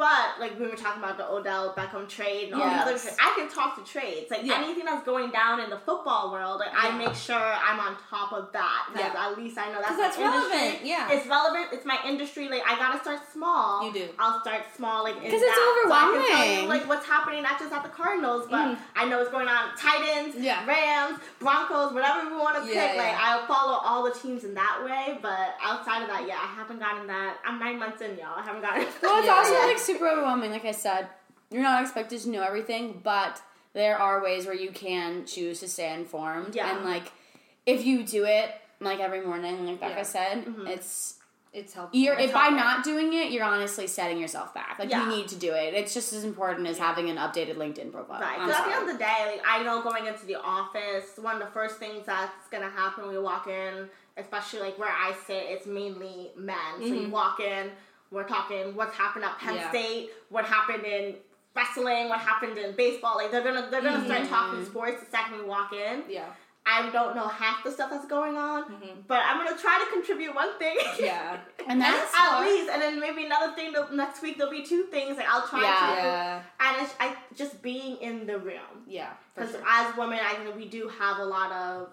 But 0.00 0.40
like 0.40 0.58
we 0.58 0.66
were 0.66 0.76
talking 0.76 1.02
about 1.04 1.18
the 1.18 1.30
Odell 1.30 1.74
Beckham 1.76 2.08
trade 2.08 2.44
and 2.52 2.54
all 2.54 2.60
the 2.70 2.74
other 2.74 2.92
Yes. 2.92 3.02
trades, 3.02 3.16
I 3.20 3.32
can 3.36 3.48
talk 3.50 3.76
to 3.76 3.84
trades. 3.84 4.30
Like 4.30 4.40
Yeah. 4.44 4.54
anything 4.56 4.86
that's 4.86 5.04
going 5.04 5.30
down 5.30 5.60
in 5.60 5.68
the 5.68 5.76
football 5.76 6.32
world, 6.32 6.58
like 6.58 6.70
I 6.74 6.90
make 6.92 7.14
sure 7.14 7.36
I'm 7.36 7.78
on 7.78 7.98
top 8.08 8.32
of 8.32 8.50
that. 8.52 8.88
Yeah. 8.96 9.12
At 9.14 9.36
least 9.36 9.58
I 9.58 9.66
know 9.66 9.74
that's 9.82 9.90
Because 9.90 9.98
that's 9.98 10.16
industry. 10.16 10.40
relevant. 10.56 10.84
Yeah. 10.86 11.10
It's 11.10 11.26
relevant. 11.26 11.66
It's 11.72 11.84
my 11.84 11.98
industry. 12.06 12.48
Like 12.48 12.62
I 12.66 12.76
gotta 12.78 12.98
start 13.00 13.20
small. 13.30 13.84
You 13.84 13.92
do. 13.92 14.08
I'll 14.18 14.40
start 14.40 14.62
small. 14.74 15.04
Like 15.04 15.16
in 15.16 15.30
'Cause 15.30 15.32
it's 15.34 15.44
that. 15.44 15.84
So 15.84 15.92
I 15.92 16.00
can 16.00 16.12
tell 16.12 16.46
you, 16.46 16.52
overwhelming. 16.62 16.68
like 16.70 16.88
what's 16.88 17.06
happening, 17.06 17.42
not 17.42 17.58
just 17.58 17.70
at 17.70 17.82
the 17.82 17.90
Cardinals, 17.90 18.46
but 18.50 18.68
Mhm. 18.68 18.78
I 18.96 19.04
know 19.04 19.18
what's 19.18 19.30
going 19.30 19.48
on. 19.48 19.76
Titans, 19.76 20.34
Yeah. 20.36 20.64
Rams, 20.66 21.20
Broncos, 21.40 21.92
whatever 21.92 22.26
we 22.26 22.36
want 22.36 22.56
to 22.56 22.62
pick. 22.62 22.74
Yeah, 22.74 22.94
Like. 22.96 23.20
I'll 23.20 23.46
follow 23.46 23.76
all 23.84 24.02
the 24.04 24.12
teams 24.12 24.44
in 24.44 24.54
that 24.54 24.82
way. 24.82 25.18
But 25.20 25.56
outside 25.62 26.00
of 26.02 26.08
that, 26.08 26.26
yeah, 26.26 26.38
I 26.42 26.46
haven't 26.58 26.78
gotten 26.78 27.06
that. 27.08 27.36
I'm 27.44 27.58
nine 27.58 27.78
months 27.78 28.00
in, 28.00 28.16
y'all. 28.16 28.38
I 28.38 28.42
haven't 28.42 28.62
gotten. 28.62 28.86
Well, 29.02 29.18
it's 29.20 29.28
also 29.38 29.54
like 29.66 29.78
super 29.92 30.08
overwhelming. 30.08 30.50
Like 30.50 30.64
I 30.64 30.72
said, 30.72 31.08
you're 31.50 31.62
not 31.62 31.82
expected 31.82 32.20
to 32.22 32.30
know 32.30 32.42
everything, 32.42 33.00
but 33.02 33.40
there 33.72 33.98
are 33.98 34.22
ways 34.22 34.46
where 34.46 34.54
you 34.54 34.70
can 34.70 35.26
choose 35.26 35.60
to 35.60 35.68
stay 35.68 35.92
informed. 35.94 36.54
Yeah. 36.54 36.74
And 36.76 36.84
like, 36.84 37.12
if 37.66 37.84
you 37.84 38.04
do 38.04 38.24
it 38.24 38.50
like 38.80 39.00
every 39.00 39.20
morning, 39.24 39.66
like 39.66 39.80
Becca 39.80 39.94
Yeah. 39.96 40.02
said, 40.02 40.44
Mhm. 40.46 40.68
it's 40.68 41.16
It's 41.52 41.74
helpful. 41.74 41.98
you're 41.98 42.14
It's 42.14 42.26
if 42.26 42.32
by 42.32 42.42
helpful. 42.42 42.58
not 42.58 42.84
doing 42.84 43.12
it, 43.12 43.32
you're 43.32 43.44
honestly 43.44 43.86
setting 43.88 44.18
yourself 44.18 44.54
back. 44.54 44.76
Like 44.78 44.88
Yeah. 44.90 45.02
you 45.04 45.16
need 45.16 45.28
to 45.28 45.36
do 45.36 45.52
it. 45.52 45.74
It's 45.74 45.92
just 45.92 46.12
as 46.12 46.22
important 46.24 46.66
as 46.68 46.78
having 46.78 47.10
an 47.10 47.16
updated 47.16 47.56
LinkedIn 47.56 47.90
profile. 47.92 48.20
Right. 48.20 48.38
Because 48.38 48.54
at 48.56 48.66
the 48.66 48.72
end 48.74 48.88
of 48.88 48.92
the 48.96 48.98
day, 48.98 49.32
like 49.32 49.42
I 49.46 49.62
know 49.64 49.82
going 49.82 50.06
into 50.06 50.24
the 50.26 50.36
office, 50.36 51.16
one 51.16 51.34
of 51.34 51.40
the 51.40 51.52
first 51.52 51.78
things 51.78 52.06
that's 52.06 52.46
gonna 52.52 52.70
happen 52.70 53.04
when 53.06 53.14
we 53.14 53.20
walk 53.20 53.48
in, 53.48 53.90
especially 54.16 54.60
like 54.60 54.78
where 54.78 54.90
I 54.92 55.12
sit, 55.26 55.44
it's 55.48 55.66
mainly 55.66 56.30
men. 56.36 56.56
So 56.78 56.84
you 56.86 57.08
Mhm. 57.08 57.10
walk 57.10 57.40
in, 57.40 57.72
we're 58.10 58.24
talking 58.24 58.74
what's 58.74 58.96
happened 58.96 59.24
at 59.24 59.38
Penn 59.38 59.54
Yeah. 59.56 59.70
State, 59.70 60.10
what 60.28 60.44
happened 60.44 60.84
in 60.84 61.16
wrestling, 61.54 62.08
what 62.08 62.20
happened 62.20 62.58
in 62.58 62.74
baseball. 62.76 63.16
Like 63.16 63.30
they're 63.30 63.42
gonna 63.44 63.68
they're 63.70 63.82
gonna 63.82 64.04
start 64.04 64.22
Mhm. 64.22 64.28
talking 64.28 64.64
sports 64.64 65.00
the 65.04 65.10
second 65.10 65.38
we 65.38 65.44
walk 65.44 65.72
in. 65.72 66.04
Yeah. 66.08 66.26
I 66.66 66.90
don't 66.90 67.16
know 67.16 67.26
half 67.26 67.64
the 67.64 67.72
stuff 67.72 67.90
that's 67.90 68.06
going 68.06 68.36
on, 68.36 68.64
Mhm. 68.64 69.06
but 69.08 69.20
I'm 69.24 69.42
gonna 69.42 69.56
try 69.56 69.82
to 69.82 69.90
contribute 69.90 70.34
one 70.34 70.58
thing. 70.58 70.76
Yeah. 70.98 71.38
and 71.68 71.80
that's 71.80 72.14
at 72.14 72.38
what- 72.38 72.46
least, 72.46 72.70
and 72.70 72.80
then 72.82 73.00
maybe 73.00 73.24
another 73.26 73.54
thing. 73.54 73.72
The 73.72 73.86
next 73.92 74.22
week 74.22 74.36
there'll 74.36 74.52
be 74.52 74.62
two 74.64 74.84
things. 74.84 75.16
Like 75.16 75.28
I'll 75.28 75.46
try 75.46 75.62
Yeah. 75.62 75.86
to, 75.90 75.96
Yeah. 75.96 76.42
and 76.60 76.82
it's 76.86 76.94
I 77.00 77.16
just 77.34 77.62
being 77.62 77.96
in 77.98 78.26
the 78.26 78.38
room. 78.38 78.84
Yeah. 78.86 79.12
Because 79.34 79.52
sure. 79.52 79.62
as 79.66 79.96
women, 79.96 80.18
I 80.22 80.34
think 80.34 80.54
we 80.54 80.66
do 80.66 80.88
have 80.88 81.18
a 81.18 81.24
lot 81.24 81.50
of 81.52 81.92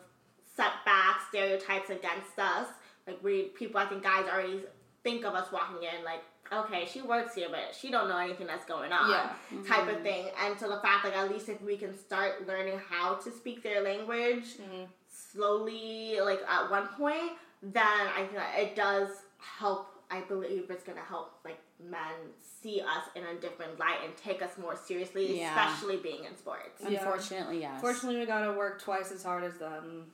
setbacks, 0.56 1.28
stereotypes 1.30 1.90
against 1.90 2.38
us. 2.38 2.68
Like 3.06 3.24
we 3.24 3.44
people, 3.44 3.80
I 3.80 3.86
think 3.86 4.04
guys 4.04 4.26
already 4.28 4.64
think 5.08 5.24
of 5.26 5.34
us 5.36 5.50
walking 5.54 5.78
in 5.84 6.04
like, 6.04 6.22
okay, 6.52 6.86
she 6.86 7.02
works 7.02 7.36
here, 7.36 7.48
but 7.50 7.74
she 7.80 7.90
don't 7.90 8.10
know 8.10 8.18
anything 8.18 8.46
that's 8.48 8.66
going 8.66 8.92
on. 8.92 9.10
Yeah. 9.10 9.30
Type 9.66 9.88
of 9.88 10.02
thing. 10.02 10.28
And 10.44 10.60
so 10.60 10.68
the 10.68 10.80
fact 10.82 11.06
like 11.06 11.16
at 11.16 11.32
least 11.32 11.48
if 11.48 11.62
we 11.62 11.78
can 11.78 11.98
start 11.98 12.46
learning 12.46 12.80
how 12.90 13.16
to 13.16 13.32
speak 13.32 13.64
their 13.64 13.82
language 13.82 14.58
Mhm. 14.58 14.88
slowly, 15.10 16.20
like 16.22 16.42
at 16.48 16.70
one 16.70 16.88
point, 16.90 17.32
then 17.62 17.86
I 18.16 18.20
think 18.22 18.34
that 18.34 18.60
it 18.60 18.76
does 18.76 19.10
help. 19.40 19.94
I 20.10 20.22
believe 20.22 20.70
it's 20.70 20.84
gonna 20.84 21.02
help 21.02 21.40
like 21.44 21.60
men 21.84 22.16
see 22.42 22.82
us 22.82 23.04
in 23.16 23.24
a 23.26 23.36
different 23.42 23.78
light 23.80 24.00
and 24.06 24.16
take 24.16 24.42
us 24.42 24.58
more 24.58 24.76
seriously, 24.76 25.38
Yeah. 25.40 25.50
especially 25.50 25.98
being 25.98 26.24
in 26.26 26.36
sports. 26.38 26.82
Yeah. 26.82 27.00
Unfortunately, 27.00 27.60
yes. 27.62 27.80
Fortunately, 27.82 28.20
we 28.20 28.26
gotta 28.26 28.54
work 28.54 28.82
twice 28.82 29.12
as 29.12 29.24
hard 29.24 29.44
as 29.44 29.58
them. 29.58 30.12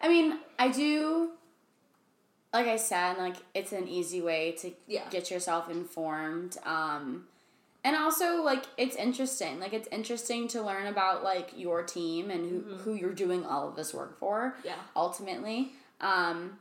I 0.00 0.08
mean, 0.08 0.38
I 0.58 0.68
do. 0.68 1.32
Like 2.52 2.66
I 2.66 2.76
said, 2.76 3.18
like 3.18 3.36
it's 3.54 3.72
an 3.72 3.88
easy 3.88 4.20
way 4.22 4.52
to 4.60 4.72
Yeah. 4.86 5.08
get 5.10 5.30
yourself 5.30 5.68
informed. 5.70 6.56
Um, 6.64 7.26
and 7.84 7.94
also, 7.94 8.42
like 8.42 8.64
it's 8.76 8.96
interesting. 8.96 9.60
Like 9.60 9.72
it's 9.72 9.88
interesting 9.92 10.48
to 10.48 10.62
learn 10.62 10.86
about 10.86 11.22
like 11.22 11.50
your 11.56 11.82
team 11.82 12.30
and 12.30 12.48
who 12.50 12.74
who 12.76 12.94
you're 12.94 13.12
doing 13.12 13.44
all 13.44 13.68
of 13.68 13.76
this 13.76 13.92
work 13.94 14.18
for. 14.18 14.56
Yeah. 14.64 14.74
Ultimately, 14.96 15.72
um, 16.00 16.58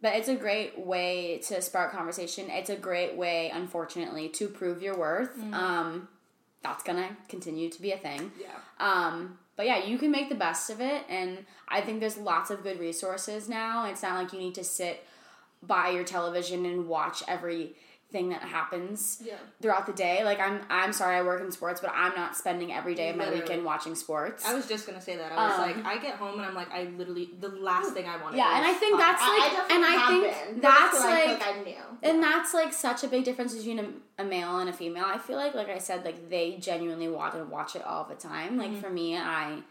but 0.00 0.14
it's 0.16 0.28
a 0.28 0.36
great 0.36 0.78
way 0.78 1.38
to 1.48 1.60
spark 1.62 1.92
conversation. 1.92 2.50
It's 2.50 2.70
a 2.70 2.76
great 2.76 3.16
way, 3.16 3.50
unfortunately, 3.50 4.28
to 4.30 4.48
prove 4.48 4.82
your 4.82 4.96
worth. 4.96 5.36
Um, 5.52 6.08
that's 6.62 6.82
gonna 6.84 7.16
continue 7.28 7.68
to 7.70 7.80
be 7.82 7.90
a 7.92 7.98
thing. 7.98 8.32
Yeah. 8.40 8.48
Um, 8.78 9.38
but 9.56 9.66
yeah, 9.66 9.84
you 9.84 9.98
can 9.98 10.10
make 10.10 10.28
the 10.28 10.34
best 10.34 10.70
of 10.70 10.80
it, 10.80 11.04
and 11.08 11.44
I 11.68 11.80
think 11.80 12.00
there's 12.00 12.16
lots 12.16 12.50
of 12.50 12.62
good 12.62 12.78
resources 12.80 13.48
now. 13.48 13.86
It's 13.86 14.02
not 14.02 14.14
like 14.22 14.32
you 14.32 14.38
need 14.38 14.54
to 14.54 14.64
sit 14.64 15.04
by 15.62 15.90
your 15.90 16.04
television 16.04 16.66
and 16.66 16.88
watch 16.88 17.22
everything 17.28 18.28
that 18.28 18.42
happens 18.42 19.22
Yeah. 19.24 19.36
throughout 19.62 19.86
the 19.86 19.92
day. 19.92 20.22
Like 20.24 20.38
I'm, 20.40 20.60
I'm 20.68 20.92
sorry, 20.92 21.16
I 21.16 21.22
work 21.22 21.40
in 21.40 21.50
sports, 21.52 21.80
but 21.80 21.90
I'm 21.94 22.14
not 22.14 22.36
spending 22.36 22.72
every 22.72 22.94
day 22.94 23.08
of 23.10 23.16
my 23.16 23.30
weekend 23.30 23.64
watching 23.64 23.94
sports. 23.94 24.44
I 24.44 24.54
was 24.54 24.66
just 24.68 24.86
gonna 24.86 25.00
say 25.00 25.16
that. 25.16 25.32
I 25.32 25.48
was 25.48 25.58
Um, 25.58 25.60
like, 25.84 25.86
I 25.86 25.98
get 26.02 26.16
home 26.16 26.34
and 26.38 26.42
I'm 26.44 26.54
like, 26.54 26.70
I 26.72 26.84
literally 26.98 27.30
the 27.40 27.48
last 27.48 27.94
thing 27.94 28.06
I 28.06 28.16
want. 28.20 28.32
To 28.32 28.32
do. 28.32 28.36
Yeah, 28.38 28.56
and 28.58 28.66
I 28.66 28.72
think 28.74 28.98
that's 28.98 29.22
like, 29.22 29.30
I 29.30 29.48
definitely 29.50 29.76
and 29.76 29.84
I 29.86 30.06
think 30.08 30.46
been. 30.54 30.60
that's 30.60 31.00
I 31.00 31.20
feel 31.24 31.32
like, 31.34 31.46
I 31.46 31.62
knew. 31.62 31.98
and 32.10 32.22
that's 32.22 32.52
like 32.54 32.72
such 32.74 33.04
a 33.04 33.08
big 33.08 33.24
difference 33.24 33.54
between 33.54 33.78
a, 33.78 34.22
a 34.22 34.24
male 34.24 34.58
and 34.58 34.68
a 34.68 34.72
female. 34.74 35.04
I 35.06 35.16
feel 35.18 35.36
like, 35.36 35.54
like 35.54 35.68
I 35.70 35.78
said, 35.78 36.04
like 36.04 36.28
they 36.28 36.56
genuinely 36.58 37.08
want 37.08 37.34
to 37.34 37.44
watch 37.44 37.76
it 37.76 37.82
all 37.86 38.04
the 38.04 38.14
time. 38.16 38.58
Like 38.58 38.76
for 38.78 38.90
me, 38.90 39.16
I 39.16 39.62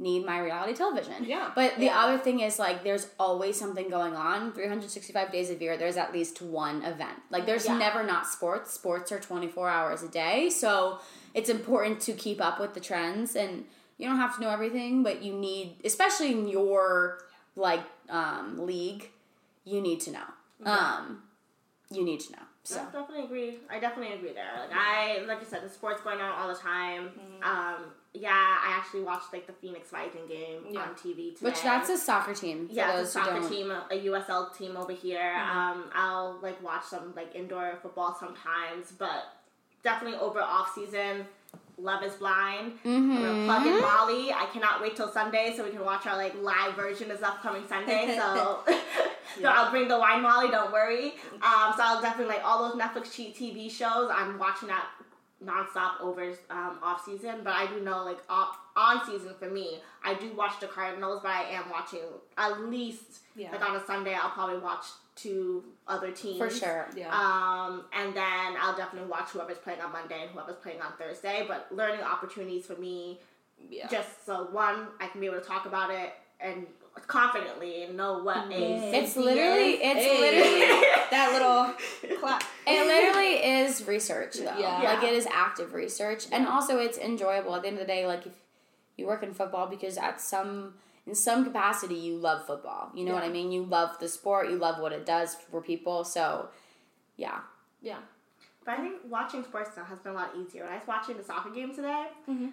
need 0.00 0.24
my 0.24 0.38
reality 0.38 0.74
television. 0.74 1.24
Yeah. 1.24 1.50
But 1.54 1.76
the 1.76 1.86
Yeah. 1.86 2.04
other 2.04 2.18
thing 2.18 2.40
is 2.40 2.58
like 2.58 2.84
there's 2.84 3.08
always 3.18 3.58
something 3.58 3.88
going 3.88 4.14
on. 4.14 4.52
365 4.52 5.32
days 5.32 5.50
of 5.50 5.60
year, 5.60 5.76
there's 5.76 5.96
at 5.96 6.12
least 6.12 6.40
one 6.40 6.82
event. 6.84 7.18
Like 7.30 7.46
there's 7.46 7.66
Yeah. 7.66 7.76
never 7.78 8.02
not 8.04 8.26
sports. 8.26 8.72
Sports 8.72 9.10
are 9.10 9.18
24 9.18 9.68
hours 9.68 10.02
a 10.02 10.08
day. 10.08 10.50
So 10.50 11.00
it's 11.34 11.48
important 11.48 12.00
to 12.02 12.12
keep 12.12 12.40
up 12.40 12.60
with 12.60 12.74
the 12.74 12.80
trends 12.80 13.34
and 13.34 13.66
you 13.96 14.06
don't 14.06 14.18
have 14.18 14.36
to 14.36 14.40
know 14.40 14.50
everything, 14.50 15.02
but 15.02 15.22
you 15.22 15.32
need 15.32 15.80
especially 15.84 16.30
in 16.32 16.46
your 16.48 17.18
like 17.56 17.82
um 18.08 18.64
league, 18.64 19.10
you 19.64 19.80
need 19.80 20.00
to 20.02 20.12
know. 20.12 20.28
Um 20.64 21.24
you 21.90 22.04
need 22.04 22.20
to 22.20 22.32
know. 22.32 22.42
So 22.64 22.80
I 22.80 22.84
definitely 22.84 23.24
agree. 23.24 23.58
I 23.70 23.80
definitely 23.80 24.14
agree 24.14 24.34
there. 24.34 24.50
Like 24.60 24.70
I, 24.76 25.24
like 25.26 25.40
I 25.40 25.44
said, 25.44 25.62
the 25.64 25.70
sport's 25.70 26.02
going 26.02 26.20
on 26.20 26.30
all 26.32 26.48
the 26.48 26.54
time. 26.60 27.08
Mm-hmm. 27.18 27.42
Um, 27.42 27.84
yeah, 28.14 28.30
I 28.32 28.72
actually 28.76 29.02
watched 29.02 29.32
like 29.32 29.46
the 29.46 29.52
Phoenix 29.52 29.92
Rising 29.92 30.26
game 30.28 30.62
Yeah. 30.70 30.80
on 30.80 30.88
TV 30.94 31.34
today. 31.34 31.50
which 31.50 31.62
that's 31.62 31.88
a 31.90 31.98
soccer 31.98 32.34
team 32.34 32.68
yeah, 32.70 32.98
it's 32.98 33.10
a 33.10 33.12
soccer 33.12 33.48
team, 33.48 33.70
a 33.70 33.94
USL 34.06 34.56
team 34.56 34.76
over 34.76 34.92
here. 34.92 35.20
Mm-hmm. 35.36 35.58
Um, 35.58 35.84
I'll 35.94 36.38
like 36.42 36.62
watch 36.62 36.84
some 36.84 37.12
like 37.14 37.34
indoor 37.34 37.78
football 37.82 38.16
sometimes, 38.18 38.92
but 38.98 39.24
definitely 39.82 40.18
over 40.18 40.40
off 40.40 40.72
season. 40.74 41.26
Love 41.80 42.02
is 42.02 42.14
Blind. 42.14 42.72
I'm 42.84 43.14
gonna 43.14 43.44
plug 43.44 43.66
in 43.66 43.74
Mhm. 43.74 43.80
Molly. 43.82 44.32
I 44.32 44.46
cannot 44.52 44.80
wait 44.82 44.96
till 44.96 45.08
Sunday 45.12 45.54
so 45.56 45.62
we 45.62 45.70
can 45.70 45.84
watch 45.84 46.06
our 46.06 46.16
like 46.16 46.34
live 46.42 46.74
version 46.74 47.08
is 47.12 47.22
upcoming 47.22 47.68
Sunday. 47.68 48.16
So, 48.18 48.60
so 48.66 48.74
Yeah. 49.40 49.50
I'll 49.52 49.70
bring 49.70 49.86
the 49.86 49.96
wine 49.98 50.20
Molly. 50.22 50.50
Don't 50.50 50.72
worry. 50.72 51.12
Um, 51.34 51.72
so 51.76 51.82
I'll 51.84 52.00
definitely 52.02 52.34
like 52.34 52.44
all 52.44 52.68
those 52.68 52.80
Netflix 52.80 53.12
cheat 53.14 53.36
TV 53.36 53.70
shows. 53.70 54.10
I'm 54.12 54.38
watching 54.38 54.66
that 54.68 54.86
nonstop 55.44 56.00
over 56.00 56.30
um, 56.50 56.78
off 56.82 57.04
season. 57.04 57.36
But 57.44 57.52
I 57.54 57.66
do 57.66 57.80
know 57.80 58.04
like 58.04 58.18
off, 58.28 58.56
on 58.76 59.04
season 59.06 59.34
for 59.38 59.48
me, 59.50 59.80
I 60.04 60.14
do 60.14 60.32
watch 60.36 60.60
the 60.60 60.66
Cardinals, 60.66 61.20
but 61.22 61.30
I 61.30 61.42
am 61.52 61.70
watching 61.70 62.00
at 62.36 62.60
least 62.68 63.20
Yeah. 63.36 63.52
like 63.52 63.68
on 63.68 63.76
a 63.76 63.84
Sunday. 63.86 64.14
I'll 64.14 64.30
probably 64.30 64.58
watch 64.58 64.84
two 65.14 65.64
other 65.88 66.12
teams 66.12 66.38
For 66.38 66.48
sure. 66.50 66.88
Yeah. 66.96 67.08
um, 67.12 67.84
and 67.92 68.14
then 68.14 68.56
I'll 68.60 68.76
definitely 68.76 69.10
watch 69.10 69.30
whoever's 69.30 69.58
playing 69.58 69.80
on 69.80 69.90
Monday 69.92 70.22
and 70.22 70.30
whoever's 70.30 70.56
playing 70.62 70.80
on 70.80 70.92
Thursday. 70.98 71.44
But 71.48 71.66
learning 71.72 72.02
opportunities 72.04 72.66
for 72.66 72.76
me, 72.76 73.18
yeah. 73.68 73.88
just 73.88 74.24
so 74.24 74.48
one, 74.52 74.86
I 75.00 75.08
can 75.08 75.20
be 75.20 75.26
able 75.26 75.40
to 75.40 75.44
talk 75.46 75.66
about 75.66 75.90
it 75.90 76.12
and 76.40 76.66
confidently 77.08 77.82
and 77.84 77.96
know 77.96 78.22
what 78.22 78.36
a 78.36 78.40
Mm-hmm. 78.42 78.94
It's 78.94 79.16
literally 79.16 79.72
is. 79.74 79.80
it's 79.82 80.04
Hey. 80.04 80.20
literally 80.20 80.84
that 81.10 81.32
little 81.32 82.18
clap. 82.20 82.42
It 82.66 82.86
literally 82.86 83.34
is 83.34 83.57
research 83.86 84.34
though. 84.36 84.58
Yeah. 84.58 84.82
Like 84.82 85.02
it 85.02 85.14
is 85.14 85.26
active 85.32 85.74
research. 85.74 86.26
And 86.32 86.46
also 86.46 86.78
it's 86.78 86.98
enjoyable 86.98 87.54
at 87.54 87.62
the 87.62 87.68
end 87.68 87.78
of 87.78 87.86
the 87.86 87.92
day, 87.92 88.06
like 88.06 88.26
if 88.26 88.32
you 88.96 89.06
work 89.06 89.22
in 89.22 89.32
football 89.34 89.66
because 89.68 89.96
at 89.98 90.20
some 90.20 90.74
in 91.06 91.14
some 91.14 91.44
capacity 91.44 91.94
you 91.94 92.16
love 92.16 92.46
football. 92.46 92.90
You 92.94 93.04
know 93.04 93.14
what 93.14 93.22
I 93.24 93.28
mean? 93.28 93.50
You 93.52 93.64
love 93.64 93.98
the 94.00 94.08
sport, 94.08 94.50
you 94.50 94.56
love 94.56 94.80
what 94.80 94.92
it 94.92 95.06
does 95.06 95.34
for 95.50 95.60
people. 95.62 96.04
So 96.04 96.48
yeah. 97.16 97.40
Yeah. 97.80 97.98
But 98.64 98.78
I 98.78 98.82
think 98.82 98.96
watching 99.08 99.42
sports 99.44 99.70
now 99.76 99.84
has 99.84 99.98
been 100.00 100.12
a 100.12 100.16
lot 100.16 100.30
easier. 100.36 100.64
When 100.64 100.72
I 100.72 100.76
was 100.76 100.86
watching 100.86 101.16
the 101.16 101.24
soccer 101.24 101.50
game 101.50 101.74
today, 101.74 102.08
Mhm. 102.28 102.52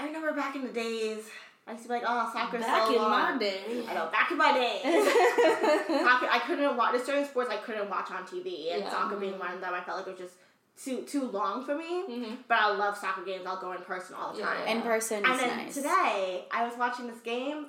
I 0.00 0.06
remember 0.06 0.32
back 0.32 0.54
in 0.56 0.62
the 0.62 0.72
days 0.72 1.28
I 1.68 1.72
used 1.72 1.82
to 1.82 1.88
be 1.88 1.94
like, 1.96 2.04
oh, 2.06 2.30
soccer's 2.32 2.62
Back 2.62 2.86
so 2.86 2.94
in 2.94 3.02
long. 3.02 3.10
my 3.10 3.38
day. 3.38 3.84
I 3.88 3.94
know, 3.94 4.08
back 4.10 4.30
in 4.30 4.38
my 4.38 4.52
day. 4.54 4.80
soccer, 6.02 6.26
I 6.30 6.40
couldn't 6.46 6.76
watch. 6.76 6.92
There's 6.92 7.04
certain 7.04 7.26
sports 7.26 7.50
I 7.50 7.58
couldn't 7.58 7.90
watch 7.90 8.10
on 8.10 8.24
TV, 8.24 8.72
and 8.72 8.84
Yeah. 8.84 8.90
soccer 8.90 9.16
being 9.16 9.38
one 9.38 9.52
of 9.52 9.60
them, 9.60 9.74
I 9.74 9.80
felt 9.82 9.98
like 9.98 10.06
it 10.06 10.10
was 10.12 10.18
just 10.20 10.34
too 10.82 11.02
too 11.02 11.24
long 11.30 11.64
for 11.66 11.74
me. 11.76 12.04
Mhm. 12.08 12.36
But 12.48 12.58
I 12.60 12.70
love 12.74 12.96
soccer 12.96 13.22
games. 13.22 13.44
I'll 13.46 13.60
go 13.60 13.72
in 13.72 13.82
person 13.82 14.14
all 14.14 14.32
the 14.32 14.40
time. 14.42 14.58
yeah. 14.64 14.72
In 14.72 14.82
person 14.82 15.24
And 15.24 15.34
is 15.34 15.40
then 15.40 15.56
nice. 15.56 15.74
today, 15.74 16.46
I 16.50 16.64
was 16.66 16.76
watching 16.78 17.06
this 17.08 17.20
game, 17.20 17.66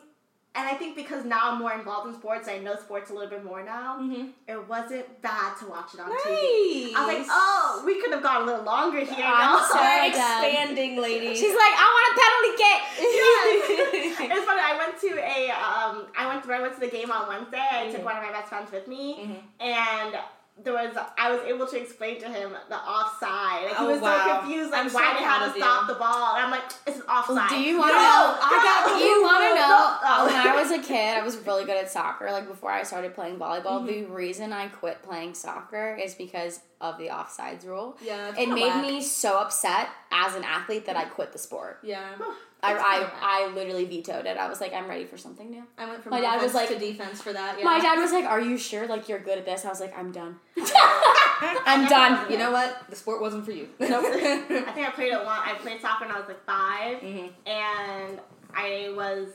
and 0.60 0.68
I 0.68 0.74
think 0.74 0.96
because 0.96 1.24
now 1.26 1.40
I'm 1.52 1.60
more 1.60 1.74
involved 1.74 2.08
in 2.10 2.14
sports, 2.14 2.48
I 2.50 2.58
know 2.60 2.76
sports 2.76 3.10
a 3.10 3.14
little 3.14 3.30
bit 3.30 3.44
more 3.46 3.64
now. 3.64 3.98
Mhm. 4.00 4.32
It 4.48 4.68
wasn't 4.68 5.22
bad 5.22 5.56
to 5.60 5.66
watch 5.68 5.94
it 5.94 6.00
on 6.02 6.10
Nice. 6.10 6.22
TV. 6.26 6.94
I 6.96 7.06
was 7.06 7.08
like, 7.18 7.28
oh, 7.30 7.84
we 7.86 8.02
could 8.02 8.12
have 8.12 8.22
gone 8.24 8.42
a 8.44 8.46
little 8.46 8.64
longer 8.64 9.00
here. 9.00 9.26
I'm 9.26 9.64
so 9.66 9.80
expanding, 10.08 11.02
lady. 11.02 11.34
She's 11.36 11.56
like, 11.64 11.76
I 11.84 11.88
want 11.96 12.06
a 12.12 12.16
penalty 12.24 12.54
kick. 12.64 12.80
It's 14.32 14.46
funny. 14.46 14.62
I 14.62 14.76
went 14.78 15.00
to 15.00 15.12
a 15.18 15.50
um. 15.52 16.08
I 16.18 16.28
went 16.28 16.44
to 16.44 16.54
I 16.54 16.62
went 16.62 16.74
to 16.76 16.80
the 16.82 16.90
game 16.90 17.12
on 17.12 17.28
Wednesday. 17.28 17.58
I 17.72 17.88
took 17.90 18.02
Mhm. 18.02 18.04
one 18.04 18.18
of 18.18 18.24
my 18.24 18.32
best 18.32 18.50
friends 18.50 18.72
with 18.72 18.88
me, 18.88 19.06
Mhm. 19.16 19.66
and 19.66 20.20
there 20.64 20.74
was 20.74 20.98
I 21.18 21.32
was 21.32 21.42
able 21.48 21.66
to 21.68 21.78
explain 21.82 22.20
to 22.22 22.28
him 22.30 22.52
the 22.70 22.76
offside. 22.76 23.66
Like, 23.66 23.78
he 23.78 23.84
Oh, 23.86 23.92
was 23.92 24.02
wow. 24.02 24.26
so 24.26 24.40
confused, 24.42 24.72
like 24.72 24.82
I'm 24.82 24.90
so 24.90 24.96
why 24.96 25.14
they 25.18 25.24
had 25.24 25.40
to 25.48 25.58
you. 25.58 25.64
stop 25.64 25.88
the 25.88 25.94
ball. 25.96 26.36
And 26.36 26.46
I'm 26.46 26.52
like, 26.52 26.64
it's 26.86 26.98
an 26.98 27.04
offside. 27.04 27.50
Do 27.50 27.60
you 27.62 27.78
want 27.78 27.92
to 27.92 27.96
No, 27.96 28.02
know? 28.02 28.38
I 28.42 28.86
got 28.90 29.00
You 29.00 29.22
want 29.24 29.44
to 29.44 29.56
know? 29.56 29.98
No. 30.04 30.26
When 30.26 30.36
I 30.36 30.62
was 30.62 30.72
a 30.72 30.80
kid, 30.86 31.18
I 31.18 31.24
was 31.24 31.38
really 31.46 31.66
good 31.66 31.78
at 31.78 31.90
soccer. 31.90 32.32
Like 32.32 32.48
before 32.48 32.72
I 32.72 32.84
started 32.84 33.16
playing 33.16 33.38
volleyball, 33.38 33.86
the 33.86 33.94
Mm-hmm. 33.94 34.14
reason 34.14 34.54
I 34.54 34.68
quit 34.68 35.02
playing 35.04 35.34
soccer 35.34 35.96
is 36.02 36.14
because 36.16 36.60
of 36.82 36.98
the 36.98 37.08
offsides 37.08 37.66
rule. 37.66 37.98
yeah, 38.02 38.34
It 38.38 38.48
made 38.50 38.68
whack. 38.68 38.82
me 38.86 39.02
so 39.02 39.38
upset 39.40 39.90
as 40.12 40.36
an 40.36 40.44
athlete 40.44 40.86
that 40.86 40.96
I 40.96 41.06
quit 41.06 41.34
the 41.34 41.38
sport. 41.40 41.80
Yeah, 41.84 42.00
I, 42.64 42.74
It's 42.74 42.82
kinda 42.84 43.02
whack. 43.04 43.14
I, 43.22 43.48
I 43.50 43.54
literally 43.54 43.86
vetoed 43.86 44.26
it. 44.26 44.38
I 44.38 44.48
was 44.48 44.62
like, 44.62 44.74
I'm 44.74 44.88
ready 44.88 45.06
for 45.06 45.18
something 45.18 45.50
new. 45.50 45.64
I 45.78 45.90
went 45.90 46.04
from 46.04 46.12
My 46.12 46.22
dad 46.22 46.42
was 46.42 46.54
like- 46.54 46.70
to 46.70 46.80
defense 46.80 47.22
for 47.22 47.34
that. 47.34 47.58
Yeah. 47.58 47.66
My 47.66 47.80
dad 47.80 47.98
was 48.00 48.12
like, 48.14 48.26
Are 48.26 48.40
you 48.42 48.58
sure? 48.58 48.88
Like, 48.88 49.10
you're 49.10 49.20
good 49.20 49.38
at 49.38 49.46
this? 49.46 49.66
I 49.66 49.70
was 49.70 49.80
like, 49.82 49.98
I'm 49.98 50.12
done. 50.14 50.38
I'm 51.66 51.88
done. 51.88 52.30
You 52.32 52.38
know 52.38 52.52
what? 52.52 52.84
The 52.90 52.96
sport 52.96 53.22
wasn't 53.22 53.46
for 53.46 53.52
you. 53.52 53.70
I 53.80 53.86
think 53.88 54.88
I 54.88 54.92
played 54.94 55.12
it 55.14 55.18
one. 55.26 55.28
I 55.28 55.56
played 55.60 55.82
soccer 55.82 56.06
when 56.06 56.16
I 56.16 56.20
was 56.20 56.28
like 56.28 56.46
5 56.46 56.98
Mhm. 57.02 57.30
and 57.46 58.20
I 58.54 58.94
was 58.96 59.28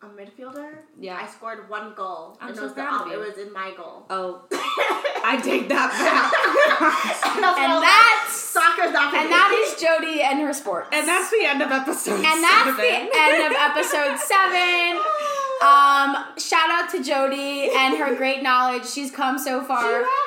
a 0.00 0.06
midfielder. 0.06 0.78
Yeah. 0.98 1.18
I 1.20 1.26
scored 1.26 1.68
one 1.68 1.94
goal. 1.94 2.38
I'm 2.40 2.48
and 2.48 2.56
so 2.56 2.62
it 2.62 2.64
was 2.66 2.74
the, 2.74 2.82
proud 2.82 3.06
of 3.06 3.12
It 3.12 3.18
was 3.18 3.38
in 3.38 3.52
my 3.52 3.72
goal. 3.76 4.06
Oh, 4.10 4.46
I 4.52 5.40
take 5.42 5.68
that 5.68 5.90
back. 5.90 6.30
and, 7.34 7.42
that's 7.42 7.58
And 7.58 7.72
was 7.72 7.82
that's 7.82 8.36
soccer's 8.38 8.92
not 8.92 9.12
and 9.14 9.30
that 9.30 9.50
is 9.50 9.80
Jody 9.80 10.22
and 10.22 10.40
her 10.40 10.54
sports. 10.54 10.88
and 10.92 11.06
that's 11.06 11.30
the 11.30 11.42
end 11.42 11.62
of 11.62 11.70
episode. 11.70 12.22
And 12.22 12.42
that's 12.42 12.76
seven. 12.76 12.76
the 12.78 13.10
end 13.10 13.42
of 13.42 13.52
episode 13.58 14.18
seven. 14.22 15.02
Um, 15.62 16.38
shout 16.38 16.70
out 16.70 16.88
to 16.92 17.02
Jody 17.02 17.70
and 17.74 17.96
her 17.98 18.14
great 18.14 18.42
knowledge. 18.42 18.86
She's 18.86 19.10
come 19.10 19.38
so 19.38 19.62
far. 19.62 19.82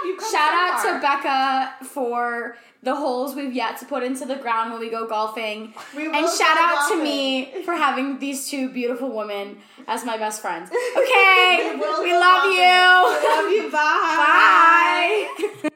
You 0.05 0.17
have, 0.19 0.31
shout 0.31 0.31
so 0.31 0.39
out 0.39 0.81
far. 0.83 0.93
to 0.95 1.01
Becca 1.01 1.85
for 1.85 2.57
the 2.83 2.95
holes 2.95 3.35
we've 3.35 3.53
yet 3.53 3.77
to 3.77 3.85
put 3.85 4.03
into 4.03 4.25
the 4.25 4.35
ground 4.35 4.71
when 4.71 4.81
we 4.81 4.89
go 4.89 5.07
golfing. 5.07 5.73
We 5.95 6.05
and 6.05 6.13
shout 6.27 6.57
out 6.57 6.79
golfing. 6.89 6.97
to 6.97 7.03
me 7.03 7.51
for 7.65 7.73
having 7.73 8.19
these 8.19 8.49
two 8.49 8.69
beautiful 8.69 9.15
women 9.15 9.57
as 9.87 10.03
my 10.03 10.17
best 10.17 10.41
friends. 10.41 10.69
Okay, 10.97 11.71
we, 11.73 11.79
we 11.79 12.13
love 12.13 12.43
golfing. 12.43 12.59
you. 12.59 13.19
We 13.21 13.27
love 13.27 13.51
you. 13.65 13.71
Bye. 13.71 15.27
Bye. 15.63 15.69